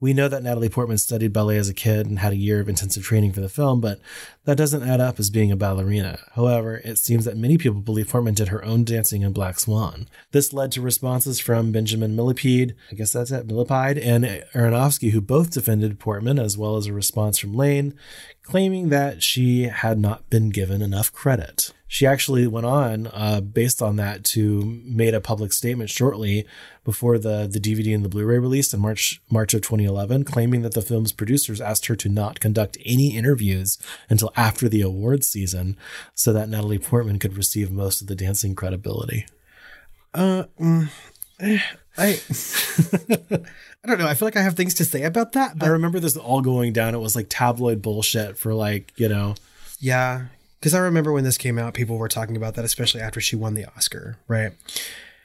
We 0.00 0.14
know 0.14 0.28
that 0.28 0.44
Natalie 0.44 0.68
Portman 0.68 0.98
studied 0.98 1.32
ballet 1.32 1.56
as 1.56 1.68
a 1.68 1.74
kid 1.74 2.06
and 2.06 2.20
had 2.20 2.32
a 2.32 2.36
year 2.36 2.60
of 2.60 2.68
intensive 2.68 3.02
training 3.02 3.32
for 3.32 3.40
the 3.40 3.48
film, 3.48 3.80
but 3.80 3.98
that 4.48 4.56
doesn't 4.56 4.88
add 4.88 4.98
up 4.98 5.20
as 5.20 5.28
being 5.28 5.52
a 5.52 5.56
ballerina. 5.56 6.18
However, 6.32 6.80
it 6.82 6.96
seems 6.96 7.26
that 7.26 7.36
many 7.36 7.58
people 7.58 7.82
believe 7.82 8.08
Portman 8.08 8.32
did 8.32 8.48
her 8.48 8.64
own 8.64 8.82
dancing 8.82 9.20
in 9.20 9.34
Black 9.34 9.60
Swan. 9.60 10.08
This 10.32 10.54
led 10.54 10.72
to 10.72 10.80
responses 10.80 11.38
from 11.38 11.70
Benjamin 11.70 12.16
Millepied, 12.16 12.74
I 12.90 12.94
guess 12.94 13.12
that's 13.12 13.30
it, 13.30 13.46
Millepied, 13.46 14.02
and 14.02 14.24
Aronofsky, 14.54 15.10
who 15.10 15.20
both 15.20 15.50
defended 15.50 16.00
Portman, 16.00 16.38
as 16.38 16.56
well 16.56 16.76
as 16.78 16.86
a 16.86 16.94
response 16.94 17.38
from 17.38 17.52
Lane, 17.52 17.92
claiming 18.42 18.88
that 18.88 19.22
she 19.22 19.64
had 19.64 19.98
not 19.98 20.30
been 20.30 20.48
given 20.48 20.80
enough 20.80 21.12
credit. 21.12 21.74
She 21.90 22.06
actually 22.06 22.46
went 22.46 22.66
on, 22.66 23.08
uh, 23.08 23.40
based 23.40 23.80
on 23.80 23.96
that, 23.96 24.22
to 24.26 24.80
made 24.84 25.14
a 25.14 25.22
public 25.22 25.54
statement 25.54 25.88
shortly 25.88 26.46
before 26.84 27.18
the, 27.18 27.48
the 27.50 27.58
DVD 27.58 27.94
and 27.94 28.04
the 28.04 28.10
Blu-ray 28.10 28.38
released 28.38 28.74
in 28.74 28.80
March 28.80 29.22
March 29.30 29.54
of 29.54 29.62
2011, 29.62 30.24
claiming 30.24 30.60
that 30.62 30.74
the 30.74 30.82
film's 30.82 31.12
producers 31.12 31.62
asked 31.62 31.86
her 31.86 31.96
to 31.96 32.10
not 32.10 32.40
conduct 32.40 32.76
any 32.84 33.16
interviews 33.16 33.78
until 34.10 34.30
after 34.38 34.68
the 34.68 34.80
awards 34.80 35.26
season, 35.28 35.76
so 36.14 36.32
that 36.32 36.48
Natalie 36.48 36.78
Portman 36.78 37.18
could 37.18 37.36
receive 37.36 37.70
most 37.70 38.00
of 38.00 38.06
the 38.06 38.14
dancing 38.14 38.54
credibility. 38.54 39.26
Uh, 40.14 40.44
mm, 40.60 40.88
eh, 41.40 41.60
I, 41.98 42.06
I 43.84 43.88
don't 43.88 43.98
know. 43.98 44.06
I 44.06 44.14
feel 44.14 44.26
like 44.26 44.36
I 44.36 44.42
have 44.42 44.54
things 44.54 44.74
to 44.74 44.84
say 44.84 45.02
about 45.02 45.32
that, 45.32 45.58
But 45.58 45.66
I 45.66 45.68
remember 45.70 46.00
this 46.00 46.16
all 46.16 46.40
going 46.40 46.72
down. 46.72 46.94
It 46.94 46.98
was 46.98 47.16
like 47.16 47.26
tabloid 47.28 47.82
bullshit 47.82 48.38
for 48.38 48.54
like 48.54 48.92
you 48.96 49.08
know. 49.08 49.34
yeah, 49.80 50.26
because 50.60 50.74
I 50.74 50.78
remember 50.78 51.12
when 51.12 51.24
this 51.24 51.38
came 51.38 51.58
out, 51.58 51.74
people 51.74 51.98
were 51.98 52.08
talking 52.08 52.36
about 52.36 52.54
that, 52.54 52.64
especially 52.64 53.00
after 53.00 53.20
she 53.20 53.36
won 53.36 53.54
the 53.54 53.66
Oscar, 53.76 54.18
right? 54.28 54.52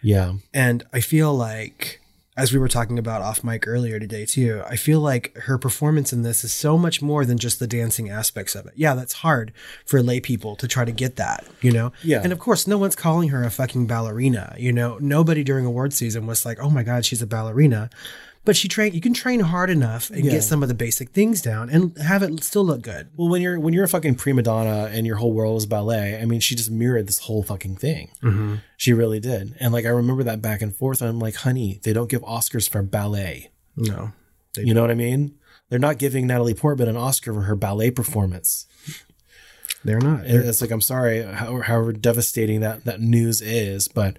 Yeah, 0.01 0.33
And 0.53 0.83
I 0.91 0.99
feel 0.99 1.33
like, 1.33 2.01
as 2.35 2.51
we 2.51 2.59
were 2.59 2.67
talking 2.67 2.97
about 2.97 3.21
off 3.21 3.43
mic 3.43 3.67
earlier 3.67 3.99
today, 3.99 4.25
too, 4.25 4.63
I 4.67 4.75
feel 4.75 4.99
like 4.99 5.35
her 5.37 5.57
performance 5.57 6.11
in 6.11 6.23
this 6.23 6.43
is 6.43 6.51
so 6.51 6.77
much 6.77 7.01
more 7.01 7.25
than 7.25 7.37
just 7.37 7.59
the 7.59 7.67
dancing 7.67 8.09
aspects 8.09 8.55
of 8.55 8.65
it. 8.65 8.73
Yeah, 8.75 8.95
that's 8.95 9.13
hard 9.13 9.53
for 9.85 10.01
lay 10.01 10.19
people 10.19 10.55
to 10.55 10.67
try 10.67 10.83
to 10.83 10.91
get 10.91 11.15
that, 11.17 11.45
you 11.61 11.71
know? 11.71 11.93
Yeah. 12.03 12.21
And 12.23 12.33
of 12.33 12.39
course, 12.39 12.65
no 12.65 12.77
one's 12.77 12.95
calling 12.95 13.29
her 13.29 13.43
a 13.43 13.51
fucking 13.51 13.85
ballerina, 13.85 14.55
you 14.57 14.71
know? 14.71 14.97
Nobody 14.99 15.43
during 15.43 15.65
award 15.65 15.93
season 15.93 16.25
was 16.25 16.45
like, 16.45 16.59
oh 16.59 16.69
my 16.69 16.81
God, 16.81 17.05
she's 17.05 17.21
a 17.21 17.27
ballerina. 17.27 17.89
But 18.45 18.57
she 18.57 18.67
trained, 18.67 18.93
you 18.93 18.99
can 18.99 19.13
train 19.13 19.39
hard 19.39 19.69
enough 19.69 20.09
and 20.09 20.25
Yeah. 20.25 20.31
get 20.31 20.43
some 20.43 20.61
of 20.63 20.67
the 20.67 20.75
basic 20.75 21.11
things 21.11 21.41
down 21.41 21.69
and 21.69 21.97
have 21.97 22.21
it 22.23 22.43
still 22.43 22.65
look 22.65 22.81
good. 22.81 23.07
Well, 23.15 23.29
when 23.29 23.41
you're 23.41 23.57
when 23.57 23.73
you're 23.73 23.85
a 23.85 23.87
fucking 23.89 24.15
prima 24.15 24.41
donna 24.43 24.89
and 24.91 25.07
your 25.07 25.15
whole 25.15 25.31
world 25.31 25.57
is 25.59 25.65
ballet, 25.65 26.19
I 26.21 26.25
mean, 26.25 26.41
she 26.41 26.53
just 26.53 26.69
mirrored 26.69 27.07
this 27.07 27.19
whole 27.19 27.41
fucking 27.43 27.77
thing. 27.77 28.09
Mm-hmm. 28.21 28.55
She 28.75 28.91
really 28.91 29.21
did. 29.21 29.55
And 29.61 29.71
like 29.71 29.85
I 29.85 29.89
remember 29.89 30.23
that 30.23 30.41
back 30.41 30.61
and 30.61 30.75
forth. 30.75 30.99
And 31.01 31.09
I'm 31.09 31.19
like, 31.19 31.35
honey, 31.35 31.79
they 31.83 31.93
don't 31.93 32.09
give 32.09 32.21
Oscars 32.23 32.67
for 32.69 32.81
ballet. 32.83 33.51
No. 33.77 34.11
You 34.57 34.73
know 34.73 34.81
what 34.81 34.91
I 34.91 34.95
mean? 34.95 35.35
They're 35.69 35.79
not 35.79 35.97
giving 35.97 36.27
Natalie 36.27 36.53
Portman 36.53 36.89
an 36.89 36.97
Oscar 36.97 37.33
for 37.33 37.41
her 37.43 37.55
ballet 37.55 37.91
performance. 37.91 38.67
They're 39.85 39.99
not. 39.99 40.25
And 40.25 40.43
It's 40.45 40.61
like 40.61 40.71
I'm 40.71 40.81
sorry, 40.81 41.23
however 41.23 41.91
devastating 41.93 42.59
that 42.61 42.85
that 42.85 43.01
news 43.01 43.41
is, 43.41 43.87
but 43.87 44.17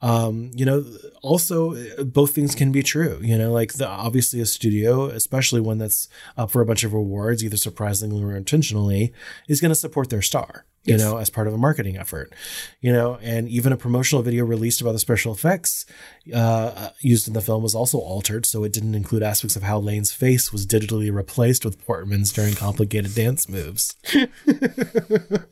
um, 0.00 0.50
you 0.54 0.64
know, 0.64 0.84
also 1.22 1.74
both 2.04 2.34
things 2.34 2.54
can 2.54 2.72
be 2.72 2.82
true. 2.82 3.18
You 3.22 3.38
know, 3.38 3.52
like 3.52 3.74
the 3.74 3.88
obviously 3.88 4.40
a 4.40 4.46
studio, 4.46 5.06
especially 5.06 5.60
one 5.60 5.78
that's 5.78 6.08
up 6.36 6.50
for 6.50 6.60
a 6.60 6.66
bunch 6.66 6.84
of 6.84 6.92
awards, 6.92 7.42
either 7.42 7.56
surprisingly 7.56 8.22
or 8.22 8.36
intentionally, 8.36 9.12
is 9.48 9.60
going 9.60 9.70
to 9.70 9.74
support 9.76 10.10
their 10.10 10.22
star. 10.22 10.66
You 10.84 10.94
Yes. 10.96 11.00
know, 11.00 11.16
as 11.16 11.30
part 11.30 11.46
of 11.46 11.54
a 11.54 11.56
marketing 11.58 11.96
effort, 11.96 12.34
you 12.82 12.92
know, 12.92 13.18
and 13.22 13.48
even 13.48 13.72
a 13.72 13.76
promotional 13.76 14.22
video 14.22 14.44
released 14.44 14.82
about 14.82 14.92
the 14.92 14.98
special 14.98 15.32
effects 15.32 15.86
uh, 16.34 16.90
used 17.00 17.26
in 17.26 17.32
the 17.32 17.40
film 17.40 17.62
was 17.62 17.74
also 17.74 17.96
altered, 17.98 18.44
so 18.44 18.64
it 18.64 18.72
didn't 18.72 18.94
include 18.94 19.22
aspects 19.22 19.56
of 19.56 19.62
how 19.62 19.78
Lane's 19.78 20.12
face 20.12 20.52
was 20.52 20.66
digitally 20.66 21.10
replaced 21.10 21.64
with 21.64 21.82
Portman's 21.86 22.32
during 22.32 22.54
complicated 22.54 23.14
dance 23.14 23.48
moves. 23.48 23.96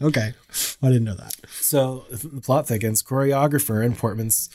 okay. 0.02 0.34
I 0.82 0.86
didn't 0.88 1.04
know 1.04 1.14
that. 1.14 1.34
So 1.48 2.04
the 2.10 2.40
plot 2.40 2.68
thickens. 2.68 3.02
Choreographer 3.02 3.84
and 3.84 3.96
Portman's 3.96 4.50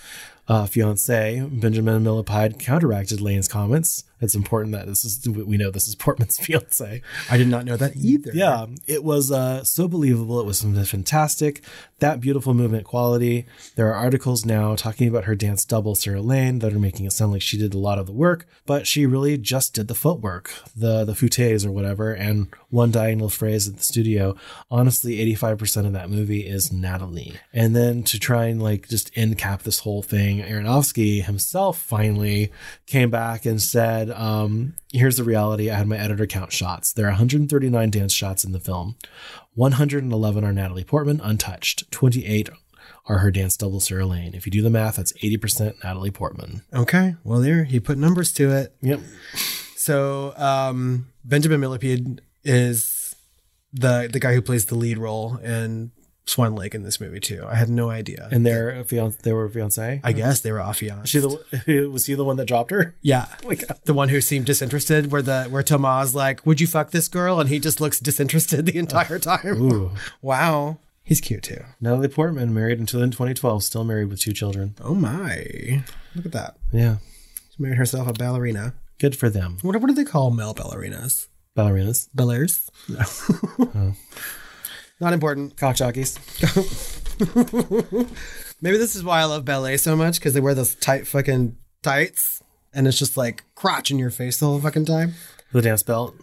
uh, 0.47 0.65
fiance 0.65 1.45
Benjamin 1.51 2.03
Millepied 2.03 2.59
counteracted 2.59 3.19
Lane's 3.19 3.47
comments. 3.47 4.03
It's 4.21 4.33
important 4.33 4.71
that 4.73 4.87
this 4.87 5.03
is 5.03 5.27
we 5.27 5.57
know 5.57 5.69
this 5.69 5.87
is 5.87 5.95
Portman's 6.07 6.37
fiance. 6.37 7.01
I 7.29 7.37
did 7.37 7.47
not 7.47 7.65
know 7.65 7.77
that 7.77 7.95
either. 7.95 8.31
Yeah, 8.33 8.67
it 8.87 9.03
was 9.03 9.31
uh, 9.31 9.63
so 9.63 9.87
believable. 9.87 10.39
It 10.39 10.45
was 10.45 10.61
fantastic. 10.61 11.63
That 11.99 12.21
beautiful 12.21 12.53
movement 12.53 12.85
quality. 12.85 13.47
There 13.75 13.87
are 13.87 13.95
articles 13.95 14.45
now 14.45 14.75
talking 14.75 15.07
about 15.07 15.23
her 15.23 15.33
dance 15.33 15.65
double 15.65 15.95
Sarah 15.95 16.21
Lane 16.21 16.59
that 16.59 16.71
are 16.71 16.79
making 16.79 17.07
it 17.07 17.13
sound 17.13 17.31
like 17.31 17.41
she 17.41 17.57
did 17.57 17.73
a 17.73 17.79
lot 17.79 17.97
of 17.97 18.05
the 18.05 18.11
work, 18.11 18.45
but 18.67 18.85
she 18.85 19.07
really 19.07 19.35
just 19.35 19.73
did 19.73 19.87
the 19.87 19.95
footwork, 19.95 20.51
the 20.75 21.05
the 21.05 21.13
fouettés 21.13 21.65
or 21.65 21.71
whatever. 21.71 22.13
And 22.13 22.49
one 22.69 22.91
diagonal 22.91 23.29
phrase 23.29 23.67
at 23.67 23.77
the 23.77 23.83
studio. 23.83 24.35
Honestly, 24.69 25.19
eighty 25.19 25.33
five 25.33 25.57
percent 25.57 25.87
of 25.87 25.93
that 25.93 26.11
movie 26.11 26.45
is 26.45 26.71
Natalie. 26.71 27.33
And 27.51 27.75
then 27.75 28.03
to 28.03 28.19
try 28.19 28.45
and 28.45 28.61
like 28.61 28.87
just 28.87 29.09
end 29.15 29.39
cap 29.39 29.63
this 29.63 29.79
whole 29.79 30.03
thing, 30.03 30.43
Aronofsky 30.43 31.23
himself 31.23 31.79
finally 31.79 32.51
came 32.85 33.09
back 33.09 33.45
and 33.45 33.59
said, 33.59 34.11
um, 34.11 34.75
here's 34.91 35.17
the 35.17 35.23
reality. 35.23 35.69
I 35.69 35.75
had 35.75 35.87
my 35.87 35.97
editor 35.97 36.27
count 36.27 36.51
shots. 36.51 36.93
There 36.93 37.05
are 37.05 37.09
139 37.09 37.89
dance 37.89 38.13
shots 38.13 38.43
in 38.43 38.51
the 38.51 38.59
film. 38.59 38.95
111 39.57 40.43
are 40.43 40.53
Natalie 40.53 40.83
Portman, 40.83 41.19
untouched. 41.19 41.89
28 41.89 42.49
are 43.07 43.17
her 43.17 43.31
dance 43.31 43.57
double 43.57 43.79
Sarah 43.79 44.05
Lane. 44.05 44.35
If 44.35 44.45
you 44.45 44.51
do 44.51 44.61
the 44.61 44.69
math, 44.69 44.97
that's 44.97 45.13
80% 45.13 45.83
Natalie 45.83 46.11
Portman. 46.11 46.61
Okay. 46.71 47.15
Well, 47.23 47.39
there 47.39 47.63
he 47.63 47.79
put 47.79 47.97
numbers 47.97 48.31
to 48.33 48.51
it. 48.51 48.75
Yep. 48.81 48.99
So 49.75 50.35
um, 50.37 51.07
Benjamin 51.25 51.59
Millepied 51.59 52.19
is 52.43 53.15
the 53.73 54.07
the 54.11 54.19
guy 54.19 54.35
who 54.35 54.43
plays 54.43 54.67
the 54.67 54.75
lead 54.75 54.99
role 54.99 55.37
in 55.37 55.91
Swan 56.27 56.53
Lake 56.55 56.75
in 56.75 56.83
this 56.83 56.99
movie 57.01 57.19
too. 57.21 57.43
I 57.47 57.55
had 57.55 57.69
no 57.69 57.89
idea. 57.89 58.27
And 58.31 58.45
their 58.45 58.83
fiance, 58.83 59.17
they 59.23 59.31
were 59.33 59.47
fiance. 59.49 60.01
I 60.03 60.11
guess 60.11 60.41
they 60.41 60.51
were 60.51 60.59
affianced. 60.61 61.11
She 61.11 61.19
the 61.19 61.87
was 61.91 62.05
he 62.05 62.13
the 62.15 62.23
one 62.25 62.35
that 62.37 62.45
dropped 62.45 62.69
her? 62.71 62.95
yeah, 63.01 63.27
Oh 63.45 63.55
the 63.85 63.93
one 63.93 64.09
who 64.09 64.19
seemed 64.21 64.45
disinterested. 64.45 65.11
Where 65.11 65.21
the 65.21 65.45
where 65.45 65.63
Thomas 65.63 66.13
like, 66.13 66.45
"Would 66.45 66.59
you 66.61 66.67
fuck 66.67 66.91
this 66.91 67.07
girl?" 67.07 67.39
and 67.39 67.49
he 67.49 67.59
just 67.59 67.79
looks 67.81 67.99
disinterested 67.99 68.65
the 68.65 68.77
entire 68.77 69.19
time. 69.19 69.61
Ooh. 69.61 69.91
Wow, 70.21 70.79
he's 71.03 71.21
cute 71.21 71.43
too. 71.43 71.63
Natalie 71.79 72.09
Portman 72.09 72.53
married 72.53 72.79
until 72.79 73.01
in 73.01 73.11
2012, 73.11 73.63
still 73.63 73.83
married 73.85 74.09
with 74.09 74.19
two 74.19 74.33
children. 74.33 74.75
Oh 74.81 74.93
my, 74.95 75.81
look 76.13 76.25
at 76.25 76.31
that. 76.33 76.57
Yeah, 76.73 76.97
She 77.55 77.63
married 77.63 77.77
herself 77.77 78.07
a 78.09 78.13
ballerina. 78.13 78.73
good 78.99 79.15
for 79.15 79.29
them. 79.29 79.59
What 79.61 79.75
what 79.77 79.87
do 79.87 79.93
they 79.93 80.03
call 80.03 80.31
male 80.31 80.53
ballerinas? 80.53 81.27
Ballerinas, 81.55 82.09
Ballers? 82.15 82.69
No. 82.89 83.67
Oh. 83.75 83.93
Not 84.99 85.13
important. 85.13 85.57
cock 85.57 85.75
jockeys. 85.75 86.17
Maybe 88.61 88.77
this 88.77 88.95
is 88.95 89.03
why 89.03 89.19
I 89.21 89.25
love 89.25 89.45
ballet 89.45 89.77
so 89.77 89.95
much 89.95 90.15
because 90.15 90.33
they 90.33 90.39
wear 90.41 90.55
those 90.55 90.75
tight 90.75 91.05
fucking 91.07 91.57
tights 91.83 92.41
and 92.73 92.87
it's 92.87 92.97
just 92.97 93.15
like 93.17 93.43
crotch 93.55 93.91
in 93.91 93.99
your 93.99 94.09
face 94.09 94.39
the 94.39 94.47
whole 94.47 94.59
fucking 94.59 94.85
time. 94.85 95.13
The 95.51 95.61
dance 95.61 95.83
belt. 95.83 96.15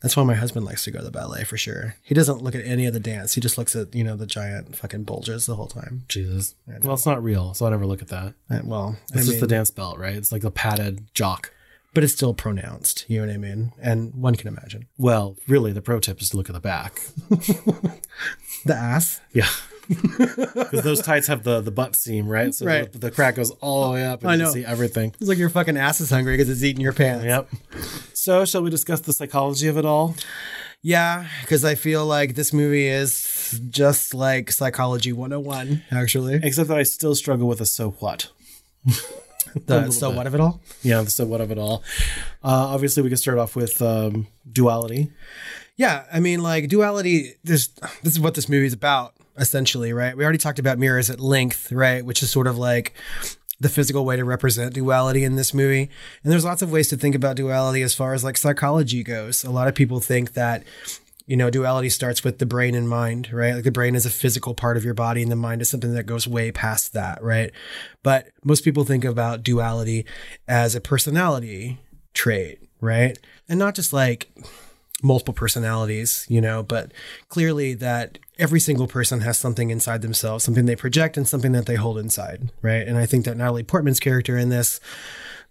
That's 0.00 0.16
why 0.16 0.22
my 0.24 0.34
husband 0.34 0.64
likes 0.64 0.84
to 0.84 0.90
go 0.90 1.00
to 1.00 1.04
the 1.04 1.10
ballet 1.10 1.44
for 1.44 1.58
sure. 1.58 1.96
He 2.02 2.14
doesn't 2.14 2.42
look 2.42 2.54
at 2.54 2.64
any 2.64 2.86
of 2.86 2.94
the 2.94 3.00
dance. 3.00 3.34
He 3.34 3.40
just 3.40 3.58
looks 3.58 3.76
at, 3.76 3.94
you 3.94 4.02
know, 4.02 4.16
the 4.16 4.24
giant 4.26 4.74
fucking 4.76 5.04
bulges 5.04 5.44
the 5.44 5.56
whole 5.56 5.66
time. 5.66 6.04
Jesus. 6.08 6.54
Well, 6.82 6.94
it's 6.94 7.04
not 7.04 7.22
real, 7.22 7.52
so 7.52 7.66
I 7.66 7.70
never 7.70 7.84
look 7.84 8.00
at 8.00 8.08
that. 8.08 8.32
Well, 8.64 8.96
It's 9.08 9.12
I 9.12 9.16
just 9.18 9.30
mean, 9.32 9.40
the 9.40 9.46
dance 9.46 9.70
belt, 9.70 9.98
right? 9.98 10.14
It's 10.14 10.32
like 10.32 10.40
the 10.42 10.50
padded 10.50 11.12
jock. 11.12 11.52
But 11.94 12.04
it's 12.04 12.12
still 12.12 12.34
pronounced. 12.34 13.04
You 13.08 13.20
know 13.20 13.26
what 13.26 13.34
I 13.34 13.38
mean? 13.38 13.72
And 13.80 14.14
one 14.14 14.36
can 14.36 14.48
imagine. 14.48 14.86
Well, 14.98 15.36
really, 15.48 15.72
the 15.72 15.82
pro 15.82 16.00
tip 16.00 16.20
is 16.20 16.30
to 16.30 16.36
look 16.36 16.48
at 16.48 16.54
the 16.54 16.60
back. 16.60 17.00
The 18.66 18.74
ass. 18.74 19.20
Yeah. 19.32 19.48
Because 19.88 20.82
those 20.82 21.00
tights 21.02 21.26
have 21.26 21.42
the 21.42 21.60
the 21.60 21.72
butt 21.72 21.96
seam, 21.96 22.28
right? 22.28 22.54
So 22.54 22.64
Right. 22.64 22.92
The, 22.92 22.98
the 22.98 23.10
crack 23.10 23.34
goes 23.34 23.50
all 23.60 23.88
the 23.88 23.94
way 23.94 24.06
up, 24.06 24.20
and 24.22 24.30
I 24.30 24.34
you 24.34 24.42
know. 24.44 24.52
see 24.52 24.64
everything. 24.64 25.12
It's 25.18 25.28
like 25.28 25.38
your 25.38 25.48
fucking 25.48 25.76
ass 25.76 26.00
is 26.00 26.10
hungry 26.10 26.34
because 26.34 26.48
it's 26.48 26.62
eating 26.62 26.80
your 26.80 26.92
pants. 26.92 27.24
Yep. 27.24 27.48
So, 28.14 28.44
shall 28.44 28.62
we 28.62 28.70
discuss 28.70 29.00
the 29.00 29.12
psychology 29.12 29.66
of 29.66 29.76
it 29.76 29.84
all? 29.84 30.14
Yeah, 30.82 31.26
because 31.40 31.64
I 31.64 31.74
feel 31.74 32.06
like 32.06 32.36
this 32.36 32.52
movie 32.52 32.86
is 32.86 33.60
just 33.68 34.14
like 34.14 34.52
Psychology 34.52 35.12
101, 35.12 35.82
actually. 35.90 36.38
Except 36.40 36.68
that 36.68 36.78
I 36.78 36.84
still 36.84 37.16
struggle 37.16 37.48
with 37.48 37.60
a 37.60 37.66
so 37.66 37.90
what. 37.98 38.30
The 39.66 39.90
so 39.90 40.10
bit. 40.10 40.16
what 40.16 40.26
of 40.26 40.34
it 40.34 40.40
all? 40.40 40.60
Yeah, 40.82 41.02
the 41.02 41.10
so 41.10 41.24
what 41.26 41.40
of 41.40 41.50
it 41.50 41.58
all. 41.58 41.82
Uh, 42.42 42.68
obviously, 42.74 43.02
we 43.02 43.08
can 43.08 43.18
start 43.18 43.38
off 43.38 43.56
with 43.56 43.80
um, 43.82 44.26
duality. 44.50 45.10
Yeah, 45.76 46.04
I 46.12 46.20
mean, 46.20 46.42
like 46.42 46.68
duality. 46.68 47.34
This 47.44 47.68
this 48.02 48.12
is 48.14 48.20
what 48.20 48.34
this 48.34 48.48
movie 48.48 48.66
is 48.66 48.72
about, 48.72 49.14
essentially, 49.36 49.92
right? 49.92 50.16
We 50.16 50.24
already 50.24 50.38
talked 50.38 50.58
about 50.58 50.78
mirrors 50.78 51.10
at 51.10 51.20
length, 51.20 51.72
right? 51.72 52.04
Which 52.04 52.22
is 52.22 52.30
sort 52.30 52.46
of 52.46 52.58
like 52.58 52.92
the 53.60 53.68
physical 53.68 54.04
way 54.06 54.16
to 54.16 54.24
represent 54.24 54.74
duality 54.74 55.22
in 55.22 55.36
this 55.36 55.52
movie. 55.52 55.90
And 56.24 56.32
there's 56.32 56.44
lots 56.44 56.62
of 56.62 56.72
ways 56.72 56.88
to 56.88 56.96
think 56.96 57.14
about 57.14 57.36
duality 57.36 57.82
as 57.82 57.94
far 57.94 58.14
as 58.14 58.24
like 58.24 58.38
psychology 58.38 59.02
goes. 59.02 59.44
A 59.44 59.50
lot 59.50 59.68
of 59.68 59.74
people 59.74 60.00
think 60.00 60.32
that 60.32 60.64
you 61.30 61.36
know 61.36 61.48
duality 61.48 61.88
starts 61.88 62.24
with 62.24 62.40
the 62.40 62.44
brain 62.44 62.74
and 62.74 62.88
mind, 62.88 63.32
right? 63.32 63.54
Like 63.54 63.62
the 63.62 63.70
brain 63.70 63.94
is 63.94 64.04
a 64.04 64.10
physical 64.10 64.52
part 64.52 64.76
of 64.76 64.84
your 64.84 64.94
body, 64.94 65.22
and 65.22 65.30
the 65.30 65.36
mind 65.36 65.62
is 65.62 65.68
something 65.68 65.94
that 65.94 66.02
goes 66.02 66.26
way 66.26 66.50
past 66.50 66.92
that, 66.94 67.22
right? 67.22 67.52
But 68.02 68.30
most 68.42 68.64
people 68.64 68.82
think 68.82 69.04
about 69.04 69.44
duality 69.44 70.06
as 70.48 70.74
a 70.74 70.80
personality 70.80 71.78
trait, 72.14 72.58
right? 72.80 73.16
And 73.48 73.60
not 73.60 73.76
just 73.76 73.92
like 73.92 74.28
multiple 75.04 75.32
personalities, 75.32 76.26
you 76.28 76.40
know, 76.40 76.64
but 76.64 76.90
clearly 77.28 77.74
that 77.74 78.18
every 78.36 78.58
single 78.58 78.88
person 78.88 79.20
has 79.20 79.38
something 79.38 79.70
inside 79.70 80.02
themselves, 80.02 80.42
something 80.42 80.66
they 80.66 80.74
project 80.74 81.16
and 81.16 81.28
something 81.28 81.52
that 81.52 81.66
they 81.66 81.76
hold 81.76 81.96
inside, 81.96 82.50
right? 82.60 82.88
And 82.88 82.98
I 82.98 83.06
think 83.06 83.24
that 83.26 83.36
Natalie 83.36 83.62
Portman's 83.62 84.00
character 84.00 84.36
in 84.36 84.48
this 84.48 84.80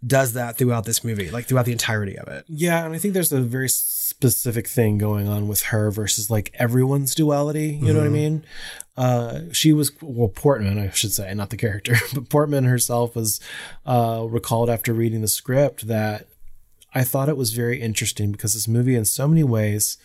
does 0.06 0.34
that 0.34 0.58
throughout 0.58 0.86
this 0.86 1.04
movie, 1.04 1.30
like 1.30 1.46
throughout 1.46 1.66
the 1.66 1.72
entirety 1.72 2.18
of 2.18 2.28
it. 2.28 2.46
Yeah, 2.48 2.86
and 2.86 2.94
I 2.94 2.98
think 2.98 3.14
there's 3.14 3.32
a 3.32 3.42
very 3.42 3.70
specific 3.70 4.68
thing 4.68 4.98
going 4.98 5.28
on 5.28 5.48
with 5.48 5.64
her 5.64 5.92
versus 5.92 6.30
like 6.30 6.54
everyone's 6.58 7.14
duality. 7.14 7.80
You 7.82 7.94
know 7.94 8.00
what 8.00 8.08
I 8.08 8.12
mean? 8.12 8.46
Uh, 8.96 9.42
she 9.52 9.74
was 9.74 9.92
well, 10.02 10.30
Portman, 10.30 10.80
I 10.80 10.90
should 10.92 11.12
say, 11.12 11.34
not 11.34 11.50
the 11.50 11.58
character, 11.58 11.96
but 12.14 12.30
Portman 12.30 12.64
herself 12.64 13.16
was 13.16 13.40
uh, 13.86 14.26
recalled 14.30 14.70
after 14.70 14.94
reading 14.94 15.22
the 15.22 15.28
script 15.28 15.88
that 15.88 16.28
I 16.94 17.04
thought 17.04 17.30
it 17.30 17.38
was 17.38 17.52
very 17.52 17.82
interesting 17.82 18.32
because 18.32 18.56
this 18.56 18.68
movie, 18.68 18.96
in 18.96 19.06
so 19.06 19.28
many 19.28 19.44
ways, 19.44 19.98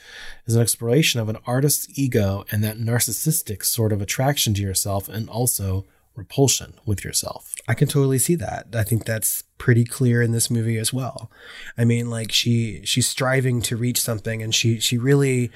is 0.47 0.55
an 0.55 0.63
exploration 0.63 1.19
of 1.21 1.29
an 1.29 1.39
artist's 1.47 1.99
ego 1.99 2.45
and 2.51 2.63
that 2.63 2.79
narcissistic 2.79 3.65
sort 3.65 3.93
of 3.93 4.03
attraction 4.03 4.55
to 4.55 4.63
yourself, 4.63 5.09
and 5.09 5.29
also 5.29 5.87
repulsion 6.15 6.75
with 6.85 7.05
yourself. 7.05 7.54
I 7.67 7.75
can 7.75 7.89
totally 7.89 8.19
see 8.19 8.35
that. 8.37 8.67
I 8.75 8.83
think 8.83 9.05
that's 9.05 9.43
pretty 9.57 9.85
clear 9.85 10.21
in 10.21 10.33
this 10.33 10.51
movie 10.51 10.77
as 10.77 10.93
well. 10.93 11.31
I 11.79 11.85
mean, 11.85 12.11
like 12.11 12.31
she 12.31 12.83
she's 12.85 13.09
striving 13.09 13.63
to 13.63 13.77
reach 13.77 14.01
something 14.01 14.43
and 14.43 14.55
she 14.55 14.81
she 14.81 14.99
really 14.99 15.51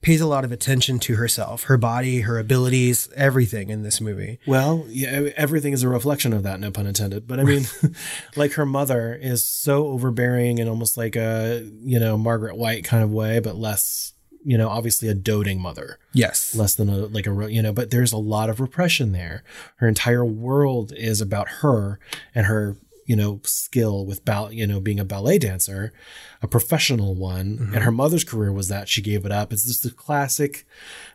pays 0.00 0.20
a 0.20 0.26
lot 0.26 0.44
of 0.44 0.52
attention 0.52 0.98
to 1.00 1.16
herself, 1.16 1.64
her 1.64 1.76
body, 1.76 2.20
her 2.20 2.38
abilities, 2.38 3.08
everything 3.16 3.70
in 3.70 3.82
this 3.82 4.00
movie. 4.00 4.38
Well, 4.46 4.84
yeah, 4.88 5.30
everything 5.36 5.72
is 5.72 5.82
a 5.82 5.88
reflection 5.88 6.32
of 6.32 6.44
that, 6.44 6.60
no 6.60 6.70
pun 6.70 6.86
intended. 6.86 7.26
But 7.26 7.40
I 7.40 7.44
mean, 7.44 7.64
like 8.36 8.52
her 8.52 8.66
mother 8.66 9.14
is 9.14 9.42
so 9.42 9.88
overbearing 9.88 10.60
and 10.60 10.70
almost 10.70 10.96
like 10.96 11.16
a, 11.16 11.68
you 11.82 11.98
know, 11.98 12.16
Margaret 12.16 12.56
White 12.56 12.84
kind 12.84 13.02
of 13.02 13.10
way, 13.10 13.40
but 13.40 13.56
less, 13.56 14.12
you 14.48 14.56
know, 14.56 14.70
obviously 14.70 15.08
a 15.08 15.14
doting 15.14 15.60
mother. 15.60 15.98
Yes. 16.14 16.54
Less 16.54 16.74
than 16.74 16.88
a, 16.88 16.96
like 16.96 17.26
a, 17.26 17.52
you 17.52 17.60
know, 17.60 17.70
but 17.70 17.90
there's 17.90 18.14
a 18.14 18.16
lot 18.16 18.48
of 18.48 18.60
repression 18.60 19.12
there. 19.12 19.44
Her 19.76 19.86
entire 19.86 20.24
world 20.24 20.90
is 20.96 21.20
about 21.20 21.48
her 21.60 21.98
and 22.34 22.46
her, 22.46 22.78
you 23.08 23.16
know, 23.16 23.40
skill 23.42 24.04
with 24.04 24.22
ball, 24.26 24.52
you 24.52 24.66
know, 24.66 24.80
being 24.80 25.00
a 25.00 25.04
ballet 25.04 25.38
dancer, 25.38 25.94
a 26.42 26.46
professional 26.46 27.14
one. 27.14 27.70
And 27.72 27.82
her 27.82 27.90
mother's 27.90 28.22
career 28.22 28.52
was 28.52 28.68
that 28.68 28.86
she 28.86 29.00
gave 29.00 29.24
it 29.24 29.32
up. 29.32 29.50
It's 29.50 29.64
just 29.64 29.82
the 29.82 29.90
classic 29.90 30.66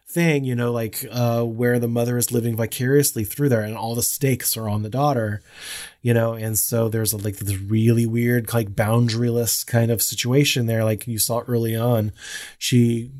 thing, 0.07 0.43
you 0.43 0.55
know, 0.55 0.71
like 0.71 1.05
uh, 1.11 1.43
where 1.43 1.77
the 1.77 1.87
mother 1.87 2.17
is 2.17 2.31
living 2.31 2.55
vicariously 2.55 3.23
through 3.23 3.49
there 3.49 3.61
and 3.61 3.77
all 3.77 3.93
the 3.93 4.01
stakes 4.01 4.57
are 4.57 4.67
on 4.67 4.81
the 4.81 4.89
daughter, 4.89 5.43
you 6.01 6.15
know, 6.15 6.33
and 6.33 6.57
so 6.57 6.89
there's 6.89 7.13
a, 7.13 7.17
like 7.17 7.37
this 7.37 7.57
really 7.57 8.07
weird, 8.07 8.51
like 8.55 8.73
boundaryless 8.73 9.63
kind 9.63 9.91
of 9.91 10.01
situation 10.01 10.65
there. 10.65 10.83
Like 10.83 11.05
you 11.05 11.19
saw 11.19 11.41
early 11.41 11.75
on, 11.75 12.11
she 12.57 13.11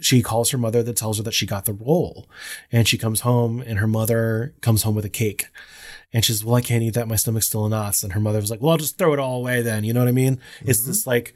she 0.00 0.22
calls 0.22 0.50
her 0.50 0.58
mother 0.58 0.82
that 0.82 0.96
tells 0.96 1.16
her 1.16 1.24
that 1.24 1.32
she 1.32 1.46
got 1.46 1.64
the 1.64 1.72
role 1.72 2.28
and 2.70 2.86
she 2.86 2.98
comes 2.98 3.22
home 3.22 3.60
and 3.60 3.78
her 3.78 3.86
mother 3.88 4.54
comes 4.60 4.82
home 4.82 4.94
with 4.94 5.06
a 5.06 5.08
cake 5.08 5.46
and 6.12 6.24
she's 6.24 6.44
well 6.44 6.56
i 6.56 6.60
can't 6.60 6.82
eat 6.82 6.94
that. 6.94 7.08
My 7.08 7.16
stomach's 7.16 7.46
still 7.46 7.64
in 7.64 7.70
knots 7.70 8.02
and 8.02 8.12
her 8.12 8.20
mother 8.20 8.40
was 8.40 8.50
like 8.50 8.60
well 8.60 8.72
i'll 8.72 8.78
just 8.78 8.98
throw 8.98 9.12
it 9.12 9.18
all 9.18 9.38
away 9.40 9.62
then. 9.62 9.84
You 9.84 9.92
know 9.92 10.00
what 10.00 10.08
i 10.08 10.12
mean? 10.12 10.40
It's 10.62 10.80
mm-hmm. 10.80 10.90
this 10.90 11.06
like 11.06 11.34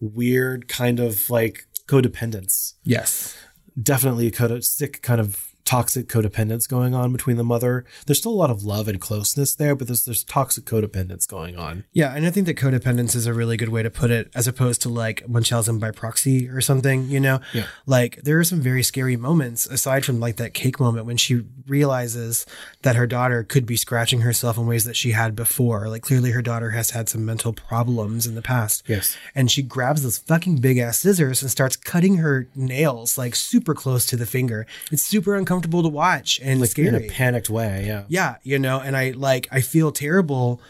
weird 0.00 0.68
kind 0.68 1.00
of 1.00 1.30
like 1.30 1.66
codependence. 1.86 2.74
Yes. 2.84 3.36
definitely 3.80 4.26
a 4.26 4.30
code 4.30 4.64
sick 4.64 5.02
kind 5.02 5.20
of 5.20 5.51
toxic 5.64 6.08
codependence 6.08 6.68
going 6.68 6.94
on 6.94 7.12
between 7.12 7.36
the 7.36 7.44
mother 7.44 7.84
there's 8.06 8.18
still 8.18 8.32
a 8.32 8.34
lot 8.34 8.50
of 8.50 8.64
love 8.64 8.88
and 8.88 9.00
closeness 9.00 9.54
there 9.54 9.74
but 9.76 9.86
there's 9.86 10.04
there's 10.04 10.24
toxic 10.24 10.64
codependence 10.64 11.26
going 11.28 11.56
on 11.56 11.84
Yeah, 11.92 12.14
and 12.14 12.26
I 12.26 12.30
think 12.30 12.46
that 12.46 12.56
codependence 12.56 13.14
is 13.14 13.26
a 13.26 13.34
really 13.34 13.56
good 13.56 13.68
way 13.68 13.82
to 13.82 13.90
put 13.90 14.10
it, 14.10 14.30
as 14.34 14.46
opposed 14.48 14.82
to 14.82 14.88
like 14.88 15.28
Munchausen 15.28 15.78
by 15.78 15.90
proxy 15.90 16.48
or 16.48 16.60
something. 16.60 17.08
You 17.08 17.20
know, 17.20 17.40
Yeah. 17.52 17.66
like 17.86 18.20
there 18.22 18.38
are 18.38 18.44
some 18.44 18.60
very 18.60 18.82
scary 18.82 19.16
moments 19.16 19.66
aside 19.66 20.04
from 20.04 20.18
like 20.20 20.36
that 20.36 20.54
cake 20.54 20.80
moment 20.80 21.06
when 21.06 21.16
she 21.16 21.42
realizes 21.66 22.46
that 22.82 22.96
her 22.96 23.06
daughter 23.06 23.42
could 23.44 23.66
be 23.66 23.76
scratching 23.76 24.20
herself 24.22 24.56
in 24.58 24.66
ways 24.66 24.84
that 24.84 24.96
she 24.96 25.10
had 25.12 25.36
before. 25.36 25.88
Like 25.88 26.02
clearly, 26.02 26.30
her 26.32 26.42
daughter 26.42 26.70
has 26.70 26.90
had 26.90 27.08
some 27.08 27.24
mental 27.24 27.52
problems 27.52 28.26
in 28.26 28.34
the 28.34 28.42
past. 28.42 28.82
Yes. 28.88 29.16
and 29.34 29.50
she 29.50 29.62
grabs 29.62 30.02
those 30.02 30.18
fucking 30.18 30.56
big 30.56 30.78
ass 30.78 30.98
scissors 30.98 31.42
and 31.42 31.50
starts 31.50 31.76
cutting 31.76 32.16
her 32.16 32.48
nails 32.54 33.16
like 33.18 33.34
super 33.34 33.74
close 33.74 34.06
to 34.06 34.16
the 34.16 34.26
finger. 34.26 34.66
It's 34.90 35.02
super 35.02 35.34
uncomfortable 35.36 35.51
to 35.60 35.88
watch 35.88 36.40
and 36.42 36.60
like 36.60 36.70
scary 36.70 36.88
in 36.88 36.94
a 36.94 37.08
panicked 37.08 37.50
way 37.50 37.86
yeah. 37.86 38.04
Yeah 38.08 38.36
you 38.42 38.58
know 38.58 38.80
and 38.80 38.96
i 38.96 39.10
like 39.10 39.48
i 39.50 39.60
feel 39.60 39.92
terrible 39.92 40.60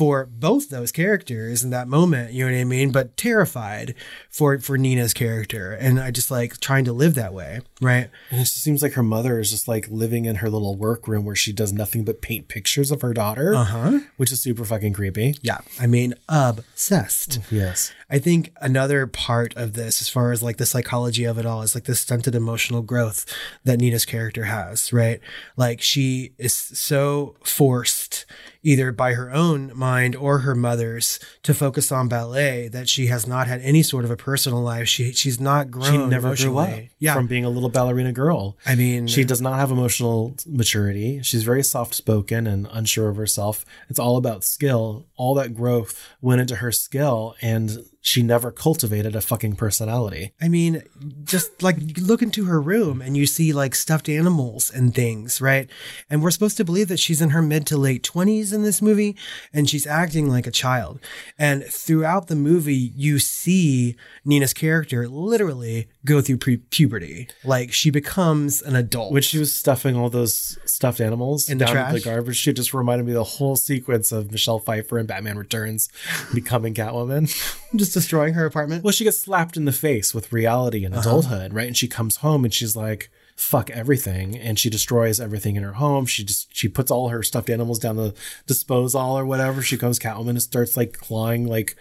for 0.00 0.24
both 0.24 0.70
those 0.70 0.90
characters 0.92 1.62
in 1.62 1.68
that 1.70 1.86
moment 1.86 2.32
you 2.32 2.42
know 2.46 2.50
what 2.50 2.58
i 2.58 2.64
mean 2.64 2.90
but 2.90 3.14
terrified 3.18 3.94
for 4.30 4.58
for 4.58 4.78
nina's 4.78 5.12
character 5.12 5.72
and 5.72 6.00
i 6.00 6.10
just 6.10 6.30
like 6.30 6.58
trying 6.58 6.86
to 6.86 6.92
live 7.02 7.14
that 7.14 7.34
way 7.34 7.60
right 7.82 8.08
And 8.30 8.40
it 8.40 8.44
just 8.44 8.62
seems 8.62 8.80
like 8.82 8.94
her 8.94 9.02
mother 9.02 9.38
is 9.38 9.50
just 9.50 9.68
like 9.68 9.86
living 9.90 10.24
in 10.24 10.36
her 10.36 10.48
little 10.48 10.74
workroom 10.76 11.26
where 11.26 11.36
she 11.36 11.52
does 11.52 11.72
nothing 11.72 12.02
but 12.04 12.22
paint 12.22 12.48
pictures 12.48 12.90
of 12.90 13.02
her 13.02 13.12
daughter, 13.12 13.54
uh-huh 13.54 13.98
which 14.16 14.32
is 14.32 14.40
super 14.42 14.64
fucking 14.64 14.94
creepy. 14.94 15.34
yeah 15.42 15.58
i 15.78 15.86
mean 15.86 16.14
obsessed 16.28 17.38
Yes. 17.50 17.92
I 18.12 18.18
think 18.18 18.52
another 18.60 19.06
part 19.06 19.54
of 19.56 19.74
this, 19.74 20.02
as 20.02 20.08
far 20.08 20.32
as 20.32 20.42
like 20.42 20.56
the 20.56 20.66
psychology 20.66 21.24
of 21.24 21.38
it 21.38 21.46
all, 21.46 21.62
is 21.62 21.76
like 21.76 21.84
the 21.84 21.94
stunted 21.94 22.34
emotional 22.34 22.82
growth 22.82 23.24
that 23.62 23.78
Nina's 23.78 24.04
character 24.04 24.44
has, 24.44 24.92
right? 24.92 25.20
Like 25.56 25.80
she 25.80 26.32
is 26.36 26.52
so 26.52 27.36
forced 27.44 28.26
either 28.62 28.92
by 28.92 29.14
her 29.14 29.32
own 29.32 29.72
mind 29.74 30.14
or 30.16 30.40
her 30.40 30.54
mother's 30.54 31.18
to 31.42 31.54
focus 31.54 31.90
on 31.90 32.08
ballet 32.08 32.68
that 32.68 32.88
she 32.88 33.06
has 33.06 33.26
not 33.26 33.46
had 33.46 33.60
any 33.62 33.82
sort 33.82 34.04
of 34.04 34.10
a 34.10 34.16
personal 34.16 34.60
life. 34.60 34.88
She 34.88 35.12
she's 35.12 35.40
not 35.40 35.70
grown. 35.70 35.90
She 35.90 35.98
never 35.98 36.34
grew 36.34 36.58
up. 36.58 36.78
Yeah. 36.98 37.14
from 37.14 37.26
being 37.26 37.44
a 37.44 37.50
little 37.50 37.70
ballerina 37.70 38.12
girl. 38.12 38.56
I 38.66 38.74
mean, 38.74 39.06
She 39.06 39.24
does 39.24 39.40
not 39.40 39.58
have 39.58 39.70
emotional 39.70 40.34
maturity. 40.46 41.22
She's 41.22 41.42
very 41.42 41.62
soft 41.62 41.94
spoken 41.94 42.46
and 42.46 42.68
unsure 42.70 43.08
of 43.08 43.16
herself. 43.16 43.64
It's 43.88 43.98
all 43.98 44.16
about 44.16 44.44
skill. 44.44 45.06
All 45.16 45.34
that 45.34 45.54
growth 45.54 45.98
went 46.20 46.40
into 46.40 46.56
her 46.56 46.72
skill, 46.72 47.34
and 47.40 47.84
she 48.00 48.22
never 48.22 48.50
cultivated 48.50 49.14
a 49.14 49.20
fucking 49.20 49.56
personality. 49.56 50.32
I 50.40 50.48
mean, 50.48 50.82
just 51.24 51.62
like 51.62 51.76
look 51.98 52.22
into 52.22 52.46
her 52.46 52.60
room 52.60 53.02
and 53.02 53.16
you 53.16 53.26
see 53.26 53.52
like 53.52 53.74
stuffed 53.74 54.08
animals 54.08 54.70
and 54.70 54.94
things, 54.94 55.40
right? 55.40 55.68
And 56.08 56.22
we're 56.22 56.30
supposed 56.30 56.56
to 56.56 56.64
believe 56.64 56.88
that 56.88 56.98
she's 56.98 57.20
in 57.20 57.30
her 57.30 57.42
mid 57.42 57.66
to 57.66 57.76
late 57.76 58.02
20s 58.02 58.54
in 58.54 58.62
this 58.62 58.80
movie 58.80 59.16
and 59.52 59.68
she's 59.68 59.86
acting 59.86 60.28
like 60.28 60.46
a 60.46 60.50
child. 60.50 60.98
And 61.38 61.64
throughout 61.64 62.28
the 62.28 62.36
movie, 62.36 62.92
you 62.96 63.18
see 63.18 63.96
Nina's 64.24 64.54
character 64.54 65.06
literally 65.06 65.88
go 66.04 66.20
through 66.20 66.38
pre- 66.38 66.56
puberty. 66.56 67.28
Like 67.44 67.72
she 67.72 67.90
becomes 67.90 68.62
an 68.62 68.76
adult. 68.76 69.12
When 69.12 69.22
she 69.22 69.38
was 69.38 69.52
stuffing 69.52 69.96
all 69.96 70.10
those 70.10 70.58
stuffed 70.64 71.00
animals 71.00 71.48
In 71.48 71.58
the 71.58 71.66
down 71.66 71.74
trash? 71.74 71.92
the 71.92 72.00
garbage, 72.00 72.36
she 72.36 72.52
just 72.52 72.72
reminded 72.72 73.06
me 73.06 73.12
of 73.12 73.16
the 73.16 73.24
whole 73.24 73.56
sequence 73.56 74.12
of 74.12 74.30
Michelle 74.30 74.58
Pfeiffer 74.58 74.98
in 74.98 75.06
Batman 75.06 75.36
Returns 75.36 75.88
becoming 76.34 76.74
Catwoman. 76.74 77.30
just 77.76 77.94
destroying 77.94 78.34
her 78.34 78.46
apartment. 78.46 78.84
Well, 78.84 78.92
she 78.92 79.04
gets 79.04 79.20
slapped 79.20 79.56
in 79.56 79.64
the 79.64 79.72
face 79.72 80.14
with 80.14 80.32
reality 80.32 80.84
and 80.84 80.94
uh-huh. 80.94 81.08
adulthood, 81.08 81.52
right? 81.52 81.66
And 81.66 81.76
she 81.76 81.88
comes 81.88 82.16
home 82.16 82.44
and 82.44 82.54
she's 82.54 82.76
like, 82.76 83.10
fuck 83.36 83.70
everything. 83.70 84.36
And 84.38 84.58
she 84.58 84.68
destroys 84.68 85.18
everything 85.18 85.56
in 85.56 85.62
her 85.62 85.72
home. 85.72 86.06
She 86.06 86.24
just, 86.24 86.54
she 86.54 86.68
puts 86.68 86.90
all 86.90 87.08
her 87.08 87.22
stuffed 87.22 87.48
animals 87.48 87.78
down 87.78 87.96
the 87.96 88.14
disposal 88.46 89.00
or 89.00 89.24
whatever. 89.24 89.62
She 89.62 89.78
comes 89.78 89.98
Catwoman 89.98 90.30
and 90.30 90.42
starts 90.42 90.76
like 90.76 90.92
clawing 90.94 91.46
like 91.46 91.76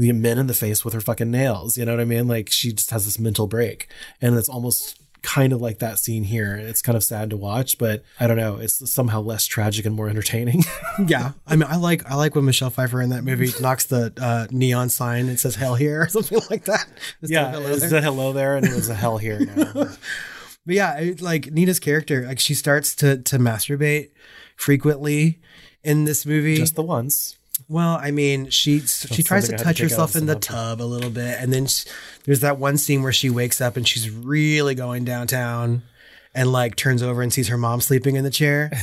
the 0.00 0.12
men 0.12 0.38
in 0.38 0.46
the 0.46 0.54
face 0.54 0.84
with 0.84 0.94
her 0.94 1.00
fucking 1.00 1.30
nails. 1.30 1.76
You 1.76 1.84
know 1.84 1.92
what 1.92 2.00
I 2.00 2.06
mean? 2.06 2.26
Like 2.26 2.50
she 2.50 2.72
just 2.72 2.90
has 2.90 3.04
this 3.04 3.18
mental 3.18 3.46
break. 3.46 3.88
And 4.20 4.36
it's 4.36 4.48
almost 4.48 4.98
kind 5.22 5.52
of 5.52 5.60
like 5.60 5.78
that 5.80 5.98
scene 5.98 6.24
here. 6.24 6.56
It's 6.56 6.80
kind 6.80 6.96
of 6.96 7.04
sad 7.04 7.28
to 7.30 7.36
watch, 7.36 7.76
but 7.76 8.02
I 8.18 8.26
don't 8.26 8.38
know. 8.38 8.56
It's 8.56 8.90
somehow 8.90 9.20
less 9.20 9.44
tragic 9.44 9.84
and 9.84 9.94
more 9.94 10.08
entertaining. 10.08 10.64
yeah, 11.06 11.32
I 11.46 11.56
mean, 11.56 11.68
I 11.68 11.76
like 11.76 12.10
I 12.10 12.14
like 12.14 12.34
when 12.34 12.46
Michelle 12.46 12.70
Pfeiffer 12.70 13.02
in 13.02 13.10
that 13.10 13.24
movie 13.24 13.50
knocks 13.60 13.84
the 13.84 14.12
uh, 14.18 14.46
neon 14.50 14.88
sign 14.88 15.28
and 15.28 15.38
says 15.38 15.56
"Hell 15.56 15.74
here" 15.74 16.02
or 16.04 16.08
something 16.08 16.40
like 16.48 16.64
that. 16.64 16.86
Instead 17.20 17.34
yeah, 17.34 17.50
hello 17.50 17.76
there. 17.76 17.88
the 17.90 18.00
hello 18.00 18.32
there, 18.32 18.56
and 18.56 18.66
it 18.66 18.74
was 18.74 18.88
a 18.88 18.94
hell 18.94 19.18
here. 19.18 19.40
Now. 19.40 19.88
But 20.66 20.74
yeah, 20.74 20.98
it, 20.98 21.22
like 21.22 21.50
Nina's 21.50 21.80
character, 21.80 22.26
like 22.26 22.38
she 22.38 22.52
starts 22.52 22.94
to 22.96 23.16
to 23.16 23.38
masturbate 23.38 24.10
frequently 24.56 25.40
in 25.82 26.04
this 26.04 26.26
movie. 26.26 26.56
Just 26.56 26.76
the 26.76 26.82
once. 26.82 27.38
Well, 27.68 27.98
I 28.02 28.10
mean, 28.10 28.50
she 28.50 28.80
she 28.80 29.22
tries 29.22 29.46
to 29.46 29.52
had 29.52 29.58
to 29.58 29.64
touch 29.64 29.78
herself 29.78 30.16
in 30.16 30.26
the 30.26 30.36
tub 30.36 30.80
a 30.80 30.84
little 30.84 31.10
bit, 31.10 31.36
and 31.40 31.52
then 31.52 31.66
she, 31.66 31.88
there's 32.24 32.40
that 32.40 32.58
one 32.58 32.76
scene 32.76 33.02
where 33.02 33.12
she 33.12 33.30
wakes 33.30 33.60
up 33.60 33.76
and 33.76 33.86
she's 33.86 34.10
really 34.10 34.74
going 34.74 35.04
downtown, 35.04 35.82
and 36.34 36.52
like 36.52 36.76
turns 36.76 37.02
over 37.02 37.22
and 37.22 37.32
sees 37.32 37.48
her 37.48 37.56
mom 37.58 37.80
sleeping 37.80 38.16
in 38.16 38.24
the 38.24 38.30
chair. 38.30 38.70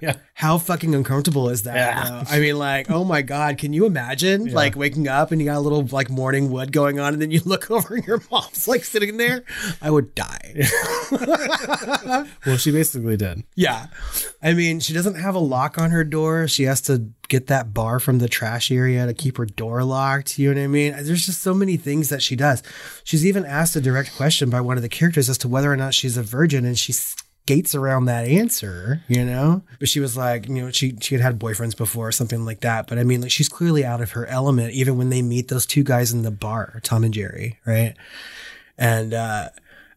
Yeah. 0.00 0.16
How 0.34 0.58
fucking 0.58 0.94
uncomfortable 0.94 1.48
is 1.48 1.62
that? 1.62 1.76
Yeah. 1.76 2.24
I 2.28 2.40
mean, 2.40 2.58
like, 2.58 2.90
oh 2.90 3.04
my 3.04 3.22
god, 3.22 3.56
can 3.56 3.72
you 3.72 3.86
imagine 3.86 4.52
like 4.52 4.76
waking 4.76 5.08
up 5.08 5.30
and 5.32 5.40
you 5.40 5.46
got 5.46 5.56
a 5.56 5.60
little 5.60 5.82
like 5.86 6.10
morning 6.10 6.50
wood 6.50 6.72
going 6.72 7.00
on, 7.00 7.14
and 7.14 7.22
then 7.22 7.30
you 7.30 7.40
look 7.44 7.70
over 7.70 7.94
and 7.94 8.06
your 8.06 8.20
mom's 8.30 8.68
like 8.68 8.84
sitting 8.84 9.16
there? 9.16 9.44
I 9.80 9.90
would 9.90 10.14
die. 10.14 10.68
Well, 12.44 12.56
she 12.56 12.70
basically 12.70 13.16
did. 13.16 13.44
Yeah. 13.54 13.86
I 14.42 14.52
mean, 14.52 14.80
she 14.80 14.92
doesn't 14.92 15.14
have 15.16 15.34
a 15.34 15.38
lock 15.40 15.78
on 15.78 15.90
her 15.90 16.04
door. 16.04 16.48
She 16.48 16.64
has 16.64 16.80
to 16.82 17.10
get 17.28 17.46
that 17.48 17.74
bar 17.74 18.00
from 18.00 18.18
the 18.18 18.28
trash 18.28 18.70
area 18.70 19.06
to 19.06 19.14
keep 19.14 19.36
her 19.38 19.46
door 19.46 19.84
locked. 19.84 20.38
You 20.38 20.54
know 20.54 20.60
what 20.60 20.64
I 20.64 20.68
mean? 20.68 20.92
There's 20.92 21.26
just 21.26 21.42
so 21.42 21.54
many 21.54 21.76
things 21.76 22.08
that 22.08 22.22
she 22.22 22.36
does. 22.36 22.62
She's 23.04 23.26
even 23.26 23.44
asked 23.44 23.76
a 23.76 23.80
direct 23.80 24.16
question 24.16 24.50
by 24.50 24.60
one 24.60 24.76
of 24.76 24.82
the 24.82 24.88
characters 24.88 25.28
as 25.28 25.38
to 25.38 25.48
whether 25.48 25.72
or 25.72 25.76
not 25.76 25.94
she's 25.94 26.16
a 26.16 26.22
virgin, 26.22 26.64
and 26.64 26.78
she 26.78 26.92
skates 26.92 27.74
around 27.74 28.06
that 28.06 28.26
answer, 28.26 29.02
you 29.08 29.24
know? 29.24 29.62
But 29.78 29.88
she 29.88 30.00
was 30.00 30.16
like, 30.16 30.48
you 30.48 30.54
know, 30.54 30.70
she 30.70 30.96
she 31.00 31.14
had 31.14 31.22
had 31.22 31.38
boyfriends 31.38 31.76
before 31.76 32.08
or 32.08 32.12
something 32.12 32.44
like 32.44 32.60
that. 32.60 32.88
But 32.88 32.98
I 32.98 33.04
mean, 33.04 33.20
like 33.20 33.30
she's 33.30 33.48
clearly 33.48 33.84
out 33.84 34.00
of 34.00 34.12
her 34.12 34.26
element, 34.26 34.72
even 34.72 34.96
when 34.98 35.10
they 35.10 35.22
meet 35.22 35.48
those 35.48 35.66
two 35.66 35.84
guys 35.84 36.12
in 36.12 36.22
the 36.22 36.30
bar, 36.30 36.80
Tom 36.82 37.04
and 37.04 37.14
Jerry, 37.14 37.58
right? 37.64 37.94
And 38.76 39.14
uh 39.14 39.50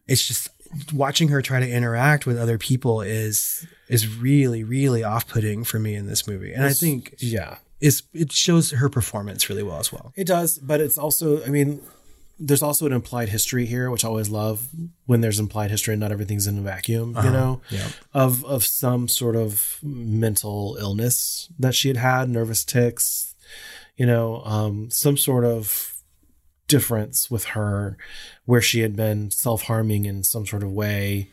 it's 0.06 0.26
just 0.26 0.48
watching 0.92 1.28
her 1.28 1.42
try 1.42 1.60
to 1.60 1.68
interact 1.68 2.26
with 2.26 2.38
other 2.38 2.58
people 2.58 3.00
is 3.00 3.66
is 3.90 4.02
really 4.16 4.62
really 4.64 5.02
off-putting 5.04 5.64
for 5.64 5.78
me 5.78 5.94
in 5.94 6.06
this 6.06 6.26
movie 6.26 6.52
and 6.52 6.64
i 6.64 6.72
think 6.72 7.14
Yeah. 7.18 7.56
is 7.80 8.02
it 8.14 8.30
shows 8.32 8.70
her 8.70 8.88
performance 8.88 9.48
really 9.50 9.62
well 9.62 9.78
as 9.78 9.92
well 9.92 10.12
It 10.16 10.26
does, 10.26 10.58
but 10.58 10.80
it's 10.80 10.96
also, 10.98 11.42
I 11.44 11.48
mean, 11.48 11.80
there's 12.42 12.62
also 12.62 12.86
an 12.86 12.92
implied 12.94 13.28
history 13.28 13.66
here, 13.66 13.90
which 13.90 14.02
I 14.04 14.08
always 14.08 14.30
love 14.30 14.68
when 15.04 15.20
there's 15.20 15.38
implied 15.38 15.70
history 15.70 15.92
and 15.94 16.00
not 16.00 16.10
everything's 16.10 16.46
in 16.46 16.56
a 16.56 16.62
vacuum, 16.62 17.08
you 17.24 17.30
know, 17.38 17.60
yeah. 17.68 17.88
of 18.14 18.32
of 18.46 18.64
some 18.64 19.08
sort 19.08 19.36
of 19.36 19.78
mental 19.82 20.76
illness 20.80 21.48
that 21.58 21.74
she 21.74 21.88
had 21.88 21.98
had, 21.98 22.30
nervous 22.30 22.64
tics, 22.64 23.34
you 24.00 24.06
know, 24.06 24.42
um, 24.46 24.90
some 24.90 25.16
sort 25.18 25.44
of 25.44 25.94
difference 26.66 27.30
with 27.30 27.44
her 27.56 27.96
where 28.46 28.62
she 28.62 28.80
had 28.80 28.94
been 28.96 29.30
self-harming 29.30 30.04
in 30.06 30.22
some 30.24 30.46
sort 30.46 30.62
of 30.62 30.70
way, 30.72 31.28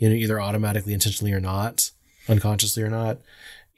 you 0.00 0.08
know, 0.08 0.14
either 0.14 0.40
automatically, 0.40 0.94
intentionally 0.94 1.32
or 1.32 1.40
not, 1.40 1.90
unconsciously 2.26 2.82
or 2.82 2.88
not. 2.88 3.18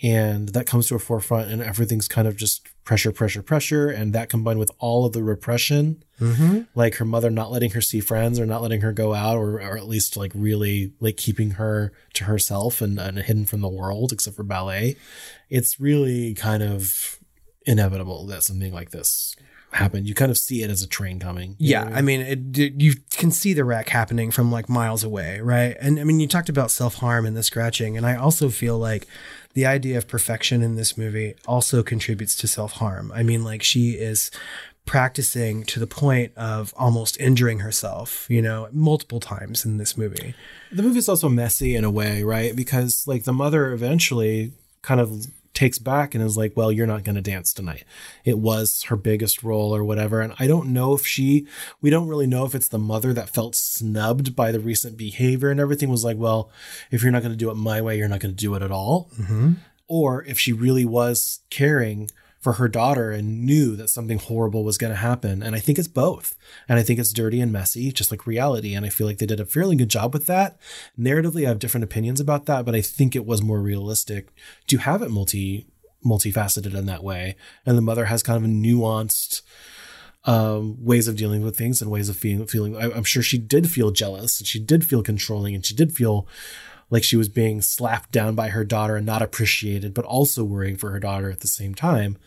And 0.03 0.49
that 0.51 0.66
comes 0.66 0.89
to 0.89 0.95
a 0.95 0.99
forefront 0.99 1.51
and 1.51 1.61
everything's 1.61 2.09
kind 2.09 2.27
of 2.27 2.37
just 2.37 2.66
pressure, 2.85 3.12
pressure, 3.12 3.43
pressure. 3.43 3.89
And 3.89 4.12
that 4.12 4.29
combined 4.29 4.59
with 4.59 4.70
all 4.79 5.05
of 5.05 5.12
the 5.12 5.23
repression, 5.23 6.03
mm-hmm. 6.20 6.62
like 6.75 6.97
her 6.97 7.05
mother 7.05 7.31
not 7.31 7.53
letting 7.53 7.70
her 7.73 7.81
see 7.81 8.01
friends 8.01 8.41
or 8.41 8.47
not 8.47 8.62
letting 8.62 8.81
her 8.81 8.93
go 8.93 9.14
out 9.14 9.37
or, 9.37 9.61
or 9.61 9.77
at 9.77 9.87
least 9.87 10.16
like 10.16 10.33
really 10.35 10.93
like 11.01 11.16
keeping 11.16 11.53
her 11.53 11.93
to 12.14 12.25
herself 12.25 12.81
and, 12.81 12.99
and 12.99 13.18
hidden 13.18 13.45
from 13.45 13.61
the 13.61 13.68
world 13.68 14.12
except 14.12 14.37
for 14.37 14.45
ballet. 14.45 14.97
It's 15.51 15.79
really 15.79 16.35
kind 16.35 16.62
of 16.62 17.18
inevitable 17.66 18.27
that 18.27 18.43
something 18.43 18.73
like 18.73 18.91
this 18.91 19.37
happened. 19.75 20.07
You 20.07 20.14
kind 20.14 20.31
of 20.31 20.39
see 20.39 20.62
it 20.62 20.70
as 20.70 20.83
a 20.83 20.87
train 20.87 21.18
coming. 21.18 21.57
yeah 21.59 21.85
know? 21.85 21.97
i 21.97 22.03
mean 22.03 22.20
it, 22.20 22.81
you 22.81 22.95
can 23.11 23.31
see 23.31 23.53
the 23.53 23.64
wreck 23.64 23.89
happening 23.89 24.31
from 24.31 24.51
like 24.51 24.68
miles 24.68 25.05
away 25.05 25.41
right 25.41 25.77
and 25.81 25.99
i 25.99 26.05
mean 26.05 26.20
you 26.20 26.29
talked 26.29 26.49
about 26.49 26.70
self-harm 26.70 27.27
and 27.27 27.37
the 27.37 27.43
scratching 27.43 27.97
and 27.97 28.07
i 28.07 28.14
also 28.14 28.49
feel 28.49 28.79
like 28.79 29.07
the 29.55 29.66
idea 29.66 29.99
of 29.99 30.09
perfection 30.09 30.62
in 30.62 30.77
this 30.77 30.97
movie 30.97 31.35
also 31.47 31.83
contributes 31.83 32.35
to 32.37 32.47
self-harm 32.47 33.12
i 33.14 33.23
mean 33.23 33.45
like 33.45 33.62
she 33.62 33.93
is 33.93 34.31
practicing 34.85 35.62
to 35.64 35.79
the 35.79 35.87
point 35.87 36.33
of 36.37 36.75
almost 36.77 37.18
injuring 37.20 37.61
herself 37.61 38.27
you 38.29 38.43
know 38.43 38.68
multiple 38.73 39.20
times 39.20 39.64
in 39.64 39.79
this 39.79 39.97
movie 39.97 40.35
the 40.73 40.83
movie's 40.83 41.09
also 41.09 41.29
messy 41.29 41.77
in 41.77 41.85
a 41.85 41.91
way, 41.91 42.23
right? 42.23 42.57
Because 42.57 43.07
like 43.07 43.25
the 43.25 43.33
mother 43.33 43.73
eventually 43.73 44.53
kind 44.81 45.01
of 45.01 45.27
takes 45.55 45.78
back 45.78 46.14
and 46.14 46.24
is 46.24 46.36
like, 46.36 46.57
"Well, 46.57 46.72
you're 46.72 46.86
not 46.86 47.05
going 47.05 47.16
to 47.16 47.22
dance 47.22 47.53
tonight." 47.53 47.84
It 48.24 48.38
was 48.38 48.84
her 48.84 48.96
biggest 48.96 49.42
role 49.42 49.74
or 49.74 49.84
whatever, 49.84 50.20
and 50.20 50.34
I 50.38 50.46
don't 50.46 50.72
know 50.72 50.94
if 50.94 51.07
she 51.07 51.46
we 51.80 51.90
don't 51.90 52.09
really 52.09 52.26
know 52.26 52.44
if 52.44 52.55
it's 52.55 52.68
the 52.68 52.78
mother 52.78 53.12
that 53.12 53.28
felt 53.28 53.55
snubbed 53.55 54.34
by 54.34 54.53
the 54.53 54.61
recent 54.61 54.96
behavior 54.96 55.50
and 55.50 55.61
everything 55.61 55.88
was 55.88 56.05
like, 56.05 56.16
"Well, 56.16 56.50
if 56.90 57.03
you're 57.03 57.12
not 57.12 57.22
going 57.22 57.32
to 57.32 57.38
do 57.38 57.50
it 57.50 57.55
my 57.55 57.80
way, 57.80 57.98
you're 57.98 58.09
not 58.09 58.20
going 58.20 58.34
to 58.34 58.40
do 58.40 58.55
it 58.55 58.62
at 58.62 58.72
all." 58.72 59.11
Mm-hmm. 59.18 59.53
Or 59.88 60.24
if 60.24 60.38
she 60.38 60.53
really 60.53 60.84
was 60.84 61.40
caring 61.50 62.11
for 62.43 62.55
her 62.55 62.66
daughter 62.66 63.12
and 63.12 63.47
knew 63.47 63.76
that 63.76 63.88
something 63.88 64.18
horrible 64.18 64.64
was 64.64 64.76
going 64.76 64.93
to 64.93 64.99
happen. 64.99 65.45
And 65.45 65.55
I 65.55 65.61
think 65.61 65.78
it's 65.78 65.86
both. 65.86 66.34
And 66.68 66.76
I 66.76 66.82
think 66.82 66.99
it's 66.99 67.12
dirty 67.12 67.40
and 67.40 67.53
messy, 67.53 67.93
just 67.93 68.11
like 68.11 68.26
reality. 68.26 68.74
And 68.74 68.84
I 68.84 68.88
feel 68.88 69.07
like 69.07 69.18
they 69.18 69.26
did 69.26 69.38
a 69.38 69.47
fairly 69.47 69.76
good 69.76 69.88
job 69.88 70.12
with 70.12 70.26
that. 70.26 70.59
Narratively, 70.99 71.45
I 71.47 71.51
have 71.51 71.61
different 71.61 71.84
opinions 71.84 72.18
about 72.18 72.47
that, 72.47 72.64
but 72.64 72.74
I 72.74 72.80
think 72.80 73.14
it 73.14 73.24
was 73.24 73.43
more 73.43 73.61
realistic 73.61 74.28
to 74.66 74.78
have 74.78 75.03
it 75.03 75.11
multi 75.11 75.66
multifaceted 76.05 76.74
in 76.74 76.86
that 76.86 77.05
way. 77.05 77.36
And 77.64 77.78
the 77.78 77.82
mother 77.82 78.07
has 78.07 78.24
kind 78.24 78.36
of 78.36 78.43
a 78.43 78.53
nuanced 78.53 79.43
um, 80.24 80.84
ways 80.84 81.07
of 81.07 81.16
dealing 81.16 81.43
with 81.43 81.57
things 81.57 81.80
and 81.80 81.93
ways 81.93 82.09
of 82.09 82.16
feeling. 82.16 82.49
feeling 82.49 82.76
I, 82.76 82.90
I'm 82.90 83.05
sure 83.05 83.22
she 83.22 83.38
did 83.38 83.70
feel 83.70 83.93
jealous 83.93 84.40
and 84.40 84.49
she 84.49 84.59
did 84.59 84.84
feel 84.84 85.05
controlling 85.05 85.55
and 85.55 85.64
she 85.64 85.76
did 85.76 85.95
feel 85.95 86.26
like 86.93 87.03
she 87.03 87.16
was 87.16 87.30
being 87.30 87.62
slapped 87.62 88.12
down 88.12 88.34
by 88.34 88.51
her 88.51 88.64
daughter 88.64 88.97
and 88.97 89.07
not 89.07 89.22
appreciated, 89.22 89.95
but 89.95 90.05
also 90.05 90.45
worrying 90.45 90.76
for 90.76 90.90
her 90.90 91.01
daughter 91.01 91.30
at 91.30 91.40
the 91.40 91.49
same 91.49 91.74
time. 91.74 92.18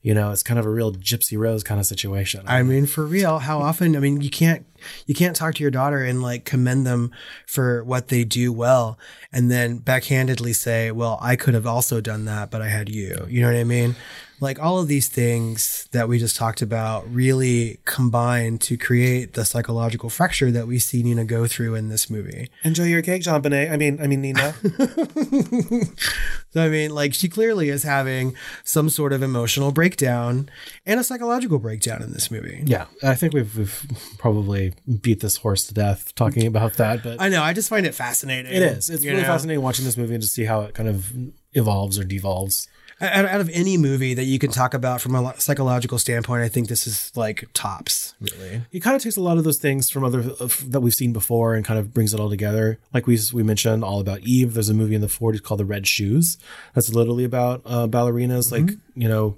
You 0.00 0.14
know, 0.14 0.30
it's 0.30 0.42
kind 0.42 0.58
of 0.58 0.64
a 0.64 0.70
real 0.70 0.94
Gypsy 0.94 1.36
Rose 1.36 1.62
kind 1.62 1.78
of 1.78 1.84
situation. 1.84 2.42
I 2.46 2.62
mean, 2.62 2.86
for 2.86 3.04
real, 3.04 3.40
how 3.40 3.58
often? 3.58 3.94
I 3.96 3.98
mean, 4.00 4.22
you 4.22 4.30
can't 4.30 4.64
you 5.06 5.14
can't 5.14 5.36
talk 5.36 5.56
to 5.56 5.62
your 5.62 5.70
daughter 5.70 6.02
and 6.02 6.22
like 6.22 6.46
commend 6.46 6.86
them 6.86 7.10
for 7.46 7.84
what 7.84 8.08
they 8.08 8.24
do 8.24 8.50
well, 8.50 8.98
and 9.30 9.50
then 9.50 9.80
backhandedly 9.80 10.54
say, 10.54 10.90
"Well, 10.90 11.18
I 11.20 11.36
could 11.36 11.52
have 11.52 11.66
also 11.66 12.00
done 12.00 12.24
that, 12.24 12.50
but 12.50 12.62
I 12.62 12.68
had 12.68 12.88
you." 12.88 13.26
You 13.28 13.42
know 13.42 13.48
what 13.48 13.60
I 13.60 13.64
mean? 13.64 13.94
Like 14.40 14.60
all 14.60 14.78
of 14.78 14.88
these 14.88 15.08
things 15.08 15.88
that 15.92 16.08
we 16.08 16.18
just 16.18 16.36
talked 16.36 16.62
about 16.62 17.12
really 17.12 17.80
combine 17.84 18.58
to 18.58 18.76
create 18.76 19.34
the 19.34 19.44
psychological 19.44 20.10
fracture 20.10 20.50
that 20.50 20.66
we 20.66 20.78
see 20.78 21.02
Nina 21.02 21.24
go 21.24 21.46
through 21.46 21.74
in 21.74 21.88
this 21.88 22.08
movie. 22.08 22.50
Enjoy 22.62 22.84
your 22.84 23.02
cake, 23.02 23.22
JonBenét. 23.22 23.70
I 23.70 23.76
mean, 23.76 24.00
I 24.00 24.06
mean 24.06 24.22
Nina. 24.22 24.54
So 26.50 26.64
I 26.64 26.68
mean, 26.70 26.94
like 26.94 27.12
she 27.12 27.28
clearly 27.28 27.68
is 27.68 27.82
having 27.82 28.34
some 28.64 28.88
sort 28.88 29.12
of 29.12 29.22
emotional 29.22 29.70
breakdown 29.70 30.48
and 30.86 30.98
a 30.98 31.04
psychological 31.04 31.58
breakdown 31.58 32.02
in 32.02 32.12
this 32.12 32.30
movie. 32.30 32.62
yeah, 32.64 32.86
I 33.02 33.14
think 33.16 33.34
we've, 33.34 33.54
we've 33.56 33.84
probably 34.18 34.72
beat 35.02 35.20
this 35.20 35.36
horse 35.36 35.66
to 35.66 35.74
death 35.74 36.14
talking 36.14 36.46
about 36.46 36.74
that, 36.74 37.02
but 37.02 37.20
I 37.20 37.28
know. 37.28 37.42
I 37.42 37.52
just 37.52 37.68
find 37.68 37.84
it 37.84 37.94
fascinating. 37.94 38.50
it 38.50 38.62
is. 38.62 38.88
It's 38.88 39.04
really 39.04 39.20
know? 39.20 39.28
fascinating 39.28 39.62
watching 39.62 39.84
this 39.84 39.98
movie 39.98 40.14
and 40.14 40.22
to 40.22 40.28
see 40.28 40.44
how 40.44 40.62
it 40.62 40.74
kind 40.74 40.88
of 40.88 41.12
evolves 41.52 41.98
or 41.98 42.04
devolves. 42.04 42.66
Out, 43.00 43.24
out 43.24 43.40
of 43.40 43.48
any 43.52 43.76
movie 43.76 44.14
that 44.14 44.24
you 44.24 44.38
can 44.38 44.50
talk 44.50 44.74
about 44.74 45.00
from 45.00 45.14
a 45.14 45.40
psychological 45.40 45.98
standpoint, 45.98 46.42
I 46.42 46.48
think 46.48 46.68
this 46.68 46.86
is 46.86 47.12
like 47.14 47.48
tops, 47.54 48.14
really. 48.20 48.62
He 48.70 48.80
kind 48.80 48.96
of 48.96 49.02
takes 49.02 49.16
a 49.16 49.20
lot 49.20 49.38
of 49.38 49.44
those 49.44 49.58
things 49.58 49.88
from 49.90 50.04
other 50.04 50.20
of, 50.40 50.70
that 50.70 50.80
we've 50.80 50.94
seen 50.94 51.12
before 51.12 51.54
and 51.54 51.64
kind 51.64 51.78
of 51.78 51.94
brings 51.94 52.12
it 52.12 52.20
all 52.20 52.28
together. 52.28 52.78
Like 52.92 53.06
we 53.06 53.18
we 53.32 53.42
mentioned, 53.42 53.84
all 53.84 54.00
about 54.00 54.20
Eve. 54.20 54.54
There's 54.54 54.68
a 54.68 54.74
movie 54.74 54.94
in 54.94 55.00
the 55.00 55.06
40s 55.06 55.42
called 55.42 55.60
The 55.60 55.64
Red 55.64 55.86
Shoes. 55.86 56.38
That's 56.74 56.92
literally 56.92 57.24
about 57.24 57.62
uh, 57.64 57.86
ballerinas, 57.86 58.50
like 58.50 58.76
you 58.96 59.08
know, 59.08 59.36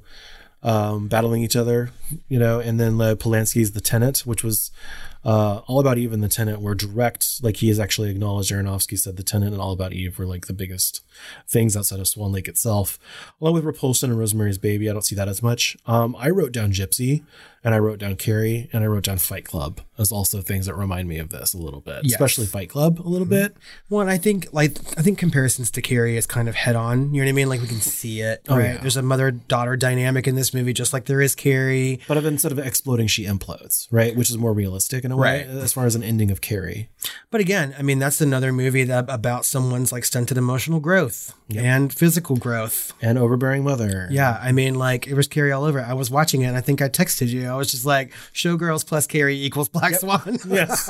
um, 0.62 1.08
battling 1.08 1.42
each 1.42 1.56
other. 1.56 1.90
You 2.28 2.38
know, 2.38 2.60
and 2.60 2.80
then 2.80 3.00
uh, 3.00 3.14
Polanski's 3.14 3.72
The 3.72 3.80
Tenant, 3.80 4.20
which 4.20 4.42
was 4.42 4.70
uh, 5.24 5.58
all 5.66 5.80
about 5.80 5.98
Eve 5.98 6.12
and 6.12 6.22
The 6.22 6.28
Tenant 6.28 6.60
were 6.60 6.74
direct. 6.74 7.42
Like 7.42 7.56
he 7.56 7.68
has 7.68 7.78
actually 7.78 8.10
acknowledged. 8.10 8.52
Aronofsky 8.52 8.98
said 8.98 9.16
The 9.16 9.22
Tenant 9.22 9.52
and 9.52 9.60
All 9.60 9.72
About 9.72 9.92
Eve 9.92 10.18
were 10.18 10.26
like 10.26 10.46
the 10.46 10.52
biggest 10.52 11.02
things 11.48 11.76
outside 11.76 12.00
of 12.00 12.08
Swan 12.08 12.32
Lake 12.32 12.48
itself, 12.48 12.98
along 13.40 13.54
with 13.54 13.64
Repulsion 13.64 14.10
and 14.10 14.18
Rosemary's 14.18 14.58
Baby. 14.58 14.88
I 14.88 14.92
don't 14.92 15.02
see 15.04 15.16
that 15.16 15.28
as 15.28 15.42
much. 15.42 15.76
Um, 15.86 16.16
I 16.18 16.30
wrote 16.30 16.52
down 16.52 16.72
Gypsy 16.72 17.22
and 17.62 17.74
I 17.74 17.78
wrote 17.78 17.98
down 17.98 18.16
Carrie, 18.16 18.68
and 18.72 18.82
I 18.82 18.86
wrote 18.86 19.04
down 19.04 19.18
Fight 19.18 19.44
Club 19.44 19.80
as 19.98 20.10
also 20.10 20.40
things 20.40 20.64
that 20.66 20.74
remind 20.74 21.08
me 21.08 21.18
of 21.18 21.28
this 21.28 21.52
a 21.52 21.58
little 21.58 21.80
bit, 21.80 22.00
Yes. 22.04 22.12
especially 22.14 22.46
Fight 22.46 22.70
Club 22.70 22.98
a 23.00 23.08
little 23.08 23.26
mm-hmm. 23.26 23.34
bit. 23.52 23.56
One, 23.88 24.08
I 24.08 24.16
think 24.16 24.48
like 24.52 24.78
I 24.96 25.02
think 25.02 25.18
comparisons 25.18 25.70
to 25.72 25.82
Carrie 25.82 26.16
is 26.16 26.26
kind 26.26 26.48
of 26.48 26.54
head 26.54 26.74
on. 26.76 27.12
You 27.12 27.20
know 27.20 27.26
what 27.26 27.30
I 27.30 27.32
mean? 27.32 27.48
Like 27.48 27.60
we 27.60 27.66
can 27.66 27.80
see 27.80 28.20
it. 28.22 28.44
Oh, 28.48 28.56
right? 28.56 28.74
yeah. 28.74 28.80
There's 28.80 28.96
a 28.96 29.02
mother 29.02 29.30
daughter 29.30 29.76
dynamic 29.76 30.26
in 30.26 30.36
this 30.36 30.54
movie, 30.54 30.72
just 30.72 30.92
like 30.92 31.04
there 31.04 31.20
is 31.20 31.34
Carrie. 31.34 32.00
But 32.08 32.16
instead 32.24 32.52
of 32.52 32.58
exploding, 32.58 33.08
she 33.08 33.26
implodes, 33.26 33.88
right? 33.90 34.16
Which 34.16 34.30
is 34.30 34.38
more 34.38 34.52
realistic 34.54 35.04
in 35.04 35.12
a 35.12 35.16
way, 35.16 35.46
Right. 35.46 35.46
Uh, 35.46 35.60
as 35.60 35.72
far 35.72 35.84
as 35.86 35.94
an 35.94 36.02
ending 36.02 36.30
of 36.30 36.40
Carrie. 36.40 36.88
But 37.30 37.40
again, 37.42 37.74
I 37.78 37.82
mean 37.82 37.98
that's 37.98 38.20
another 38.20 38.52
movie 38.52 38.84
that 38.84 39.04
about 39.08 39.44
someone's 39.44 39.92
like 39.92 40.04
stunted 40.04 40.38
emotional 40.38 40.80
growth 40.80 41.34
and 41.54 41.92
physical 41.92 42.36
growth. 42.36 42.92
And 43.02 43.18
overbearing 43.18 43.64
mother. 43.64 44.08
Yeah, 44.10 44.38
I 44.40 44.52
mean 44.52 44.76
like 44.76 45.06
it 45.06 45.14
was 45.14 45.28
Carrie 45.28 45.52
all 45.52 45.64
over. 45.64 45.80
I 45.80 45.92
was 45.92 46.10
watching 46.10 46.42
it 46.42 46.46
and 46.46 46.56
I 46.56 46.60
think 46.60 46.80
I 46.80 46.88
texted 46.88 47.28
you. 47.28 47.49
I 47.54 47.56
was 47.56 47.70
just 47.70 47.84
like 47.84 48.12
Showgirls 48.32 48.86
plus 48.86 49.06
Carrie 49.06 49.42
equals 49.42 49.68
Black 49.68 49.94
Swan. 49.94 50.38
Yes. 50.48 50.88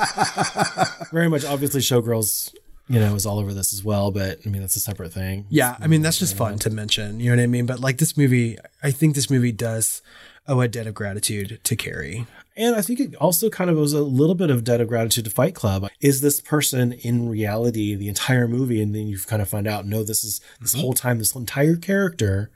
Very 1.11 1.29
much. 1.29 1.45
Obviously, 1.45 1.81
Showgirls, 1.81 2.55
you 2.89 2.99
know, 2.99 3.15
is 3.15 3.27
all 3.27 3.39
over 3.39 3.53
this 3.53 3.73
as 3.75 3.85
well. 3.85 4.11
But 4.11 4.39
I 4.47 4.49
mean, 4.49 4.61
that's 4.61 4.77
a 4.77 4.81
separate 4.81 5.13
thing. 5.13 5.47
Yeah, 5.49 5.77
I 5.81 5.87
mean 5.87 6.03
that's 6.03 6.19
just 6.19 6.37
fun 6.37 6.59
to 6.61 6.71
mention. 6.71 7.21
You 7.21 7.31
know 7.31 7.37
what 7.37 7.43
I 7.43 7.47
mean? 7.47 7.67
But 7.67 7.81
like 7.81 7.99
this 7.99 8.17
movie, 8.17 8.59
I 8.83 8.91
think 8.91 9.15
this 9.15 9.31
movie 9.31 9.53
does 9.53 10.03
owe 10.49 10.61
a 10.61 10.69
debt 10.69 10.87
of 10.87 10.95
gratitude 10.95 11.61
to 11.63 11.77
Carrie. 11.77 12.27
And 12.57 12.75
I 12.75 12.83
think 12.83 13.01
it 13.01 13.15
also 13.17 13.49
kind 13.49 13.71
of 13.71 13.77
was 13.77 13.93
a 13.93 14.03
little 14.03 14.35
bit 14.35 14.51
of 14.51 14.65
debt 14.65 14.81
of 14.81 14.89
gratitude 14.89 15.25
to 15.25 15.31
Fight 15.31 15.55
Club. 15.55 15.89
Is 16.01 16.21
this 16.21 16.41
person 16.41 16.93
in 16.93 17.29
reality 17.29 17.95
the 17.95 18.09
entire 18.09 18.49
movie? 18.49 18.83
And 18.83 18.95
then 18.95 19.07
you 19.07 19.19
kind 19.19 19.41
of 19.41 19.49
find 19.49 19.67
out, 19.67 19.87
no, 19.87 20.03
this 20.03 20.25
is 20.25 20.41
this 20.61 20.73
mm-hmm. 20.73 20.81
whole 20.81 20.93
time, 20.93 21.19
this 21.19 21.35
entire 21.35 21.77
character 21.77 22.51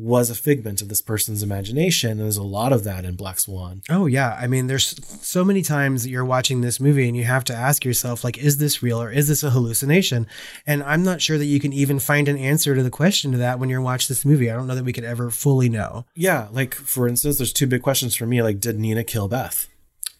was 0.00 0.30
a 0.30 0.34
figment 0.34 0.80
of 0.80 0.88
this 0.88 1.00
person's 1.00 1.42
imagination. 1.42 2.12
And 2.12 2.20
there's 2.20 2.36
a 2.36 2.42
lot 2.42 2.72
of 2.72 2.84
that 2.84 3.04
in 3.04 3.16
Black 3.16 3.38
Swan. 3.38 3.82
Oh 3.90 4.06
yeah, 4.06 4.36
I 4.40 4.46
mean 4.46 4.66
there's 4.66 4.96
so 5.24 5.44
many 5.44 5.62
times 5.62 6.02
that 6.02 6.10
you're 6.10 6.24
watching 6.24 6.60
this 6.60 6.80
movie 6.80 7.06
and 7.06 7.16
you 7.16 7.24
have 7.24 7.44
to 7.44 7.54
ask 7.54 7.84
yourself 7.84 8.24
like 8.24 8.38
is 8.38 8.58
this 8.58 8.82
real 8.82 9.00
or 9.00 9.10
is 9.10 9.28
this 9.28 9.42
a 9.42 9.50
hallucination? 9.50 10.26
And 10.66 10.82
I'm 10.82 11.02
not 11.02 11.20
sure 11.20 11.38
that 11.38 11.46
you 11.46 11.60
can 11.60 11.72
even 11.72 11.98
find 11.98 12.28
an 12.28 12.38
answer 12.38 12.74
to 12.74 12.82
the 12.82 12.90
question 12.90 13.32
to 13.32 13.38
that 13.38 13.58
when 13.58 13.68
you're 13.68 13.80
watching 13.80 14.08
this 14.08 14.24
movie. 14.24 14.50
I 14.50 14.54
don't 14.54 14.66
know 14.66 14.74
that 14.74 14.84
we 14.84 14.92
could 14.92 15.04
ever 15.04 15.30
fully 15.30 15.68
know. 15.68 16.06
Yeah. 16.14 16.48
Like, 16.50 16.74
for 16.74 17.06
instance, 17.06 17.38
there's 17.38 17.52
two 17.52 17.66
big 17.66 17.82
questions 17.82 18.14
for 18.14 18.26
me. 18.26 18.42
Like, 18.42 18.60
did 18.60 18.78
Nina 18.78 19.04
kill 19.04 19.28
Beth? 19.28 19.68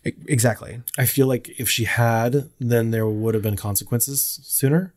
Exactly. 0.04 0.80
I 0.96 1.04
feel 1.04 1.26
like 1.26 1.50
if 1.60 1.68
she 1.68 1.84
had, 1.84 2.50
then 2.58 2.90
there 2.90 3.06
would 3.06 3.34
have 3.34 3.42
been 3.42 3.56
consequences 3.56 4.40
sooner. 4.42 4.94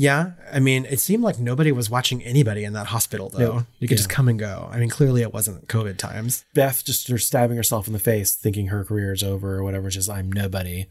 Yeah, 0.00 0.34
I 0.52 0.60
mean, 0.60 0.84
it 0.84 1.00
seemed 1.00 1.24
like 1.24 1.40
nobody 1.40 1.72
was 1.72 1.90
watching 1.90 2.22
anybody 2.22 2.62
in 2.62 2.72
that 2.74 2.86
hospital 2.86 3.30
though. 3.30 3.38
No. 3.38 3.66
You 3.80 3.88
could 3.88 3.96
Yeah. 3.96 4.04
just 4.04 4.08
come 4.08 4.28
and 4.28 4.38
go. 4.38 4.68
I 4.70 4.78
mean, 4.78 4.90
clearly 4.90 5.22
it 5.22 5.32
wasn't 5.34 5.66
COVID 5.66 5.96
times. 5.98 6.44
Beth 6.54 6.84
just 6.84 7.08
her 7.08 7.18
stabbing 7.18 7.56
herself 7.56 7.88
in 7.88 7.94
the 7.94 7.98
face, 7.98 8.32
thinking 8.36 8.68
her 8.68 8.84
career 8.84 9.12
is 9.12 9.24
over 9.24 9.56
or 9.56 9.64
whatever, 9.64 9.90
just 9.90 10.08
I'm 10.08 10.30
nobody. 10.30 10.86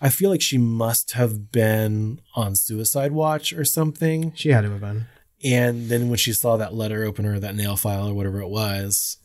I 0.00 0.10
feel 0.10 0.30
like 0.30 0.40
she 0.42 0.58
must 0.58 1.10
have 1.12 1.50
been 1.50 2.20
on 2.36 2.54
suicide 2.54 3.10
watch 3.10 3.52
or 3.52 3.64
something. 3.64 4.32
She 4.36 4.50
had 4.50 4.60
to 4.60 4.70
have 4.70 4.80
been. 4.80 5.06
And 5.42 5.88
then 5.88 6.08
when 6.08 6.18
she 6.18 6.32
saw 6.32 6.56
that 6.56 6.72
letter 6.72 7.02
opener, 7.02 7.40
that 7.40 7.56
nail 7.56 7.76
file 7.76 8.08
or 8.08 8.14
whatever 8.14 8.40
it 8.40 8.48
was, 8.48 9.16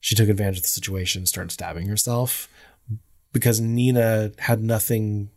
she 0.00 0.16
took 0.16 0.28
advantage 0.28 0.56
of 0.56 0.62
the 0.62 0.68
situation 0.68 1.20
and 1.20 1.28
started 1.28 1.52
stabbing 1.52 1.86
herself 1.86 2.48
because 3.32 3.60
Nina 3.60 4.32
had 4.38 4.60
nothing 4.60 5.30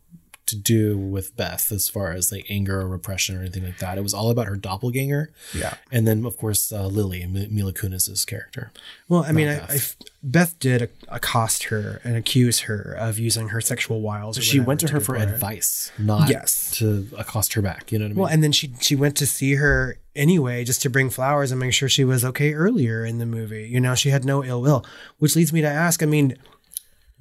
to 0.46 0.56
do 0.56 0.96
with 0.98 1.36
Beth 1.36 1.72
as 1.72 1.88
far 1.88 2.12
as 2.12 2.30
like 2.30 2.46
anger 2.50 2.80
or 2.80 2.88
repression 2.88 3.36
or 3.36 3.40
anything 3.40 3.64
like 3.64 3.78
that. 3.78 3.96
It 3.98 4.02
was 4.02 4.12
all 4.14 4.30
about 4.30 4.46
her 4.46 4.56
doppelganger. 4.56 5.32
Yeah. 5.54 5.74
And 5.90 6.06
then, 6.06 6.24
of 6.26 6.36
course, 6.36 6.70
uh, 6.72 6.86
Lily, 6.86 7.22
M- 7.22 7.32
Mila 7.54 7.72
Kunis's 7.72 8.24
character. 8.24 8.70
Well, 9.08 9.24
I 9.26 9.32
mean, 9.32 9.48
I, 9.48 9.58
Beth. 9.60 9.96
Beth 10.22 10.58
did 10.58 10.90
accost 11.08 11.64
her 11.64 12.00
and 12.04 12.16
accuse 12.16 12.60
her 12.60 12.94
of 12.98 13.18
using 13.18 13.48
her 13.48 13.60
sexual 13.60 14.00
wiles. 14.00 14.42
She 14.42 14.60
went 14.60 14.80
to 14.80 14.88
her 14.92 15.00
for 15.00 15.16
it. 15.16 15.22
advice, 15.22 15.90
not 15.98 16.28
Yes. 16.28 16.70
to 16.78 17.08
accost 17.16 17.52
her 17.54 17.62
back. 17.62 17.90
You 17.92 17.98
know 17.98 18.04
what 18.04 18.06
I 18.06 18.12
mean? 18.14 18.18
Well, 18.18 18.30
and 18.30 18.42
then 18.42 18.52
she 18.52 18.72
she 18.80 18.96
went 18.96 19.16
to 19.18 19.26
see 19.26 19.54
her 19.54 19.98
anyway, 20.16 20.64
just 20.64 20.80
to 20.82 20.90
bring 20.90 21.10
flowers 21.10 21.50
and 21.50 21.60
make 21.60 21.72
sure 21.72 21.88
she 21.88 22.04
was 22.04 22.24
okay 22.24 22.54
earlier 22.54 23.04
in 23.04 23.18
the 23.18 23.26
movie. 23.26 23.68
You 23.68 23.80
know, 23.80 23.94
she 23.94 24.10
had 24.10 24.24
no 24.24 24.44
ill 24.44 24.62
will, 24.62 24.84
which 25.18 25.36
leads 25.36 25.52
me 25.52 25.60
to 25.60 25.68
ask. 25.68 26.02
I 26.02 26.06
mean, 26.06 26.36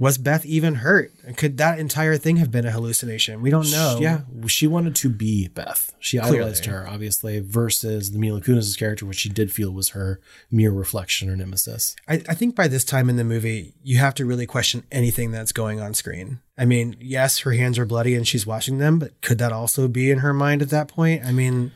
was 0.03 0.17
Beth 0.17 0.45
even 0.45 0.75
hurt? 0.75 1.13
Could 1.37 1.57
that 1.57 1.79
entire 1.79 2.17
thing 2.17 2.35
have 2.35 2.51
been 2.51 2.65
a 2.65 2.71
hallucination? 2.71 3.41
We 3.41 3.49
don't 3.49 3.71
know. 3.71 3.99
Yeah, 4.01 4.21
she 4.47 4.67
wanted 4.67 4.95
to 4.97 5.09
be 5.09 5.47
Beth. 5.47 5.93
She 5.99 6.19
Clearly. 6.19 6.39
idolized 6.39 6.65
her, 6.65 6.85
obviously, 6.87 7.39
versus 7.39 8.11
the 8.11 8.19
Mila 8.19 8.41
Kunis' 8.41 8.77
character, 8.77 9.05
which 9.05 9.19
she 9.19 9.29
did 9.29 9.49
feel 9.51 9.71
was 9.71 9.89
her 9.89 10.19
mere 10.51 10.71
reflection 10.71 11.29
or 11.29 11.37
nemesis. 11.37 11.95
I, 12.05 12.21
I 12.27 12.33
think 12.33 12.53
by 12.53 12.67
this 12.67 12.83
time 12.83 13.09
in 13.09 13.15
the 13.15 13.23
movie, 13.23 13.75
you 13.81 13.97
have 13.99 14.13
to 14.15 14.25
really 14.25 14.45
question 14.45 14.83
anything 14.91 15.31
that's 15.31 15.53
going 15.53 15.79
on 15.79 15.93
screen. 15.93 16.41
I 16.55 16.65
mean, 16.65 16.95
yes, 16.99 17.39
her 17.39 17.53
hands 17.53 17.79
are 17.79 17.85
bloody 17.85 18.13
and 18.13 18.27
she's 18.27 18.45
washing 18.45 18.77
them, 18.77 18.99
but 18.99 19.19
could 19.21 19.39
that 19.39 19.51
also 19.51 19.87
be 19.87 20.11
in 20.11 20.19
her 20.19 20.33
mind 20.33 20.61
at 20.61 20.69
that 20.69 20.87
point? 20.87 21.25
I 21.25 21.31
mean, 21.31 21.71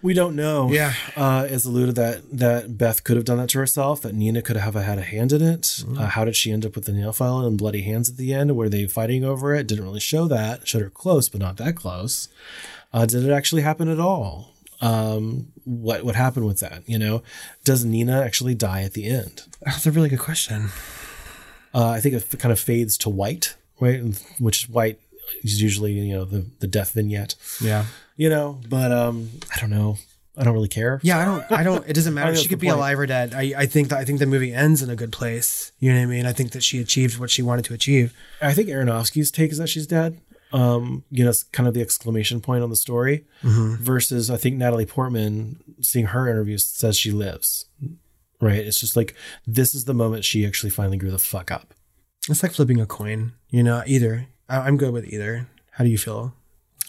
We 0.00 0.14
don't 0.14 0.34
know. 0.34 0.70
Yeah. 0.72 0.94
uh, 1.16 1.46
it's 1.50 1.66
alluded 1.66 1.96
that 1.96 2.22
that 2.38 2.78
Beth 2.78 3.04
could 3.04 3.16
have 3.16 3.26
done 3.26 3.36
that 3.38 3.50
to 3.50 3.58
herself. 3.58 4.00
That 4.00 4.14
Nina 4.14 4.40
could 4.40 4.56
have 4.56 4.72
had 4.74 4.96
a 4.98 5.02
hand 5.02 5.32
in 5.32 5.42
it. 5.42 5.62
Mm. 5.62 5.98
Uh, 6.00 6.06
how 6.06 6.24
did 6.24 6.34
she 6.34 6.50
end 6.50 6.64
up 6.64 6.74
with 6.74 6.86
the 6.86 6.92
nail 6.92 7.12
file 7.12 7.40
and 7.40 7.58
bloody 7.58 7.82
hands 7.82 8.08
at 8.08 8.16
the 8.16 8.32
end? 8.32 8.56
Were 8.56 8.70
they 8.70 8.86
fighting 8.86 9.22
over 9.22 9.54
it? 9.54 9.66
Didn't 9.66 9.84
really 9.84 10.00
show 10.00 10.26
that. 10.28 10.66
Showed 10.66 10.82
her 10.82 10.88
close, 10.90 11.28
but 11.28 11.40
not 11.42 11.58
that 11.58 11.76
close. 11.76 12.28
Uh, 12.90 13.04
did 13.04 13.24
it 13.24 13.32
actually 13.32 13.62
happen 13.62 13.88
at 13.88 14.00
all? 14.00 14.54
Um, 14.80 15.48
what 15.64 16.04
what 16.06 16.16
happened 16.16 16.46
with 16.46 16.60
that? 16.60 16.82
You 16.88 16.98
know, 16.98 17.22
does 17.64 17.84
Nina 17.84 18.22
actually 18.22 18.54
die 18.54 18.82
at 18.82 18.94
the 18.94 19.06
end? 19.06 19.42
that's 19.60 19.86
a 19.86 19.90
really 19.92 20.08
good 20.08 20.18
question. 20.20 20.70
Uh, 21.74 21.90
I 21.90 22.00
think 22.00 22.14
it 22.14 22.38
kind 22.38 22.50
of 22.52 22.58
fades 22.58 22.96
to 22.98 23.08
white, 23.10 23.56
Which 24.38 24.64
is 24.64 24.68
white 24.68 24.98
is 25.42 25.60
usually 25.62 25.92
you 25.92 26.14
know 26.14 26.24
the 26.24 26.46
the 26.60 26.66
death 26.66 26.92
vignette. 26.92 27.34
Yeah. 27.60 27.86
You 28.16 28.28
know, 28.28 28.60
but 28.68 28.92
um, 28.92 29.30
I 29.54 29.60
don't 29.60 29.70
know. 29.70 29.96
I 30.36 30.44
don't 30.44 30.54
really 30.54 30.68
care. 30.68 30.98
Yeah, 31.02 31.18
I 31.18 31.24
don't. 31.24 31.52
I 31.52 31.62
don't. 31.62 31.86
It 31.88 31.92
doesn't 31.92 32.14
matter. 32.20 32.34
She 32.34 32.48
could 32.48 32.58
be 32.58 32.68
point. 32.68 32.78
alive 32.78 32.98
or 32.98 33.06
dead. 33.06 33.34
I, 33.34 33.52
I 33.56 33.66
think 33.66 33.88
that 33.88 33.98
I 33.98 34.04
think 34.04 34.18
the 34.18 34.26
movie 34.26 34.52
ends 34.52 34.82
in 34.82 34.88
a 34.90 34.96
good 34.96 35.12
place. 35.12 35.72
You 35.78 35.92
know 35.92 35.98
what 35.98 36.04
I 36.04 36.06
mean? 36.06 36.26
I 36.26 36.32
think 36.32 36.52
that 36.52 36.62
she 36.62 36.80
achieved 36.80 37.18
what 37.18 37.30
she 37.30 37.42
wanted 37.42 37.64
to 37.66 37.74
achieve. 37.74 38.14
I 38.40 38.54
think 38.54 38.68
Aronofsky's 38.68 39.30
take 39.30 39.50
is 39.50 39.58
that 39.58 39.68
she's 39.68 39.86
dead. 39.86 40.20
Um, 40.52 41.04
you 41.10 41.24
know, 41.24 41.30
it's 41.30 41.44
kind 41.44 41.66
of 41.66 41.74
the 41.74 41.80
exclamation 41.80 42.40
point 42.40 42.62
on 42.62 42.70
the 42.70 42.76
story. 42.76 43.24
Versus, 43.42 44.30
I 44.30 44.36
think 44.36 44.56
Natalie 44.56 44.86
Portman, 44.86 45.62
seeing 45.80 46.06
her 46.06 46.28
interviews, 46.28 46.64
says 46.64 46.96
she 46.98 47.10
lives. 47.10 47.66
Right? 48.40 48.58
It's 48.58 48.80
just 48.80 48.96
like 48.96 49.14
this 49.46 49.74
is 49.74 49.84
the 49.84 49.94
moment 49.94 50.24
she 50.24 50.46
actually 50.46 50.70
finally 50.70 50.98
grew 50.98 51.10
the 51.10 51.18
fuck 51.18 51.50
up. 51.50 51.74
It's 52.28 52.42
like 52.42 52.52
flipping 52.52 52.80
a 52.80 52.86
coin. 52.86 53.32
You 53.50 53.62
know, 53.62 53.82
either. 53.86 54.26
I, 54.48 54.60
I'm 54.60 54.76
good 54.76 54.92
with 54.92 55.12
either. 55.12 55.48
How 55.72 55.84
do 55.84 55.90
you 55.90 55.98
feel? 55.98 56.34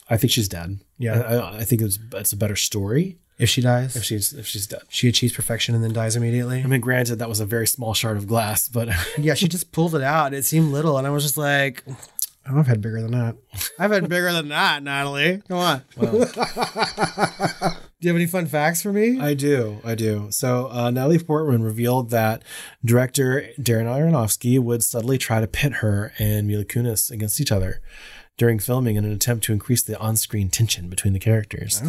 I 0.10 0.18
think 0.18 0.32
she's 0.32 0.48
dead. 0.50 0.80
Yeah. 0.98 1.22
I, 1.22 1.58
I, 1.60 1.64
think 1.64 1.82
it's 1.82 1.98
it's 2.14 2.34
a 2.34 2.38
better 2.38 2.56
story 2.56 3.18
If 3.38 3.50
she 3.50 3.62
dies, 3.62 3.96
if 3.96 4.04
she's 4.04 4.34
if 4.34 4.46
she's 4.46 4.68
dead. 4.68 4.82
she 4.90 5.08
achieves 5.08 5.34
perfection 5.34 5.74
and 5.76 5.84
then 5.84 5.94
dies 5.94 6.16
immediately. 6.16 6.62
I 6.62 6.68
mean, 6.68 6.82
granted, 6.82 7.18
that 7.18 7.30
was 7.30 7.40
a 7.40 7.46
very 7.46 7.68
small 7.68 7.94
shard 7.94 8.18
of 8.18 8.28
glass, 8.28 8.68
but 8.68 8.90
yeah, 9.18 9.34
she 9.34 9.48
just 9.48 9.72
pulled 9.72 9.96
it 9.96 10.04
out. 10.04 10.34
It 10.34 10.46
seemed 10.46 10.72
little, 10.72 10.98
and 10.98 11.08
I 11.08 11.10
was 11.10 11.24
just 11.24 11.38
like, 11.38 11.84
oh, 11.88 12.60
I've 12.60 12.68
had 12.68 12.82
bigger 12.82 13.02
than 13.02 13.12
that. 13.12 13.36
I've 13.80 13.92
had 13.92 14.10
bigger 14.10 14.32
than 14.34 14.50
that, 14.50 14.84
Natalie. 14.84 15.42
Come 15.48 15.58
on. 15.58 15.82
do 18.04 18.10
you 18.10 18.14
have 18.14 18.20
any 18.20 18.28
fun 18.28 18.48
facts 18.48 18.82
for 18.82 18.92
me? 18.92 19.18
I 19.18 19.34
do, 19.34 19.80
I 19.82 19.96
do. 19.96 20.28
So 20.30 20.68
uh, 20.70 20.92
Natalie 20.92 21.20
Portman 21.20 21.64
revealed 21.64 22.10
that 22.10 22.44
director 22.84 23.48
Darren 23.58 23.86
Aronofsky 23.86 24.60
would 24.60 24.84
subtly 24.84 25.18
try 25.18 25.40
to 25.40 25.48
pit 25.48 25.76
her 25.76 26.12
and 26.20 26.46
Mila 26.46 26.66
Kunis 26.66 27.10
against 27.10 27.40
each 27.40 27.50
other 27.50 27.80
during 28.36 28.60
filming 28.60 28.98
in 28.98 29.06
an 29.06 29.14
attempt 29.14 29.46
to 29.46 29.54
increase 29.54 29.82
the 29.82 29.98
on-screen 30.00 30.50
tension 30.50 30.90
between 30.90 31.14
the 31.14 31.20
characters. 31.20 31.82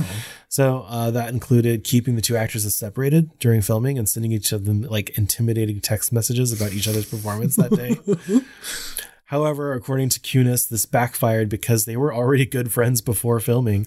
So 0.48 0.84
uh, 0.86 1.10
that 1.10 1.30
included 1.30 1.82
keeping 1.82 2.14
the 2.14 2.22
two 2.22 2.36
actresses 2.36 2.76
separated 2.76 3.36
during 3.40 3.60
filming 3.60 3.98
and 3.98 4.08
sending 4.08 4.30
each 4.30 4.52
of 4.52 4.66
them 4.66 4.82
like 4.82 5.18
intimidating 5.18 5.80
text 5.80 6.12
messages 6.12 6.52
about 6.52 6.72
each 6.74 6.86
other's 6.86 7.06
performance 7.10 7.56
that 7.56 7.72
day. 7.72 7.98
However, 9.26 9.72
according 9.72 10.10
to 10.10 10.20
Kunis, 10.20 10.68
this 10.68 10.86
backfired 10.86 11.48
because 11.48 11.84
they 11.84 11.96
were 11.96 12.14
already 12.14 12.44
good 12.46 12.72
friends 12.72 13.00
before 13.00 13.40
filming. 13.40 13.86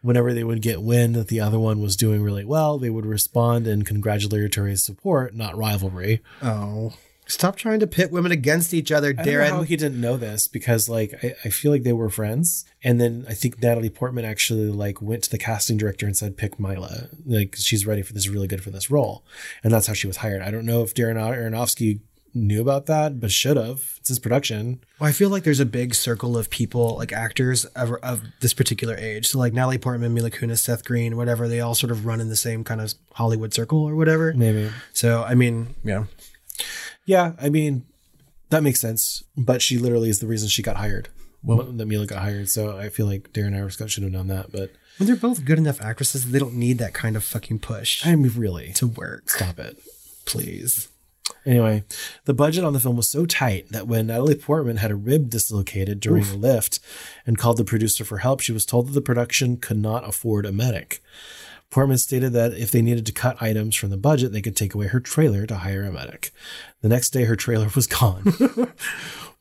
Whenever 0.00 0.32
they 0.32 0.44
would 0.44 0.62
get 0.62 0.82
wind 0.82 1.14
that 1.16 1.28
the 1.28 1.40
other 1.40 1.58
one 1.58 1.80
was 1.80 1.96
doing 1.96 2.22
really 2.22 2.44
well, 2.44 2.78
they 2.78 2.90
would 2.90 3.06
respond 3.06 3.66
in 3.66 3.82
congratulatory 3.82 4.76
support, 4.76 5.34
not 5.34 5.56
rivalry. 5.56 6.22
oh, 6.42 6.92
stop 7.26 7.56
trying 7.56 7.80
to 7.80 7.86
pit 7.88 8.12
women 8.12 8.30
against 8.30 8.72
each 8.72 8.92
other, 8.92 9.08
I 9.08 9.12
don't 9.24 9.26
know 9.26 9.44
how 9.44 9.62
Darren. 9.62 9.66
he 9.66 9.76
didn't 9.76 10.00
know 10.00 10.16
this 10.16 10.46
because, 10.46 10.88
like, 10.88 11.12
I, 11.24 11.34
I 11.44 11.48
feel 11.48 11.72
like 11.72 11.82
they 11.82 11.92
were 11.92 12.08
friends, 12.08 12.64
and 12.84 13.00
then 13.00 13.26
I 13.28 13.34
think 13.34 13.60
Natalie 13.60 13.90
Portman 13.90 14.24
actually 14.24 14.70
like 14.70 15.02
went 15.02 15.24
to 15.24 15.30
the 15.30 15.38
casting 15.38 15.76
director 15.76 16.06
and 16.06 16.16
said, 16.16 16.36
"Pick 16.36 16.60
Mila, 16.60 17.08
like 17.24 17.56
she's 17.56 17.86
ready 17.86 18.02
for 18.02 18.12
this, 18.12 18.28
really 18.28 18.46
good 18.46 18.62
for 18.62 18.70
this 18.70 18.90
role," 18.90 19.24
and 19.64 19.72
that's 19.72 19.88
how 19.88 19.94
she 19.94 20.06
was 20.06 20.18
hired. 20.18 20.42
I 20.42 20.52
don't 20.52 20.66
know 20.66 20.82
if 20.82 20.94
Darren 20.94 21.16
Aronofsky 21.16 21.98
knew 22.36 22.60
about 22.60 22.86
that, 22.86 23.18
but 23.20 23.32
should 23.32 23.56
have. 23.56 23.94
It's 23.98 24.08
his 24.08 24.18
production. 24.18 24.80
Well, 25.00 25.08
I 25.08 25.12
feel 25.12 25.28
like 25.30 25.42
there's 25.44 25.60
a 25.60 25.66
big 25.66 25.94
circle 25.94 26.36
of 26.36 26.50
people, 26.50 26.96
like 26.96 27.12
actors 27.12 27.64
of, 27.64 27.92
of 28.02 28.22
this 28.40 28.54
particular 28.54 28.96
age. 28.96 29.26
So, 29.28 29.38
like 29.38 29.52
Natalie 29.52 29.78
Portman, 29.78 30.14
Mila 30.14 30.30
Kunis, 30.30 30.58
Seth 30.58 30.84
Green, 30.84 31.16
whatever, 31.16 31.48
they 31.48 31.60
all 31.60 31.74
sort 31.74 31.90
of 31.90 32.06
run 32.06 32.20
in 32.20 32.28
the 32.28 32.36
same 32.36 32.62
kind 32.62 32.80
of 32.80 32.94
Hollywood 33.14 33.52
circle 33.54 33.82
or 33.82 33.96
whatever. 33.96 34.32
Maybe. 34.34 34.70
So, 34.92 35.24
I 35.24 35.34
mean, 35.34 35.74
yeah. 35.82 36.04
Yeah, 37.04 37.32
I 37.40 37.48
mean, 37.48 37.84
that 38.50 38.62
makes 38.62 38.80
sense. 38.80 39.24
But 39.36 39.62
she 39.62 39.78
literally 39.78 40.08
is 40.10 40.20
the 40.20 40.26
reason 40.26 40.48
she 40.48 40.62
got 40.62 40.76
hired. 40.76 41.08
Well, 41.42 41.62
that 41.62 41.86
Mila 41.86 42.06
got 42.06 42.22
hired. 42.22 42.48
So 42.48 42.76
I 42.76 42.88
feel 42.88 43.06
like 43.06 43.32
Darren 43.32 43.52
Aronofsky 43.54 43.88
should 43.88 44.02
have 44.02 44.12
done 44.12 44.26
that. 44.28 44.50
But 44.50 44.72
When 44.98 45.06
they're 45.06 45.14
both 45.14 45.44
good 45.44 45.58
enough 45.58 45.80
actresses, 45.80 46.30
they 46.32 46.40
don't 46.40 46.54
need 46.54 46.78
that 46.78 46.92
kind 46.92 47.14
of 47.16 47.22
fucking 47.22 47.60
push 47.60 48.04
I 48.04 48.16
mean, 48.16 48.32
really, 48.34 48.72
to 48.74 48.88
work. 48.88 49.30
stop 49.30 49.58
it. 49.60 49.78
Please. 50.24 50.88
Anyway, 51.44 51.84
the 52.24 52.34
budget 52.34 52.64
on 52.64 52.72
the 52.72 52.80
film 52.80 52.96
was 52.96 53.08
so 53.08 53.24
tight 53.24 53.68
that 53.70 53.86
when 53.86 54.08
Natalie 54.08 54.34
Portman 54.34 54.78
had 54.78 54.90
a 54.90 54.96
rib 54.96 55.30
dislocated 55.30 56.00
during 56.00 56.24
a 56.24 56.34
lift 56.34 56.80
and 57.24 57.38
called 57.38 57.56
the 57.56 57.64
producer 57.64 58.04
for 58.04 58.18
help, 58.18 58.40
she 58.40 58.52
was 58.52 58.66
told 58.66 58.88
that 58.88 58.92
the 58.92 59.00
production 59.00 59.56
could 59.56 59.78
not 59.78 60.08
afford 60.08 60.44
a 60.44 60.52
medic. 60.52 61.02
Portman 61.70 61.98
stated 61.98 62.32
that 62.32 62.52
if 62.54 62.70
they 62.70 62.82
needed 62.82 63.06
to 63.06 63.12
cut 63.12 63.40
items 63.40 63.74
from 63.74 63.90
the 63.90 63.96
budget, 63.96 64.32
they 64.32 64.42
could 64.42 64.56
take 64.56 64.74
away 64.74 64.88
her 64.88 65.00
trailer 65.00 65.46
to 65.46 65.56
hire 65.56 65.84
a 65.84 65.92
medic. 65.92 66.30
The 66.80 66.88
next 66.88 67.10
day, 67.10 67.24
her 67.24 67.36
trailer 67.36 67.68
was 67.74 67.86
gone. 67.86 68.32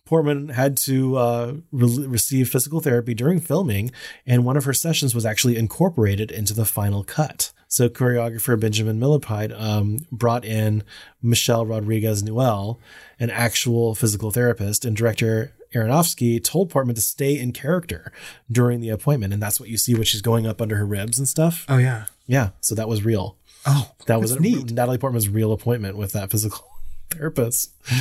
Portman 0.06 0.50
had 0.50 0.78
to 0.78 1.18
uh, 1.18 1.54
re- 1.72 2.06
receive 2.08 2.50
physical 2.50 2.80
therapy 2.80 3.16
during 3.16 3.40
filming, 3.40 3.92
and 4.26 4.46
one 4.46 4.58
of 4.58 4.66
her 4.66 4.74
sessions 4.74 5.16
was 5.16 5.26
actually 5.26 5.58
incorporated 5.58 6.30
into 6.30 6.54
the 6.54 6.66
final 6.66 7.04
cut. 7.04 7.52
So, 7.68 7.90
choreographer 7.90 8.60
Benjamin 8.60 9.00
Millepied 9.00 9.60
um, 9.60 10.06
brought 10.12 10.46
in 10.46 10.84
Michelle 11.22 11.66
Rodriguez 11.66 12.24
Newell, 12.24 12.80
an 13.20 13.30
actual 13.30 13.96
physical 13.96 14.32
therapist, 14.32 14.86
and 14.86 14.96
director 14.96 15.54
Aronofsky 15.74 16.42
told 16.42 16.70
Portman 16.70 16.96
to 16.96 17.02
stay 17.02 17.38
in 17.38 17.52
character 17.52 18.12
during 18.50 18.80
the 18.80 18.90
appointment. 18.90 19.34
And 19.34 19.42
that's 19.42 19.60
what 19.60 19.68
you 19.68 19.78
see 19.78 19.94
when 19.94 20.04
she's 20.04 20.22
going 20.22 20.48
up 20.48 20.62
under 20.62 20.78
her 20.78 20.86
ribs 20.86 21.18
and 21.20 21.28
stuff. 21.28 21.66
Oh 21.68 21.78
yeah. 21.78 22.06
Yeah, 22.28 22.50
so 22.62 22.74
that 22.76 22.88
was 22.88 23.04
real. 23.04 23.38
Oh, 23.68 23.92
That 24.08 24.22
was 24.22 24.32
a, 24.32 24.40
neat. 24.40 24.72
Natalie 24.72 24.98
Portman's 24.98 25.28
real 25.28 25.52
appointment 25.52 25.98
with 25.98 26.12
that 26.14 26.32
physical 26.32 26.66
therapist. 27.12 27.72
Oh, 27.92 27.98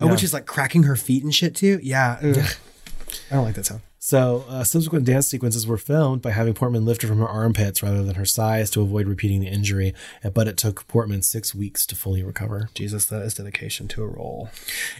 Yeah. 0.00 0.06
when 0.06 0.16
she's 0.18 0.32
like 0.32 0.46
cracking 0.46 0.84
her 0.84 0.96
feet 0.96 1.22
and 1.24 1.34
shit 1.34 1.54
too. 1.54 1.78
Yeah. 1.82 2.18
I 2.22 3.34
don't 3.34 3.44
like 3.44 3.54
that 3.56 3.66
sound. 3.66 3.82
So, 4.06 4.44
uh, 4.50 4.64
subsequent 4.64 5.06
dance 5.06 5.28
sequences 5.28 5.66
were 5.66 5.78
filmed 5.78 6.20
by 6.20 6.32
having 6.32 6.52
Portman 6.52 6.84
lifted 6.84 7.06
from 7.06 7.20
her 7.20 7.26
armpits 7.26 7.82
rather 7.82 8.04
than 8.04 8.16
her 8.16 8.26
size 8.26 8.68
to 8.72 8.82
avoid 8.82 9.08
repeating 9.08 9.40
the 9.40 9.48
injury. 9.48 9.94
But 10.34 10.46
it 10.46 10.58
took 10.58 10.86
Portman 10.88 11.22
six 11.22 11.54
weeks 11.54 11.86
to 11.86 11.96
fully 11.96 12.22
recover. 12.22 12.68
Jesus, 12.74 13.06
that 13.06 13.22
is 13.22 13.32
dedication 13.32 13.88
to 13.88 14.02
a 14.02 14.06
role. 14.06 14.50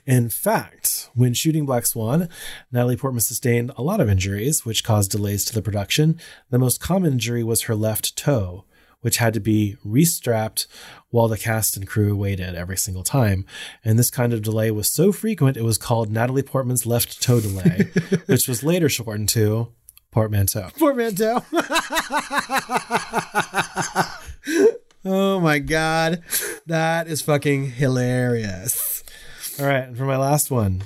In 0.07 0.31
fact, 0.31 1.11
when 1.15 1.35
shooting 1.35 1.67
Black 1.67 1.85
Swan, 1.85 2.31
Natalie 2.73 2.97
Portman 2.97 3.21
sustained 3.21 3.73
a 3.77 3.83
lot 3.83 4.01
of 4.01 4.09
injuries, 4.09 4.65
which 4.65 4.85
caused 4.85 5.11
delays 5.11 5.45
to 5.45 5.53
the 5.53 5.61
production. 5.61 6.19
The 6.49 6.59
most 6.59 6.81
common 6.81 7.13
injury 7.13 7.45
was 7.45 7.65
her 7.65 7.75
left 7.75 8.17
toe, 8.17 8.65
which 9.05 9.19
had 9.19 9.35
to 9.35 9.41
be 9.41 9.77
restrapped 9.85 10.67
while 11.11 11.29
the 11.29 11.37
cast 11.37 11.77
and 11.77 11.87
crew 11.87 12.17
waited 12.17 12.55
every 12.55 12.79
single 12.79 13.03
time. 13.05 13.45
And 13.85 13.99
this 13.99 14.11
kind 14.11 14.33
of 14.33 14.41
delay 14.41 14.71
was 14.71 14.91
so 14.91 15.13
frequent, 15.13 15.59
it 15.59 15.63
was 15.63 15.77
called 15.77 16.11
Natalie 16.11 16.43
Portman's 16.43 16.87
left 16.87 17.23
toe 17.23 17.39
delay, 17.39 17.91
which 18.27 18.49
was 18.49 18.65
later 18.65 18.89
shortened 18.89 19.29
to 19.29 19.69
portmanteau. 20.11 20.71
Portmanteau. 20.79 21.45
oh 25.05 25.39
my 25.39 25.59
god, 25.59 26.23
that 26.65 27.07
is 27.07 27.21
fucking 27.21 27.73
hilarious. 27.73 29.05
All 29.61 29.67
right, 29.67 29.85
and 29.85 29.99
for 29.99 30.07
my 30.07 30.17
last 30.17 30.51
one, 30.51 30.85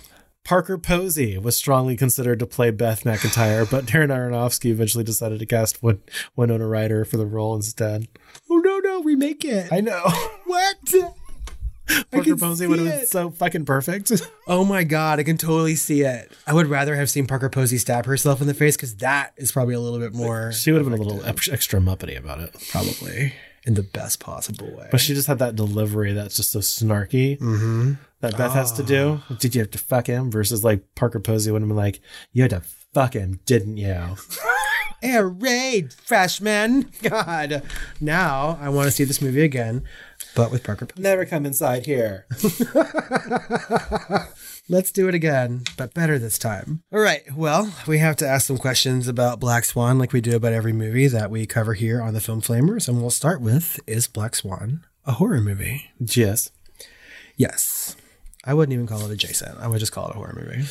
Parker 0.49 0.79
Posey 0.79 1.37
was 1.37 1.59
strongly 1.59 1.95
considered 1.95 2.39
to 2.39 2.47
play 2.47 2.71
Beth 2.71 3.05
McIntyre, 3.05 3.71
but 3.71 3.85
Darren 3.85 4.09
Aronofsky 4.09 4.71
eventually 4.71 5.05
decided 5.05 5.41
to 5.41 5.45
cast 5.45 5.83
Win- 5.83 6.01
Winona 6.37 6.67
Ryder 6.67 7.05
for 7.05 7.19
the 7.19 7.27
role 7.27 7.55
instead. 7.55 8.09
Oh 8.49 8.57
no, 8.57 8.79
no, 8.79 9.03
remake 9.03 9.45
it. 9.45 9.71
I 9.71 9.83
know. 9.83 10.05
what? 10.47 10.95
Parker 12.11 12.35
Posey 12.35 12.67
would 12.67 12.79
have 12.79 12.89
been 12.89 13.07
so 13.07 13.29
fucking 13.31 13.67
perfect. 13.67 14.11
Oh 14.49 14.65
my 14.65 14.85
god, 14.85 15.21
I 15.21 15.25
can 15.25 15.37
totally 15.37 15.75
see 15.75 16.01
it. 16.01 16.33
I 16.47 16.55
would 16.55 16.69
rather 16.69 16.97
have 16.97 17.11
seen 17.11 17.27
Parker 17.27 17.51
Posey 17.51 17.77
stab 17.77 18.07
herself 18.07 18.41
in 18.41 18.47
the 18.47 18.55
face 18.55 18.75
because 18.75 18.97
that 18.97 19.35
is 19.37 19.53
probably 19.53 19.75
a 19.75 19.81
little 19.81 19.99
bit 19.99 20.15
more 20.15 20.53
she 20.53 20.73
would 20.73 20.81
have 20.81 20.91
been 20.91 20.99
a 20.99 21.03
little 21.03 21.23
extra 21.27 21.79
muppety 21.79 22.17
about 22.17 22.41
it. 22.41 22.57
probably 22.71 23.35
in 23.65 23.75
the 23.75 23.83
best 23.83 24.19
possible 24.19 24.75
way. 24.75 24.89
But 24.91 25.01
she 25.01 25.13
just 25.13 25.29
had 25.29 25.41
that 25.41 25.55
delivery 25.55 26.15
that's 26.15 26.37
just 26.37 26.51
so 26.51 26.61
snarky 26.61 27.39
mm-hmm. 27.39 27.93
That 28.21 28.37
Beth 28.37 28.53
has 28.53 28.73
to 28.73 28.83
do. 28.83 29.21
Oh. 29.31 29.35
Did 29.39 29.55
you 29.55 29.61
have 29.61 29.71
to 29.73 29.79
fuck 29.79 30.07
him? 30.07 30.31
Versus 30.31 30.65
like 30.65 30.95
Parker 30.95 31.21
Posey 31.21 31.51
would 31.51 31.63
have 31.63 31.69
been 31.69 31.77
like, 31.77 32.01
you 32.33 32.43
had 32.43 32.51
to 32.51 32.63
fuck 32.93 33.15
him, 33.15 33.41
didn't 33.47 33.77
you? 33.77 34.17
Air 35.03 35.29
raid, 35.29 35.93
freshman. 35.93 36.91
God. 37.03 37.63
Now 38.01 38.59
I 38.61 38.69
want 38.69 38.87
to 38.87 38.91
see 38.91 39.05
this 39.05 39.23
movie 39.23 39.43
again, 39.45 39.85
but 40.35 40.51
with 40.51 40.65
Parker 40.65 40.87
Posey. 40.87 41.01
Never 41.03 41.25
come 41.25 41.47
inside 41.47 41.87
here. 41.87 42.27
Let's 44.71 44.93
do 44.93 45.09
it 45.09 45.15
again, 45.15 45.63
but 45.79 45.95
better 45.95 46.19
this 46.19 46.37
time. 46.39 46.83
All 46.93 46.99
right. 47.01 47.23
Well, 47.35 47.73
we 47.87 47.99
have 47.99 48.17
to 48.17 48.29
ask 48.29 48.47
some 48.49 48.59
questions 48.59 49.09
about 49.09 49.41
Black 49.41 49.65
Swan, 49.65 49.99
like 49.99 50.13
we 50.13 50.21
do 50.21 50.37
about 50.37 50.53
every 50.53 50.75
movie 50.75 51.07
that 51.07 51.31
we 51.31 51.47
cover 51.47 51.73
here 51.75 52.03
on 52.03 52.13
the 52.13 52.21
Film 52.21 52.43
Flamers. 52.43 52.87
And 52.89 53.01
we'll 53.01 53.09
start 53.11 53.41
with 53.41 53.81
Is 53.87 54.07
Black 54.09 54.35
Swan 54.35 54.85
a 55.07 55.13
horror 55.13 55.41
movie? 55.41 55.91
yes. 55.99 56.51
Yes. 57.37 57.97
I 58.49 58.55
wouldn't 58.55 58.73
even 58.73 58.87
call 58.87 59.05
it 59.05 59.13
adjacent. 59.13 59.61
I 59.61 59.69
would 59.69 59.79
just 59.79 59.93
call 59.93 60.09
it 60.09 60.13
a 60.13 60.15
horror 60.15 60.35
movie. 60.35 60.67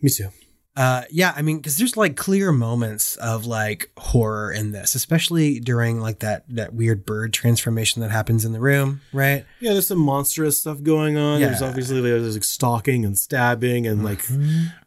Me 0.00 0.08
too. 0.08 0.30
Uh, 0.74 1.02
yeah, 1.10 1.34
I 1.36 1.42
mean, 1.42 1.58
because 1.58 1.76
there's 1.76 1.94
like 1.98 2.16
clear 2.16 2.50
moments 2.50 3.16
of 3.16 3.44
like 3.44 3.90
horror 3.98 4.50
in 4.50 4.72
this, 4.72 4.94
especially 4.94 5.60
during 5.60 6.00
like 6.00 6.20
that 6.20 6.44
that 6.48 6.72
weird 6.72 7.04
bird 7.04 7.34
transformation 7.34 8.00
that 8.00 8.10
happens 8.10 8.46
in 8.46 8.52
the 8.52 8.60
room, 8.60 9.02
right? 9.12 9.44
Yeah, 9.60 9.72
there's 9.72 9.88
some 9.88 9.98
monstrous 9.98 10.60
stuff 10.60 10.82
going 10.82 11.18
on. 11.18 11.42
There's 11.42 11.60
obviously 11.60 12.00
there's 12.00 12.34
like 12.34 12.44
stalking 12.44 13.04
and 13.04 13.18
stabbing 13.18 13.86
and 13.86 14.02
like 14.02 14.24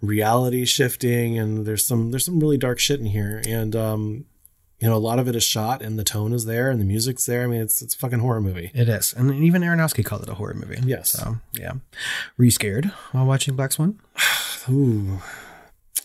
reality 0.02 0.66
shifting, 0.66 1.38
and 1.38 1.68
there's 1.68 1.86
some 1.86 2.10
there's 2.10 2.26
some 2.26 2.40
really 2.40 2.58
dark 2.58 2.80
shit 2.80 3.00
in 3.00 3.06
here. 3.06 3.44
And 3.48 3.76
um, 3.76 4.26
you 4.84 4.90
know, 4.90 4.98
a 4.98 4.98
lot 4.98 5.18
of 5.18 5.30
it 5.30 5.36
is 5.38 5.46
shot, 5.46 5.82
and 5.82 5.98
the 5.98 6.04
tone 6.04 6.34
is 6.34 6.44
there, 6.44 6.70
and 6.70 6.78
the 6.78 6.84
music's 6.84 7.26
there. 7.26 7.44
I 7.44 7.48
mean, 7.48 7.62
it's 7.62 7.82
it's 7.82 7.96
a 7.96 7.98
fucking 7.98 8.20
horror 8.20 8.42
movie. 8.42 8.70
It 8.74 8.90
is, 8.90 9.14
and 9.14 9.34
even 9.34 9.62
Aronofsky 9.62 10.04
called 10.04 10.24
it 10.24 10.28
a 10.30 10.34
horror 10.34 10.56
movie. 10.56 10.78
Yes. 10.84 11.12
So 11.12 11.38
yeah, 11.54 11.72
were 12.38 12.44
you 12.44 12.52
scared 12.52 12.88
while 13.14 13.26
watching 13.26 13.56
Black 13.56 13.72
Swan? 13.72 13.98
Ooh. 14.70 15.22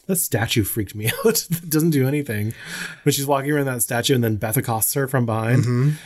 That 0.06 0.16
statue 0.16 0.62
freaked 0.62 0.94
me 0.94 1.06
out. 1.26 1.44
it 1.50 1.68
doesn't 1.68 1.90
do 1.90 2.06
anything. 2.06 2.54
but 3.02 3.14
she's 3.14 3.26
walking 3.26 3.50
around 3.50 3.66
that 3.66 3.82
statue 3.82 4.14
and 4.14 4.22
then 4.22 4.36
Beth 4.36 4.56
accosts 4.56 4.94
her 4.94 5.08
from 5.08 5.26
behind, 5.26 5.98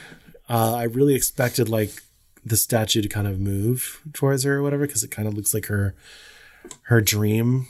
uh, 0.49 0.75
I 0.75 0.85
really 0.85 1.15
expected 1.15 1.69
like 1.69 2.03
the 2.43 2.57
statue 2.57 3.03
to 3.03 3.09
kind 3.09 3.27
of 3.27 3.39
move 3.39 4.01
towards 4.15 4.45
her 4.45 4.57
or 4.57 4.63
whatever, 4.63 4.87
because 4.87 5.05
it 5.05 5.11
kind 5.11 5.29
of 5.29 5.35
looks 5.35 5.53
like 5.53 5.67
her 5.67 5.95
her 6.85 7.03
dream 7.03 7.69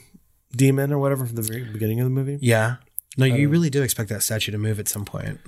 demon 0.55 0.93
or 0.93 0.97
whatever 0.97 1.25
from 1.25 1.35
the 1.35 1.41
very 1.41 1.65
beginning 1.65 1.99
of 1.99 2.05
the 2.05 2.09
movie. 2.09 2.37
Yeah. 2.41 2.77
No, 3.17 3.25
you 3.25 3.49
really 3.49 3.69
do 3.69 3.83
expect 3.83 4.09
that 4.09 4.23
statue 4.23 4.51
to 4.51 4.57
move 4.57 4.79
at 4.79 4.87
some 4.87 5.05
point. 5.05 5.39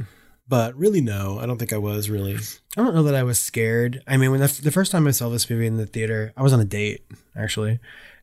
But 0.48 0.76
really, 0.76 1.02
no, 1.02 1.40
I 1.40 1.48
don't 1.48 1.58
think 1.58 1.74
I 1.74 1.78
was 1.78 2.10
really. 2.10 2.36
I 2.36 2.84
don't 2.84 2.94
know 2.94 3.04
that 3.04 3.16
I 3.16 3.24
was 3.24 3.40
scared. 3.40 4.04
I 4.08 4.18
mean, 4.18 4.30
when 4.32 4.40
the, 4.40 4.60
the 4.64 4.72
first 4.72 4.92
time 4.92 5.08
I 5.08 5.12
saw 5.12 5.30
this 5.30 5.50
movie 5.50 5.66
in 5.66 5.78
the 5.78 5.88
theater, 5.88 6.34
I 6.38 6.44
was 6.44 6.54
on 6.54 6.60
a 6.60 6.66
date 6.66 7.04
actually, 7.36 7.80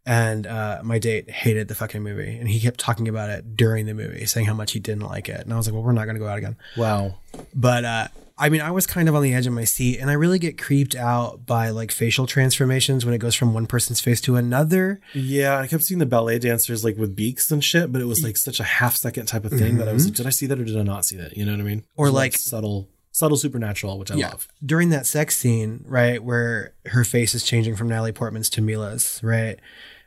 and 0.07 0.47
uh, 0.47 0.80
my 0.84 1.01
date 1.01 1.30
hated 1.30 1.66
the 1.66 1.74
fucking 1.74 2.03
movie, 2.03 2.38
and 2.38 2.49
he 2.49 2.61
kept 2.61 2.78
talking 2.78 3.09
about 3.09 3.30
it 3.30 3.57
during 3.57 3.86
the 3.86 3.95
movie, 3.95 4.24
saying 4.26 4.47
how 4.47 4.55
much 4.55 4.70
he 4.72 4.78
didn't 4.78 5.03
like 5.03 5.28
it, 5.28 5.40
and 5.40 5.53
I 5.53 5.57
was 5.57 5.66
like, 5.66 5.74
well, 5.74 5.82
we're 5.82 5.93
not 5.93 6.05
going 6.05 6.14
to 6.14 6.20
go 6.20 6.28
out 6.28 6.38
again. 6.38 6.57
Wow. 6.76 7.14
But 7.55 7.84
uh, 7.84 8.09
I 8.43 8.49
mean, 8.49 8.61
I 8.61 8.72
was 8.72 8.88
kind 8.88 9.09
of 9.09 9.14
on 9.14 9.22
the 9.22 9.32
edge 9.32 9.47
of 9.47 9.53
my 9.53 9.62
seat, 9.62 10.01
and 10.01 10.11
I 10.11 10.14
really 10.14 10.40
get 10.40 10.61
creeped 10.61 10.97
out 10.97 11.47
by 11.47 11.70
like 11.70 11.93
facial 11.93 12.26
transformations 12.26 13.05
when 13.05 13.14
it 13.14 13.18
goes 13.18 13.36
from 13.36 13.55
one 13.55 13.66
person's 13.66 14.01
face 14.01 14.20
to 14.22 14.34
another. 14.34 15.01
Yeah, 15.14 15.59
I 15.59 15.68
kept 15.68 15.84
seeing 15.84 16.01
the 16.01 16.07
ballet 16.07 16.40
dancers 16.40 16.84
like 16.84 16.97
with 16.97 17.14
beaks 17.14 17.53
and 17.53 17.62
shit, 17.62 17.93
but 17.93 18.03
it 18.03 18.07
was 18.07 18.22
like 18.24 18.36
such 18.36 18.59
a 18.59 18.64
half 18.64 18.97
second 18.97 19.26
type 19.26 19.45
of 19.45 19.53
thing 19.53 19.76
that 19.78 19.88
I 19.88 19.93
was 19.93 20.05
like, 20.07 20.14
mm-hmm. 20.14 20.22
did 20.24 20.26
I 20.26 20.30
see 20.30 20.47
that 20.47 20.59
or 20.59 20.64
did 20.64 20.76
I 20.76 20.82
not 20.82 21.05
see 21.05 21.16
that? 21.18 21.36
You 21.36 21.45
know 21.45 21.53
what 21.53 21.61
I 21.61 21.64
mean? 21.64 21.84
Or 21.97 22.09
It's 22.09 22.14
like- 22.14 22.36
subtle, 22.36 22.88
subtle 23.12 23.36
supernatural, 23.36 23.97
which 23.99 24.11
I 24.11 24.16
love. 24.16 24.49
during 24.66 24.88
that 24.88 25.07
sex 25.07 25.38
scene, 25.38 25.84
right, 25.86 26.20
where 26.22 26.74
her 26.86 27.05
face 27.05 27.36
is 27.36 27.45
changing 27.45 27.76
from 27.76 27.88
Natalie 27.88 28.11
Portman's 28.11 28.51
to 28.51 28.61
Mila's, 28.61 29.20
right, 29.22 29.61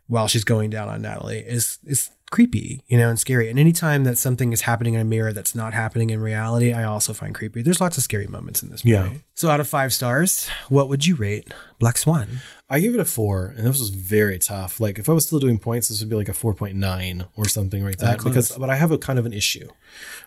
while 0.08 0.28
she's 0.28 0.44
going 0.44 0.70
down 0.70 0.90
on 0.90 1.02
Natalie, 1.02 1.40
is 1.40 1.80
is 1.86 2.10
creepy, 2.36 2.82
you 2.88 2.98
know, 2.98 3.10
and 3.10 3.18
scary. 3.18 3.50
And 3.50 3.58
anytime 3.58 4.04
that 4.04 4.18
something 4.18 4.52
is 4.52 4.62
happening 4.62 4.94
in 4.94 5.00
a 5.00 5.06
mirror 5.06 5.32
that's 5.32 5.56
not 5.56 5.74
happening 5.74 6.10
in 6.10 6.20
reality, 6.20 6.74
I 6.74 6.84
also 6.84 7.14
find 7.14 7.34
creepy. 7.34 7.62
There's 7.62 7.80
lots 7.80 7.98
of 7.98 8.04
scary 8.04 8.28
moments 8.28 8.62
in 8.62 8.70
this 8.70 8.84
movie. 8.84 8.94
Yeah. 8.96 9.10
So 9.36 9.50
out 9.50 9.62
of 9.62 9.68
five 9.70 9.94
stars, 9.94 10.50
what 10.68 10.90
would 10.90 11.06
you 11.08 11.16
rate 11.16 11.54
Black 11.80 11.98
Swan? 11.98 12.42
I 12.70 12.80
give 12.82 12.94
it 12.94 13.00
a 13.00 13.06
four, 13.06 13.54
and 13.56 13.66
this 13.66 13.80
was 13.80 13.90
very 13.90 14.38
tough. 14.38 14.82
Like 14.82 15.00
if 15.00 15.08
I 15.08 15.14
was 15.14 15.26
still 15.26 15.40
doing 15.40 15.60
points, 15.60 15.88
this 15.88 16.02
would 16.02 16.10
be 16.10 16.16
like 16.18 16.28
a 16.28 16.34
four 16.34 16.54
point 16.54 16.76
nine 16.76 17.26
or 17.38 17.48
something 17.48 17.84
like 17.86 17.98
that. 18.00 18.20
close. 18.20 18.34
because, 18.34 18.58
but 18.58 18.70
I 18.70 18.76
have 18.76 18.92
a 18.92 18.98
kind 18.98 19.18
of 19.18 19.26
an 19.26 19.34
issue 19.34 19.70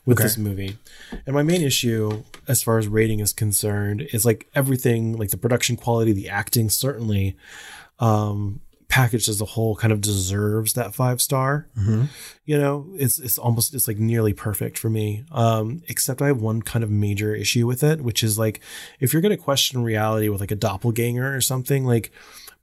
with 0.06 0.16
Okay. 0.18 0.24
this 0.24 0.38
movie, 0.38 0.78
and 1.26 1.34
my 1.34 1.42
main 1.42 1.61
issue, 1.61 2.22
as 2.46 2.62
far 2.62 2.78
as 2.78 2.88
rating 2.88 3.20
is 3.20 3.32
concerned, 3.34 4.02
is 4.12 4.24
like 4.24 4.48
everything, 4.54 5.18
like 5.18 5.28
the 5.30 5.36
production 5.36 5.76
quality, 5.76 6.12
the 6.12 6.28
acting, 6.30 6.70
certainly, 6.70 7.36
um, 7.98 8.61
packaged 8.89 9.28
as 9.28 9.41
a 9.41 9.45
whole, 9.45 9.76
kind 9.76 9.93
of 9.93 10.01
deserves 10.01 10.72
that 10.72 10.95
five 10.95 11.20
star. 11.20 11.68
You 12.45 12.59
know, 12.59 12.86
it's 12.95 13.18
it's 13.18 13.39
almost 13.39 13.74
it's 13.74 13.86
like 13.86 13.99
nearly 13.99 14.32
perfect 14.32 14.78
for 14.78 14.89
me. 14.91 15.24
Um, 15.30 15.82
except 15.89 16.22
I 16.22 16.28
have 16.28 16.41
one 16.41 16.62
kind 16.62 16.82
of 16.82 16.91
major 16.91 17.34
issue 17.34 17.66
with 17.66 17.82
it, 17.84 18.01
which 18.01 18.22
is 18.22 18.39
like 18.39 18.61
if 19.01 19.12
you're 19.12 19.22
gonna 19.22 19.36
question 19.36 19.82
reality 19.82 20.28
with 20.28 20.41
like 20.41 20.51
a 20.51 20.57
doppelganger 20.57 21.34
or 21.34 21.41
something, 21.41 21.84
like 21.84 22.11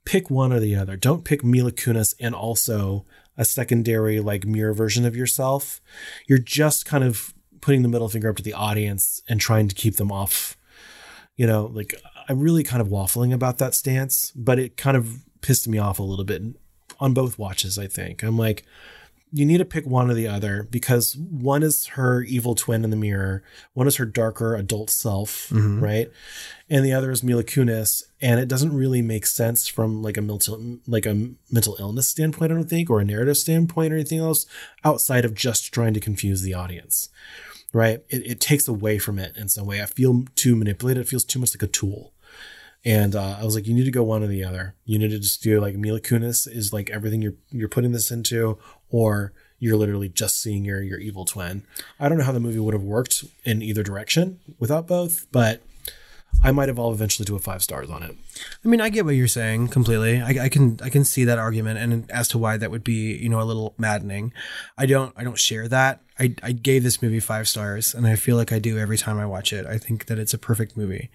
pick 0.04 0.30
one 0.30 0.52
or 0.52 0.60
the 0.60 0.74
other. 0.74 0.96
Don't 0.96 1.24
pick 1.24 1.44
Mila 1.44 1.72
Kunis 1.72 2.14
and 2.18 2.34
also 2.34 3.04
a 3.36 3.44
secondary 3.44 4.18
like 4.20 4.44
mirror 4.46 4.72
version 4.72 5.04
of 5.04 5.14
yourself. 5.14 5.80
You're 6.26 6.38
just 6.38 6.86
kind 6.86 7.04
of 7.04 7.34
putting 7.60 7.82
the 7.82 7.88
middle 7.88 8.08
finger 8.08 8.30
up 8.30 8.36
to 8.36 8.42
the 8.42 8.52
audience 8.52 9.22
and 9.28 9.40
trying 9.40 9.68
to 9.68 9.74
keep 9.74 9.96
them 9.96 10.10
off. 10.10 10.56
You 11.36 11.46
know, 11.46 11.66
like 11.66 11.94
I'm 12.28 12.40
really 12.40 12.64
kind 12.64 12.80
of 12.80 12.88
waffling 12.88 13.32
about 13.32 13.58
that 13.58 13.74
stance, 13.74 14.32
but 14.34 14.58
it 14.58 14.76
kind 14.76 14.96
of 14.96 15.20
pissed 15.46 15.68
me 15.68 15.78
off 15.78 15.98
a 15.98 16.02
little 16.02 16.24
bit 16.24 16.42
on 16.98 17.14
both 17.14 17.38
watches, 17.38 17.78
I 17.78 17.86
think. 17.86 18.22
I'm 18.22 18.36
like, 18.38 18.64
you 19.32 19.44
need 19.44 19.58
to 19.58 19.64
pick 19.64 19.84
one 19.86 20.10
or 20.10 20.14
the 20.14 20.28
other 20.28 20.62
because 20.70 21.16
one 21.16 21.62
is 21.62 21.86
her 21.88 22.22
evil 22.22 22.54
twin 22.54 22.84
in 22.84 22.90
the 22.90 22.96
mirror, 22.96 23.42
one 23.74 23.86
is 23.86 23.96
her 23.96 24.04
darker 24.06 24.54
adult 24.54 24.88
self, 24.88 25.48
Mhm. 25.50 25.80
right? 25.82 26.10
And 26.70 26.84
the 26.84 26.92
other 26.92 27.10
is 27.10 27.22
Mila 27.24 27.42
Kunis, 27.44 28.02
and 28.20 28.38
it 28.40 28.48
doesn't 28.48 28.72
really 28.72 29.02
make 29.02 29.26
sense 29.26 29.66
from 29.66 30.00
like 30.02 30.16
a 30.16 30.22
mental 30.22 30.78
like 30.86 31.06
a 31.06 31.30
mental 31.50 31.76
illness 31.80 32.08
standpoint, 32.08 32.52
I 32.52 32.54
don't 32.54 32.70
think, 32.70 32.88
or 32.88 33.00
a 33.00 33.04
narrative 33.04 33.36
standpoint 33.36 33.92
or 33.92 33.96
anything 33.96 34.20
else 34.20 34.46
outside 34.84 35.24
of 35.24 35.34
just 35.34 35.72
trying 35.72 35.94
to 35.94 36.00
confuse 36.00 36.42
the 36.42 36.54
audience. 36.54 37.08
Right? 37.72 38.04
It, 38.08 38.22
it 38.26 38.40
takes 38.40 38.68
away 38.68 38.98
from 38.98 39.18
it 39.18 39.36
in 39.36 39.48
some 39.48 39.66
way. 39.66 39.82
I 39.82 39.86
feel 39.86 40.24
too 40.34 40.56
manipulated. 40.56 41.02
It 41.04 41.08
feels 41.08 41.24
too 41.24 41.40
much 41.40 41.52
like 41.54 41.62
a 41.64 41.66
tool. 41.80 42.12
And 42.86 43.16
uh, 43.16 43.36
I 43.40 43.44
was 43.44 43.56
like, 43.56 43.66
you 43.66 43.74
need 43.74 43.84
to 43.84 43.90
go 43.90 44.04
one 44.04 44.22
or 44.22 44.28
the 44.28 44.44
other. 44.44 44.76
You 44.84 45.00
need 45.00 45.10
to 45.10 45.18
just 45.18 45.42
do 45.42 45.60
like 45.60 45.74
Mila 45.74 46.00
Kunis 46.00 46.46
is 46.46 46.72
like 46.72 46.88
everything 46.88 47.20
you're 47.20 47.34
you're 47.50 47.68
putting 47.68 47.90
this 47.90 48.12
into, 48.12 48.58
or 48.90 49.32
you're 49.58 49.76
literally 49.76 50.08
just 50.08 50.40
seeing 50.40 50.64
your 50.64 50.80
your 50.80 51.00
evil 51.00 51.24
twin. 51.24 51.64
I 51.98 52.08
don't 52.08 52.16
know 52.16 52.24
how 52.24 52.32
the 52.32 52.38
movie 52.40 52.60
would 52.60 52.74
have 52.74 52.84
worked 52.84 53.24
in 53.44 53.60
either 53.60 53.82
direction 53.82 54.38
without 54.60 54.86
both, 54.86 55.26
but 55.32 55.62
I 56.44 56.52
might 56.52 56.68
evolve 56.68 56.94
eventually 56.94 57.26
to 57.26 57.34
a 57.34 57.40
five 57.40 57.62
stars 57.62 57.90
on 57.90 58.04
it. 58.04 58.14
I 58.64 58.68
mean, 58.68 58.80
I 58.80 58.88
get 58.88 59.04
what 59.04 59.16
you're 59.16 59.26
saying 59.26 59.68
completely. 59.68 60.20
I, 60.22 60.44
I 60.44 60.48
can 60.48 60.78
I 60.80 60.88
can 60.88 61.04
see 61.04 61.24
that 61.24 61.40
argument, 61.40 61.80
and 61.80 62.08
as 62.08 62.28
to 62.28 62.38
why 62.38 62.56
that 62.56 62.70
would 62.70 62.84
be, 62.84 63.16
you 63.16 63.28
know, 63.28 63.40
a 63.40 63.42
little 63.42 63.74
maddening. 63.78 64.32
I 64.78 64.86
don't 64.86 65.12
I 65.16 65.24
don't 65.24 65.40
share 65.40 65.66
that. 65.66 66.02
I, 66.20 66.36
I 66.40 66.52
gave 66.52 66.84
this 66.84 67.02
movie 67.02 67.18
five 67.18 67.48
stars, 67.48 67.94
and 67.94 68.06
I 68.06 68.14
feel 68.14 68.36
like 68.36 68.52
I 68.52 68.60
do 68.60 68.78
every 68.78 68.96
time 68.96 69.18
I 69.18 69.26
watch 69.26 69.52
it. 69.52 69.66
I 69.66 69.76
think 69.76 70.06
that 70.06 70.20
it's 70.20 70.32
a 70.34 70.38
perfect 70.38 70.76
movie. 70.76 71.10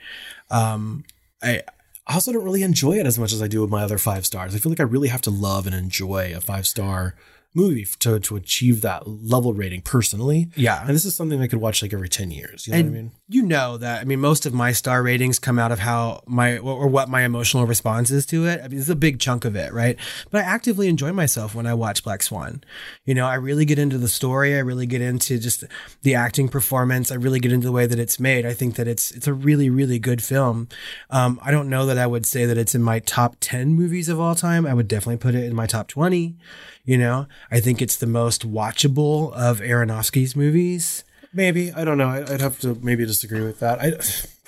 Um, 0.49 1.05
I 1.41 1.63
also 2.07 2.31
don't 2.31 2.43
really 2.43 2.63
enjoy 2.63 2.99
it 2.99 3.05
as 3.05 3.17
much 3.17 3.33
as 3.33 3.41
I 3.41 3.47
do 3.47 3.61
with 3.61 3.69
my 3.69 3.83
other 3.83 3.97
five 3.97 4.25
stars. 4.25 4.55
I 4.55 4.59
feel 4.59 4.71
like 4.71 4.79
I 4.79 4.83
really 4.83 5.09
have 5.09 5.21
to 5.23 5.31
love 5.31 5.65
and 5.65 5.75
enjoy 5.75 6.33
a 6.35 6.41
five 6.41 6.67
star 6.67 7.15
movie 7.53 7.85
to 7.99 8.19
to 8.19 8.35
achieve 8.35 8.81
that 8.81 9.07
level 9.07 9.53
rating 9.53 9.81
personally. 9.81 10.49
Yeah. 10.55 10.81
and 10.81 10.89
this 10.89 11.05
is 11.05 11.15
something 11.15 11.41
I 11.41 11.47
could 11.47 11.59
watch 11.59 11.81
like 11.81 11.93
every 11.93 12.09
ten 12.09 12.31
years. 12.31 12.67
You 12.67 12.73
know 12.73 12.79
and 12.79 12.89
what 12.89 12.97
I 12.97 13.01
mean? 13.01 13.11
you 13.27 13.41
know 13.43 13.77
that 13.77 14.01
I 14.01 14.03
mean 14.05 14.19
most 14.19 14.45
of 14.45 14.53
my 14.53 14.71
star 14.71 15.03
ratings 15.03 15.39
come 15.39 15.59
out 15.59 15.71
of 15.71 15.79
how 15.79 16.23
my 16.25 16.57
or 16.57 16.87
what 16.87 17.09
my 17.09 17.23
emotional 17.23 17.65
response 17.65 18.11
is 18.11 18.25
to 18.27 18.45
it. 18.45 18.61
I 18.63 18.67
mean, 18.67 18.79
it's 18.79 18.89
a 18.89 18.95
big 18.95 19.19
chunk 19.19 19.45
of 19.45 19.55
it, 19.55 19.73
right? 19.73 19.97
But 20.29 20.45
I 20.45 20.47
actively 20.47 20.87
enjoy 20.87 21.11
myself 21.11 21.53
when 21.55 21.67
I 21.67 21.73
watch 21.73 22.03
Black 22.03 22.23
Swan. 22.23 22.63
You 23.05 23.13
know, 23.15 23.27
I 23.27 23.35
really 23.35 23.65
get 23.65 23.79
into 23.79 23.97
the 23.97 24.07
story. 24.07 24.55
I 24.55 24.59
really 24.59 24.85
get 24.85 25.01
into 25.01 25.39
just 25.39 25.63
the 26.03 26.15
acting 26.15 26.47
performance. 26.49 27.11
I 27.11 27.15
really 27.15 27.39
get 27.39 27.51
into 27.51 27.67
the 27.67 27.71
way 27.71 27.85
that 27.85 27.99
it's 27.99 28.19
made. 28.19 28.45
I 28.45 28.53
think 28.53 28.75
that 28.75 28.87
it's 28.87 29.11
it's 29.11 29.27
a 29.27 29.33
really 29.33 29.69
really 29.69 29.99
good 29.99 30.23
film. 30.23 30.67
Um, 31.09 31.39
I 31.41 31.51
don't 31.51 31.69
know 31.69 31.85
that 31.85 31.97
I 31.97 32.07
would 32.07 32.25
say 32.25 32.45
that 32.45 32.57
it's 32.57 32.75
in 32.75 32.83
my 32.83 32.99
top 32.99 33.35
ten 33.39 33.73
movies 33.73 34.09
of 34.09 34.19
all 34.19 34.35
time. 34.35 34.65
I 34.65 34.73
would 34.73 34.87
definitely 34.87 35.17
put 35.17 35.35
it 35.35 35.43
in 35.43 35.55
my 35.55 35.67
top 35.67 35.87
twenty. 35.87 36.35
You 36.83 36.97
know, 36.97 37.27
I 37.51 37.59
think 37.59 37.81
it's 37.81 37.97
the 37.97 38.07
most 38.07 38.49
watchable 38.49 39.31
of 39.33 39.59
Aronofsky's 39.59 40.35
movies. 40.35 41.03
Maybe 41.33 41.71
I 41.71 41.85
don't 41.85 41.97
know. 41.97 42.09
I'd 42.09 42.41
have 42.41 42.59
to 42.61 42.75
maybe 42.81 43.05
disagree 43.05 43.41
with 43.41 43.59
that. 43.59 43.79
I 43.79 43.93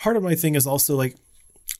part 0.01 0.17
of 0.17 0.23
my 0.23 0.35
thing 0.35 0.55
is 0.55 0.67
also 0.67 0.95
like 0.95 1.15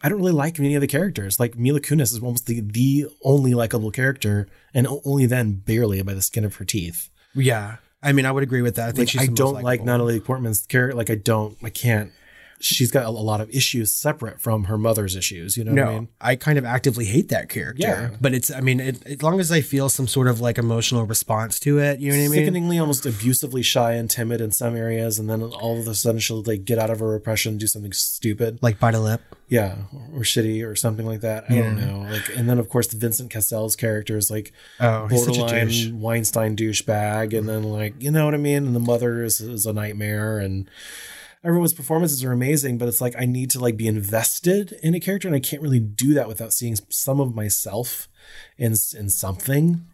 I 0.01 0.09
don't 0.09 0.19
really 0.19 0.31
like 0.31 0.59
many 0.59 0.75
of 0.75 0.81
the 0.81 0.87
characters. 0.87 1.39
Like 1.39 1.57
Mila 1.57 1.79
Kunis 1.79 2.13
is 2.13 2.19
almost 2.21 2.45
the 2.45 2.61
the 2.61 3.07
only 3.23 3.53
likable 3.53 3.91
character, 3.91 4.47
and 4.73 4.87
only 5.05 5.25
then 5.25 5.53
barely 5.53 6.01
by 6.01 6.13
the 6.13 6.21
skin 6.21 6.45
of 6.45 6.55
her 6.55 6.65
teeth. 6.65 7.09
Yeah. 7.33 7.77
I 8.01 8.11
mean, 8.11 8.25
I 8.25 8.31
would 8.31 8.43
agree 8.43 8.61
with 8.61 8.75
that. 8.75 8.89
I 8.89 8.91
think 8.91 8.99
Like, 8.99 9.07
she's 9.09 9.21
I 9.21 9.25
don't 9.27 9.63
like. 9.63 9.81
Natalie 9.81 10.19
Portman's 10.19 10.65
character. 10.65 10.95
Like 10.95 11.09
I 11.09 11.15
don't. 11.15 11.57
I 11.63 11.69
can't. 11.69 12.11
She's 12.63 12.91
got 12.91 13.05
a, 13.05 13.09
a 13.09 13.11
lot 13.11 13.41
of 13.41 13.49
issues 13.49 13.93
separate 13.93 14.39
from 14.39 14.65
her 14.65 14.77
mother's 14.77 15.15
issues. 15.15 15.57
You 15.57 15.65
know 15.65 15.71
no, 15.73 15.83
what 15.83 15.91
I 15.91 15.93
mean? 15.95 16.07
I 16.21 16.35
kind 16.35 16.57
of 16.57 16.65
actively 16.65 17.05
hate 17.05 17.29
that 17.29 17.49
character. 17.49 17.81
Yeah. 17.81 18.09
But 18.21 18.33
it's, 18.33 18.51
I 18.51 18.61
mean, 18.61 18.79
it, 18.79 19.05
as 19.05 19.21
long 19.21 19.39
as 19.39 19.51
I 19.51 19.61
feel 19.61 19.89
some 19.89 20.07
sort 20.07 20.27
of 20.27 20.39
like 20.39 20.57
emotional 20.57 21.03
response 21.05 21.59
to 21.61 21.79
it, 21.79 21.99
you 21.99 22.11
know 22.11 22.17
what 22.17 22.23
I 22.23 22.27
mean? 22.27 22.31
Sickeningly, 22.31 22.79
almost 22.79 23.05
abusively 23.05 23.61
shy 23.61 23.93
and 23.93 24.09
timid 24.09 24.41
in 24.41 24.51
some 24.51 24.75
areas, 24.75 25.19
and 25.19 25.29
then 25.29 25.43
all 25.43 25.79
of 25.79 25.87
a 25.87 25.95
sudden 25.95 26.19
she'll 26.19 26.41
like 26.43 26.65
get 26.65 26.79
out 26.79 26.89
of 26.89 26.99
her 26.99 27.07
repression, 27.07 27.57
do 27.57 27.67
something 27.67 27.93
stupid, 27.93 28.59
Like 28.61 28.79
bite 28.79 28.95
a 28.95 28.99
lip. 28.99 29.21
yeah, 29.49 29.75
or, 29.93 30.19
or 30.19 30.23
shitty 30.23 30.65
or 30.65 30.75
something 30.75 31.05
like 31.05 31.21
that. 31.21 31.45
I 31.49 31.55
don't 31.55 31.77
hmm. 31.77 31.85
know. 31.85 32.11
Like, 32.11 32.35
and 32.35 32.49
then 32.49 32.59
of 32.59 32.69
course 32.69 32.87
the 32.87 32.97
Vincent 32.97 33.29
Cassel's 33.31 33.75
character 33.75 34.17
is 34.17 34.31
like 34.31 34.53
Oh, 34.79 35.07
he's 35.07 35.25
such 35.25 35.35
a 35.35 35.39
borderline 35.39 35.67
douche. 35.67 35.89
Weinstein 35.89 36.55
douchebag, 36.55 37.37
and 37.37 37.47
then 37.47 37.63
like 37.63 37.95
you 38.01 38.11
know 38.11 38.25
what 38.25 38.33
I 38.33 38.37
mean. 38.37 38.65
And 38.67 38.75
the 38.75 38.79
mother 38.79 39.23
is, 39.23 39.41
is 39.41 39.65
a 39.65 39.73
nightmare, 39.73 40.39
and 40.39 40.69
everyone's 41.43 41.73
performances 41.73 42.23
are 42.23 42.31
amazing, 42.31 42.77
but 42.77 42.87
it's 42.87 43.01
like 43.01 43.15
I 43.17 43.25
need 43.25 43.49
to 43.51 43.59
like 43.59 43.77
be 43.77 43.87
invested 43.87 44.73
in 44.83 44.95
a 44.95 44.99
character, 44.99 45.27
and 45.27 45.35
I 45.35 45.39
can't 45.39 45.61
really 45.61 45.79
do 45.79 46.13
that 46.13 46.27
without 46.27 46.53
seeing 46.53 46.75
some 46.89 47.19
of 47.19 47.35
myself 47.35 48.07
in 48.57 48.71
in 48.71 49.09
something. 49.09 49.85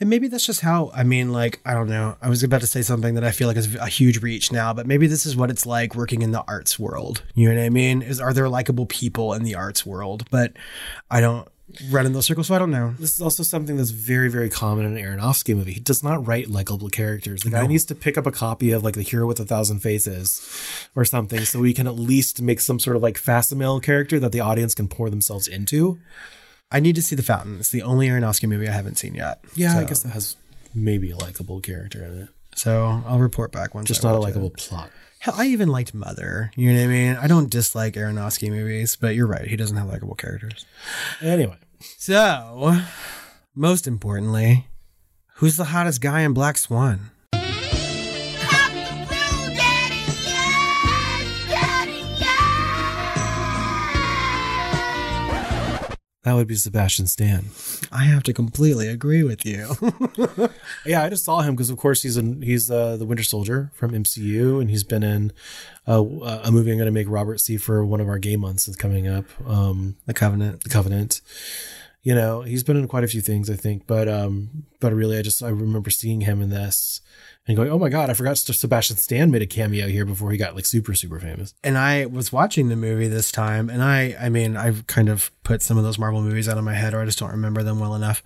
And 0.00 0.10
maybe 0.10 0.26
that's 0.26 0.46
just 0.46 0.62
how, 0.62 0.90
I 0.94 1.04
mean, 1.04 1.32
like, 1.32 1.60
I 1.64 1.74
don't 1.74 1.88
know. 1.88 2.16
I 2.20 2.28
was 2.28 2.42
about 2.42 2.60
to 2.62 2.66
say 2.66 2.82
something 2.82 3.14
that 3.14 3.22
I 3.22 3.30
feel 3.30 3.46
like 3.46 3.56
is 3.56 3.74
a 3.76 3.86
huge 3.86 4.20
reach 4.20 4.50
now, 4.50 4.72
but 4.72 4.84
maybe 4.84 5.06
this 5.06 5.26
is 5.26 5.36
what 5.36 5.48
it's 5.48 5.64
like 5.64 5.94
working 5.94 6.22
in 6.22 6.32
the 6.32 6.42
arts 6.48 6.76
world. 6.76 7.22
You 7.34 7.48
know 7.48 7.54
what 7.54 7.64
I 7.64 7.70
mean? 7.70 8.02
Is 8.02 8.20
Are 8.20 8.32
there 8.32 8.48
likable 8.48 8.86
people 8.86 9.32
in 9.32 9.44
the 9.44 9.54
arts 9.54 9.86
world? 9.86 10.28
But 10.30 10.54
I 11.08 11.20
don't 11.20 11.46
run 11.90 12.06
in 12.06 12.12
those 12.12 12.26
circles, 12.26 12.48
so 12.48 12.54
I 12.54 12.58
don't 12.58 12.70
know. 12.70 12.94
This 12.98 13.14
is 13.14 13.20
also 13.20 13.42
something 13.42 13.76
that's 13.76 13.90
very, 13.90 14.28
very 14.30 14.48
common 14.48 14.84
in 14.84 14.96
an 14.96 15.02
Aronofsky 15.02 15.56
movie. 15.56 15.72
He 15.72 15.80
does 15.80 16.02
not 16.02 16.26
write 16.26 16.48
likable 16.48 16.88
characters. 16.88 17.42
The 17.42 17.50
guy 17.50 17.66
needs 17.66 17.84
to 17.86 17.94
pick 17.94 18.18
up 18.18 18.26
a 18.26 18.32
copy 18.32 18.72
of 18.72 18.82
like 18.84 18.94
The 18.94 19.02
Hero 19.02 19.26
with 19.26 19.40
a 19.40 19.44
Thousand 19.44 19.80
Faces 19.80 20.46
or 20.94 21.04
something 21.04 21.44
so 21.44 21.60
we 21.60 21.72
can 21.72 21.86
at 21.86 21.96
least 21.96 22.42
make 22.42 22.60
some 22.60 22.78
sort 22.78 22.96
of 22.96 23.02
like 23.02 23.18
facsimile 23.18 23.80
character 23.80 24.18
that 24.20 24.32
the 24.32 24.40
audience 24.40 24.74
can 24.74 24.88
pour 24.88 25.10
themselves 25.10 25.48
into. 25.48 25.98
I 26.72 26.80
need 26.80 26.94
to 26.96 27.02
see 27.02 27.16
The 27.16 27.22
Fountain. 27.22 27.58
It's 27.58 27.70
the 27.70 27.82
only 27.82 28.08
Aronofsky 28.08 28.48
movie 28.48 28.68
I 28.68 28.72
haven't 28.72 28.96
seen 28.96 29.14
yet. 29.14 29.40
Yeah, 29.54 29.78
I 29.78 29.84
guess 29.84 30.02
that 30.02 30.10
has 30.10 30.36
maybe 30.74 31.10
a 31.10 31.16
likable 31.16 31.60
character 31.60 32.04
in 32.04 32.22
it. 32.22 32.28
So 32.54 33.02
I'll 33.06 33.18
report 33.18 33.52
back 33.52 33.74
once. 33.74 33.88
Just 33.88 34.04
I 34.04 34.10
not 34.10 34.16
a 34.16 34.20
likable 34.20 34.50
plot. 34.50 34.90
Hell, 35.20 35.34
I 35.36 35.46
even 35.46 35.68
liked 35.68 35.92
Mother. 35.92 36.50
You 36.56 36.72
know 36.72 36.78
what 36.78 36.84
I 36.84 36.88
mean? 36.88 37.16
I 37.16 37.26
don't 37.26 37.50
dislike 37.50 37.92
Aronofsky 37.94 38.48
movies, 38.48 38.96
but 38.96 39.14
you're 39.14 39.26
right. 39.26 39.46
He 39.46 39.54
doesn't 39.56 39.76
have 39.76 39.86
likable 39.88 40.14
characters. 40.14 40.64
Anyway, 41.20 41.56
So, 41.98 42.80
most 43.54 43.86
importantly, 43.86 44.66
who's 45.34 45.56
the 45.58 45.64
hottest 45.66 46.00
guy 46.00 46.20
in 46.20 46.32
Black 46.32 46.56
Swan? 46.56 47.10
That 56.22 56.34
would 56.34 56.46
be 56.46 56.54
Sebastian 56.54 57.06
Stan. 57.06 57.46
I 57.90 58.04
have 58.04 58.22
to 58.24 58.32
completely 58.32 58.88
agree 58.88 59.22
with 59.22 59.44
you. 59.44 59.70
Yeah, 60.86 61.02
I 61.04 61.10
just 61.10 61.24
saw 61.24 61.40
him 61.40 61.54
because, 61.54 61.68
of 61.68 61.76
course, 61.76 62.02
he's 62.02 62.16
in 62.16 62.40
he's 62.40 62.70
uh, 62.70 62.96
the 62.96 63.04
Winter 63.04 63.22
Soldier 63.22 63.70
from 63.74 63.90
MCU, 63.92 64.60
and 64.60 64.70
he's 64.70 64.82
been 64.82 65.02
in 65.02 65.30
uh, 65.86 66.02
a 66.02 66.50
movie 66.50 66.70
I'm 66.72 66.78
going 66.78 66.86
to 66.86 66.90
make 66.90 67.08
Robert 67.08 67.38
see 67.40 67.58
for 67.58 67.84
one 67.84 68.00
of 68.00 68.08
our 68.08 68.18
game 68.18 68.40
months 68.40 68.64
that's 68.64 68.76
coming 68.78 69.06
up. 69.06 69.26
Um, 69.46 69.96
the 70.06 70.14
Covenant. 70.14 70.64
the 70.64 70.70
Covenant. 70.70 71.20
You 72.02 72.14
know, 72.14 72.40
he's 72.40 72.62
been 72.62 72.78
in 72.78 72.88
quite 72.88 73.04
a 73.04 73.08
few 73.08 73.20
things, 73.20 73.50
I 73.50 73.56
think, 73.56 73.86
but 73.86 74.08
um, 74.08 74.64
but 74.80 74.94
really, 74.94 75.18
I 75.18 75.22
just 75.22 75.42
I 75.42 75.48
remember 75.48 75.90
seeing 75.90 76.22
him 76.22 76.40
in 76.40 76.48
this 76.48 77.02
and 77.48 77.56
going, 77.56 77.70
oh 77.70 77.78
my 77.78 77.88
god, 77.88 78.10
I 78.10 78.14
forgot 78.14 78.38
Sebastian 78.38 78.96
Stan 78.96 79.30
made 79.30 79.42
a 79.42 79.46
cameo 79.46 79.88
here 79.88 80.04
before 80.04 80.30
he 80.30 80.36
got 80.36 80.54
like 80.54 80.66
super 80.66 80.94
super 80.94 81.18
famous. 81.18 81.54
and 81.64 81.76
I 81.78 82.06
was 82.06 82.32
watching 82.32 82.68
the 82.68 82.76
movie 82.76 83.08
this 83.08 83.32
time, 83.32 83.70
and 83.70 83.82
I, 83.82 84.16
I 84.20 84.28
mean, 84.28 84.56
I've 84.56 84.86
kind 84.86 85.08
of 85.08 85.30
put 85.42 85.62
some 85.62 85.76
of 85.78 85.84
those 85.84 85.98
Marvel 85.98 86.22
movies 86.22 86.48
out 86.48 86.58
of 86.58 86.64
my 86.64 86.74
head, 86.74 86.94
or 86.94 87.00
I 87.00 87.04
just 87.04 87.18
don't 87.18 87.30
remember 87.30 87.62
them 87.62 87.80
well 87.80 87.94
enough. 87.94 88.22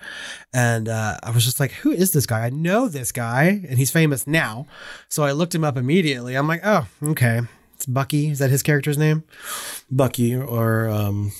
And 0.52 0.88
uh, 0.88 1.18
I 1.22 1.30
was 1.30 1.44
just 1.44 1.60
like, 1.60 1.72
who 1.72 1.90
is 1.92 2.12
this 2.12 2.26
guy? 2.26 2.46
I 2.46 2.50
know 2.50 2.88
this 2.88 3.12
guy, 3.12 3.44
and 3.68 3.78
he's 3.78 3.90
famous 3.90 4.26
now. 4.26 4.66
So 5.08 5.22
I 5.22 5.32
looked 5.32 5.54
him 5.54 5.64
up 5.64 5.76
immediately. 5.76 6.34
I'm 6.34 6.48
like, 6.48 6.60
oh, 6.64 6.86
okay. 7.02 7.40
It's 7.74 7.86
Bucky. 7.86 8.28
Is 8.30 8.38
that 8.38 8.50
his 8.50 8.62
character's 8.62 8.98
name? 8.98 9.24
Bucky 9.90 10.34
or 10.34 10.88
um, 10.88 11.32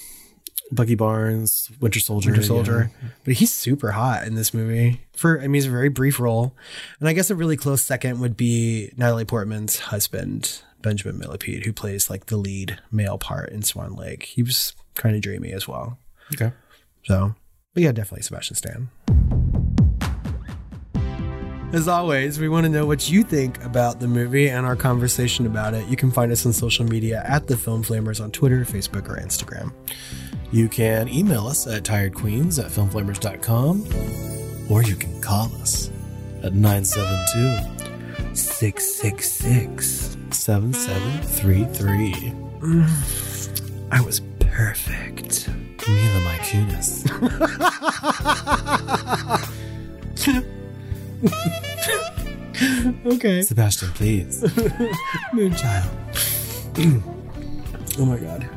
Bucky 0.75 0.95
Barnes, 0.95 1.70
Winter 1.81 2.01
Soldier, 2.01 2.31
Winter 2.31 2.47
Soldier. 2.47 2.91
But 3.25 3.35
he's 3.35 3.53
super 3.53 3.93
hot 3.93 4.27
in 4.27 4.35
this 4.35 4.53
movie. 4.53 5.01
For 5.16 5.39
I 5.39 5.43
mean, 5.43 5.55
he's 5.55 5.66
a 5.66 5.70
very 5.70 5.89
brief 5.89 6.18
role, 6.20 6.55
and 7.01 7.09
I 7.09 7.12
guess 7.12 7.31
a 7.31 7.35
really 7.35 7.57
close 7.57 7.83
second 7.83 8.20
would 8.20 8.37
be 8.37 8.93
Natalie 8.97 9.25
Portman's 9.25 9.79
husband, 9.79 10.62
Benjamin 10.83 11.20
Millepied, 11.20 11.64
who 11.64 11.72
plays 11.72 12.11
like 12.11 12.27
the 12.27 12.37
lead 12.37 12.81
male 12.91 13.18
part 13.18 13.51
in 13.51 13.62
Swan 13.62 13.95
Lake. 13.95 14.25
He 14.25 14.43
was 14.43 14.75
kind 14.95 15.14
of 15.16 15.22
dreamy 15.22 15.53
as 15.53 15.66
well. 15.68 15.99
Okay. 16.33 16.53
So, 17.05 17.35
but 17.75 17.83
yeah, 17.83 17.93
definitely 17.93 18.22
Sebastian 18.22 18.57
Stan. 18.57 18.89
As 21.75 21.89
always, 21.89 22.39
we 22.39 22.49
want 22.49 22.66
to 22.66 22.70
know 22.70 22.87
what 22.87 23.11
you 23.11 23.25
think 23.25 23.62
about 23.64 23.99
the 23.99 24.07
movie 24.07 24.49
and 24.49 24.64
our 24.64 24.77
conversation 24.77 25.45
about 25.45 25.75
it. 25.75 25.89
You 25.89 25.97
can 25.97 26.12
find 26.12 26.31
us 26.31 26.47
on 26.47 26.53
social 26.53 26.85
media 26.85 27.25
at 27.27 27.49
the 27.49 27.57
Film 27.57 27.83
Flamers 27.83 28.22
on 28.22 28.31
Twitter, 28.31 28.61
Facebook, 28.61 29.09
or 29.09 29.16
Instagram. 29.16 29.72
You 30.51 30.69
can 30.69 31.09
email 31.09 31.47
us 31.47 31.67
at 31.67 31.83
tiredqueens 31.83 32.63
at 32.65 32.71
filmflamers.com 32.71 33.87
or 34.71 34.83
you 34.83 34.97
can 34.97 35.21
call 35.21 35.53
us 35.57 35.91
at 36.43 36.55
972 36.55 38.35
666. 38.35 40.17
7733. 40.31 42.33
I 43.91 44.01
was 44.01 44.21
perfect. 44.41 45.49
Mila 45.87 46.21
My 46.21 46.39
Kunis. 46.39 47.05
Okay. 53.05 53.43
Sebastian, 53.43 53.89
please. 53.91 54.41
Moonchild. 55.33 55.89
oh 57.99 58.05
my 58.05 58.17
god. 58.19 58.49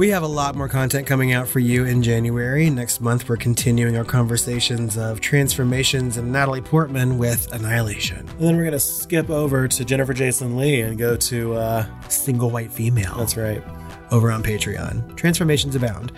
We 0.00 0.08
have 0.08 0.22
a 0.22 0.26
lot 0.26 0.54
more 0.54 0.66
content 0.66 1.06
coming 1.06 1.34
out 1.34 1.46
for 1.46 1.58
you 1.58 1.84
in 1.84 2.02
January. 2.02 2.70
Next 2.70 3.02
month, 3.02 3.28
we're 3.28 3.36
continuing 3.36 3.98
our 3.98 4.04
conversations 4.04 4.96
of 4.96 5.20
transformations 5.20 6.16
and 6.16 6.32
Natalie 6.32 6.62
Portman 6.62 7.18
with 7.18 7.52
Annihilation. 7.52 8.20
And 8.20 8.40
then 8.40 8.56
we're 8.56 8.62
going 8.62 8.72
to 8.72 8.80
skip 8.80 9.28
over 9.28 9.68
to 9.68 9.84
Jennifer 9.84 10.14
Jason 10.14 10.56
Lee 10.56 10.80
and 10.80 10.96
go 10.96 11.16
to, 11.16 11.52
uh, 11.52 11.86
Single 12.08 12.48
white 12.48 12.72
female. 12.72 13.14
that's 13.18 13.36
right. 13.36 13.62
over 14.10 14.32
on 14.32 14.42
Patreon. 14.42 15.18
Transformations 15.18 15.76
abound. 15.76 16.12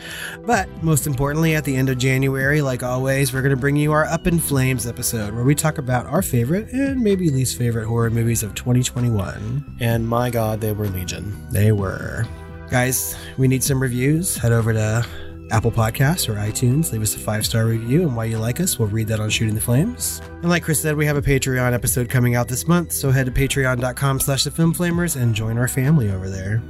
But 0.47 0.69
most 0.81 1.09
importantly, 1.09 1.57
at 1.57 1.65
the 1.65 1.75
end 1.75 1.89
of 1.89 1.99
January, 1.99 2.63
like 2.63 2.85
always, 2.85 3.33
we're 3.33 3.43
going 3.43 3.51
to 3.51 3.61
bring 3.61 3.75
you 3.75 3.91
our 3.91 4.05
Up 4.05 4.29
in 4.29 4.39
Flames 4.39 4.87
episode 4.87 5.35
where 5.35 5.43
we 5.43 5.57
talk 5.57 5.79
about 5.79 6.07
our 6.07 6.23
favorite 6.23 6.71
and 6.71 7.01
maybe 7.01 7.31
least 7.31 7.59
favorite 7.59 7.87
horror 7.87 8.11
movies 8.11 8.45
of 8.45 8.55
2021. 8.55 9.79
And 9.81 10.09
my 10.09 10.31
God, 10.31 10.61
they 10.61 10.73
were 10.73 10.87
Legion. 10.87 11.37
They 11.51 11.73
were. 11.73 12.29
Guys, 12.73 13.15
we 13.37 13.49
need 13.49 13.63
some 13.63 13.83
reviews. 13.83 14.35
Head 14.35 14.51
over 14.51 14.73
to 14.73 15.07
Apple 15.51 15.71
Podcasts 15.71 16.27
or 16.27 16.37
iTunes. 16.37 16.91
Leave 16.91 17.03
us 17.03 17.15
a 17.15 17.19
five 17.19 17.45
star 17.45 17.67
review 17.67 18.01
and 18.01 18.17
why 18.17 18.25
you 18.25 18.39
like 18.39 18.61
us. 18.61 18.79
We'll 18.79 18.89
read 18.89 19.09
that 19.09 19.21
on 19.21 19.29
Shooting 19.29 19.55
the 19.55 19.61
Flames. 19.61 20.23
And 20.41 20.49
like 20.49 20.63
Chris 20.63 20.81
said, 20.81 20.97
we 20.97 21.05
have 21.05 21.19
a 21.19 21.21
Patreon 21.21 21.75
episode 21.75 22.09
coming 22.09 22.35
out 22.35 22.49
this 22.49 22.67
month. 22.67 22.93
So 22.93 23.11
head 23.11 23.27
to 23.27 23.33
patreon.com 23.33 24.21
slash 24.21 24.45
the 24.45 24.51
film 24.51 24.73
flamers 24.73 25.21
and 25.21 25.35
join 25.35 25.59
our 25.59 25.69
family 25.69 26.11
over 26.11 26.31
there. 26.31 26.63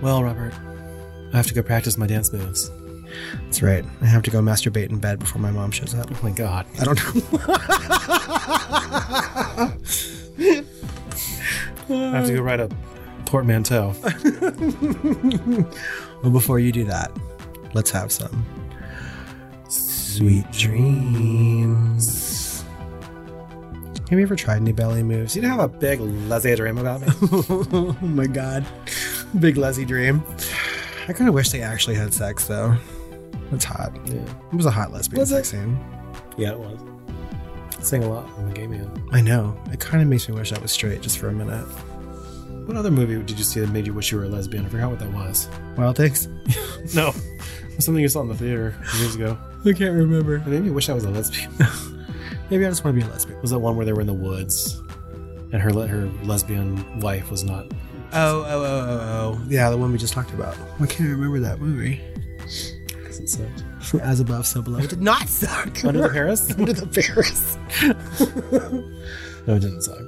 Well, 0.00 0.24
Robert, 0.24 0.54
I 1.34 1.36
have 1.36 1.46
to 1.48 1.54
go 1.54 1.62
practice 1.62 1.98
my 1.98 2.06
dance 2.06 2.32
moves. 2.32 2.70
That's 3.42 3.60
right. 3.60 3.84
I 4.00 4.06
have 4.06 4.22
to 4.22 4.30
go 4.30 4.40
masturbate 4.40 4.88
in 4.88 5.00
bed 5.00 5.18
before 5.18 5.42
my 5.42 5.50
mom 5.50 5.70
shows 5.70 5.94
up. 5.94 6.10
Oh 6.10 6.18
my 6.22 6.30
God. 6.30 6.64
I 6.80 6.84
don't 6.84 7.04
know. 7.04 7.22
I 11.90 12.16
have 12.16 12.26
to 12.26 12.34
go 12.36 12.40
write 12.40 12.60
a 12.60 12.70
portmanteau. 13.32 13.94
well, 16.22 16.30
before 16.30 16.58
you 16.58 16.70
do 16.70 16.84
that, 16.84 17.10
let's 17.72 17.90
have 17.90 18.12
some 18.12 18.44
sweet 19.70 20.44
dreams. 20.52 21.82
Have 24.10 24.18
you 24.18 24.22
ever 24.26 24.36
tried 24.36 24.56
any 24.58 24.72
belly 24.72 25.02
moves? 25.02 25.34
You 25.34 25.40
have 25.48 25.60
a 25.60 25.68
big 25.68 25.98
Leslie 26.00 26.54
dream 26.56 26.76
about 26.76 27.00
me? 27.00 27.06
oh 27.72 27.96
my 28.02 28.26
god. 28.26 28.66
Big 29.40 29.56
Leslie 29.56 29.86
dream. 29.86 30.22
I 31.08 31.14
kind 31.14 31.26
of 31.26 31.34
wish 31.34 31.48
they 31.48 31.62
actually 31.62 31.96
had 31.96 32.12
sex 32.12 32.46
though. 32.46 32.76
That's 33.50 33.64
hot. 33.64 33.96
yeah. 34.04 34.16
It 34.52 34.54
was 34.54 34.66
a 34.66 34.70
hot 34.70 34.92
lesbian 34.92 35.20
Was 35.20 35.30
sex 35.30 35.48
it? 35.48 35.56
scene. 35.56 35.78
Yeah, 36.36 36.50
it 36.50 36.58
was. 36.58 36.78
Sing 37.80 38.04
a 38.04 38.08
lot. 38.10 38.28
I'm 38.38 38.50
a 38.50 38.52
gay 38.52 38.66
man. 38.66 38.90
I 39.10 39.22
know. 39.22 39.58
It 39.72 39.80
kind 39.80 40.02
of 40.02 40.08
makes 40.08 40.28
me 40.28 40.34
wish 40.34 40.52
I 40.52 40.58
was 40.58 40.70
straight 40.70 41.00
just 41.00 41.16
for 41.18 41.28
a 41.28 41.32
minute. 41.32 41.66
What 42.66 42.76
other 42.76 42.90
movie 42.90 43.22
did 43.22 43.38
you 43.38 43.44
see 43.44 43.60
that 43.60 43.70
made 43.70 43.86
you 43.86 43.94
wish 43.94 44.12
you 44.12 44.18
were 44.18 44.24
a 44.24 44.28
lesbian? 44.28 44.64
I 44.66 44.68
forgot 44.68 44.90
what 44.90 44.98
that 45.00 45.12
was. 45.12 45.48
Wild 45.76 45.96
Things? 45.96 46.28
No. 46.94 47.12
Something 47.78 48.02
you 48.02 48.08
saw 48.08 48.22
in 48.22 48.28
the 48.28 48.34
theater 48.34 48.74
years 48.98 49.14
ago. 49.14 49.38
I 49.64 49.72
can't 49.72 49.94
remember. 49.94 50.36
It 50.36 50.46
made 50.46 50.62
me 50.64 50.70
wish 50.70 50.88
I 50.88 50.92
was 50.92 51.04
a 51.04 51.10
lesbian. 51.10 51.50
Maybe 52.50 52.66
I 52.66 52.68
just 52.68 52.84
want 52.84 52.96
to 52.98 53.00
be 53.04 53.08
a 53.08 53.12
lesbian. 53.12 53.40
was 53.40 53.50
that 53.52 53.60
one 53.60 53.76
where 53.76 53.86
they 53.86 53.92
were 53.92 54.00
in 54.00 54.06
the 54.08 54.12
woods 54.12 54.82
and 55.52 55.62
her 55.62 55.70
her 55.86 56.10
lesbian 56.24 57.00
wife 57.00 57.30
was 57.30 57.44
not 57.44 57.66
Oh, 58.14 58.44
oh, 58.44 58.44
oh, 58.44 58.64
oh, 58.64 59.00
oh. 59.40 59.42
Yeah, 59.48 59.70
the 59.70 59.78
one 59.78 59.90
we 59.90 59.96
just 59.96 60.12
talked 60.12 60.32
about. 60.34 60.54
I 60.80 60.86
can't 60.86 61.08
remember 61.08 61.40
that 61.40 61.60
movie. 61.60 61.98
because 62.38 63.20
it 63.20 63.28
sucked. 63.28 63.64
As 64.02 64.20
above, 64.20 64.46
so 64.46 64.60
below. 64.60 64.80
It 64.80 64.90
did 64.90 65.00
not 65.00 65.28
suck. 65.28 65.82
Under 65.84 66.02
the 66.02 66.08
Paris? 66.10 66.50
Under 66.58 66.72
the 66.74 66.86
Paris. 66.86 67.56
no, 69.46 69.54
it 69.54 69.60
didn't 69.60 69.82
suck. 69.82 69.98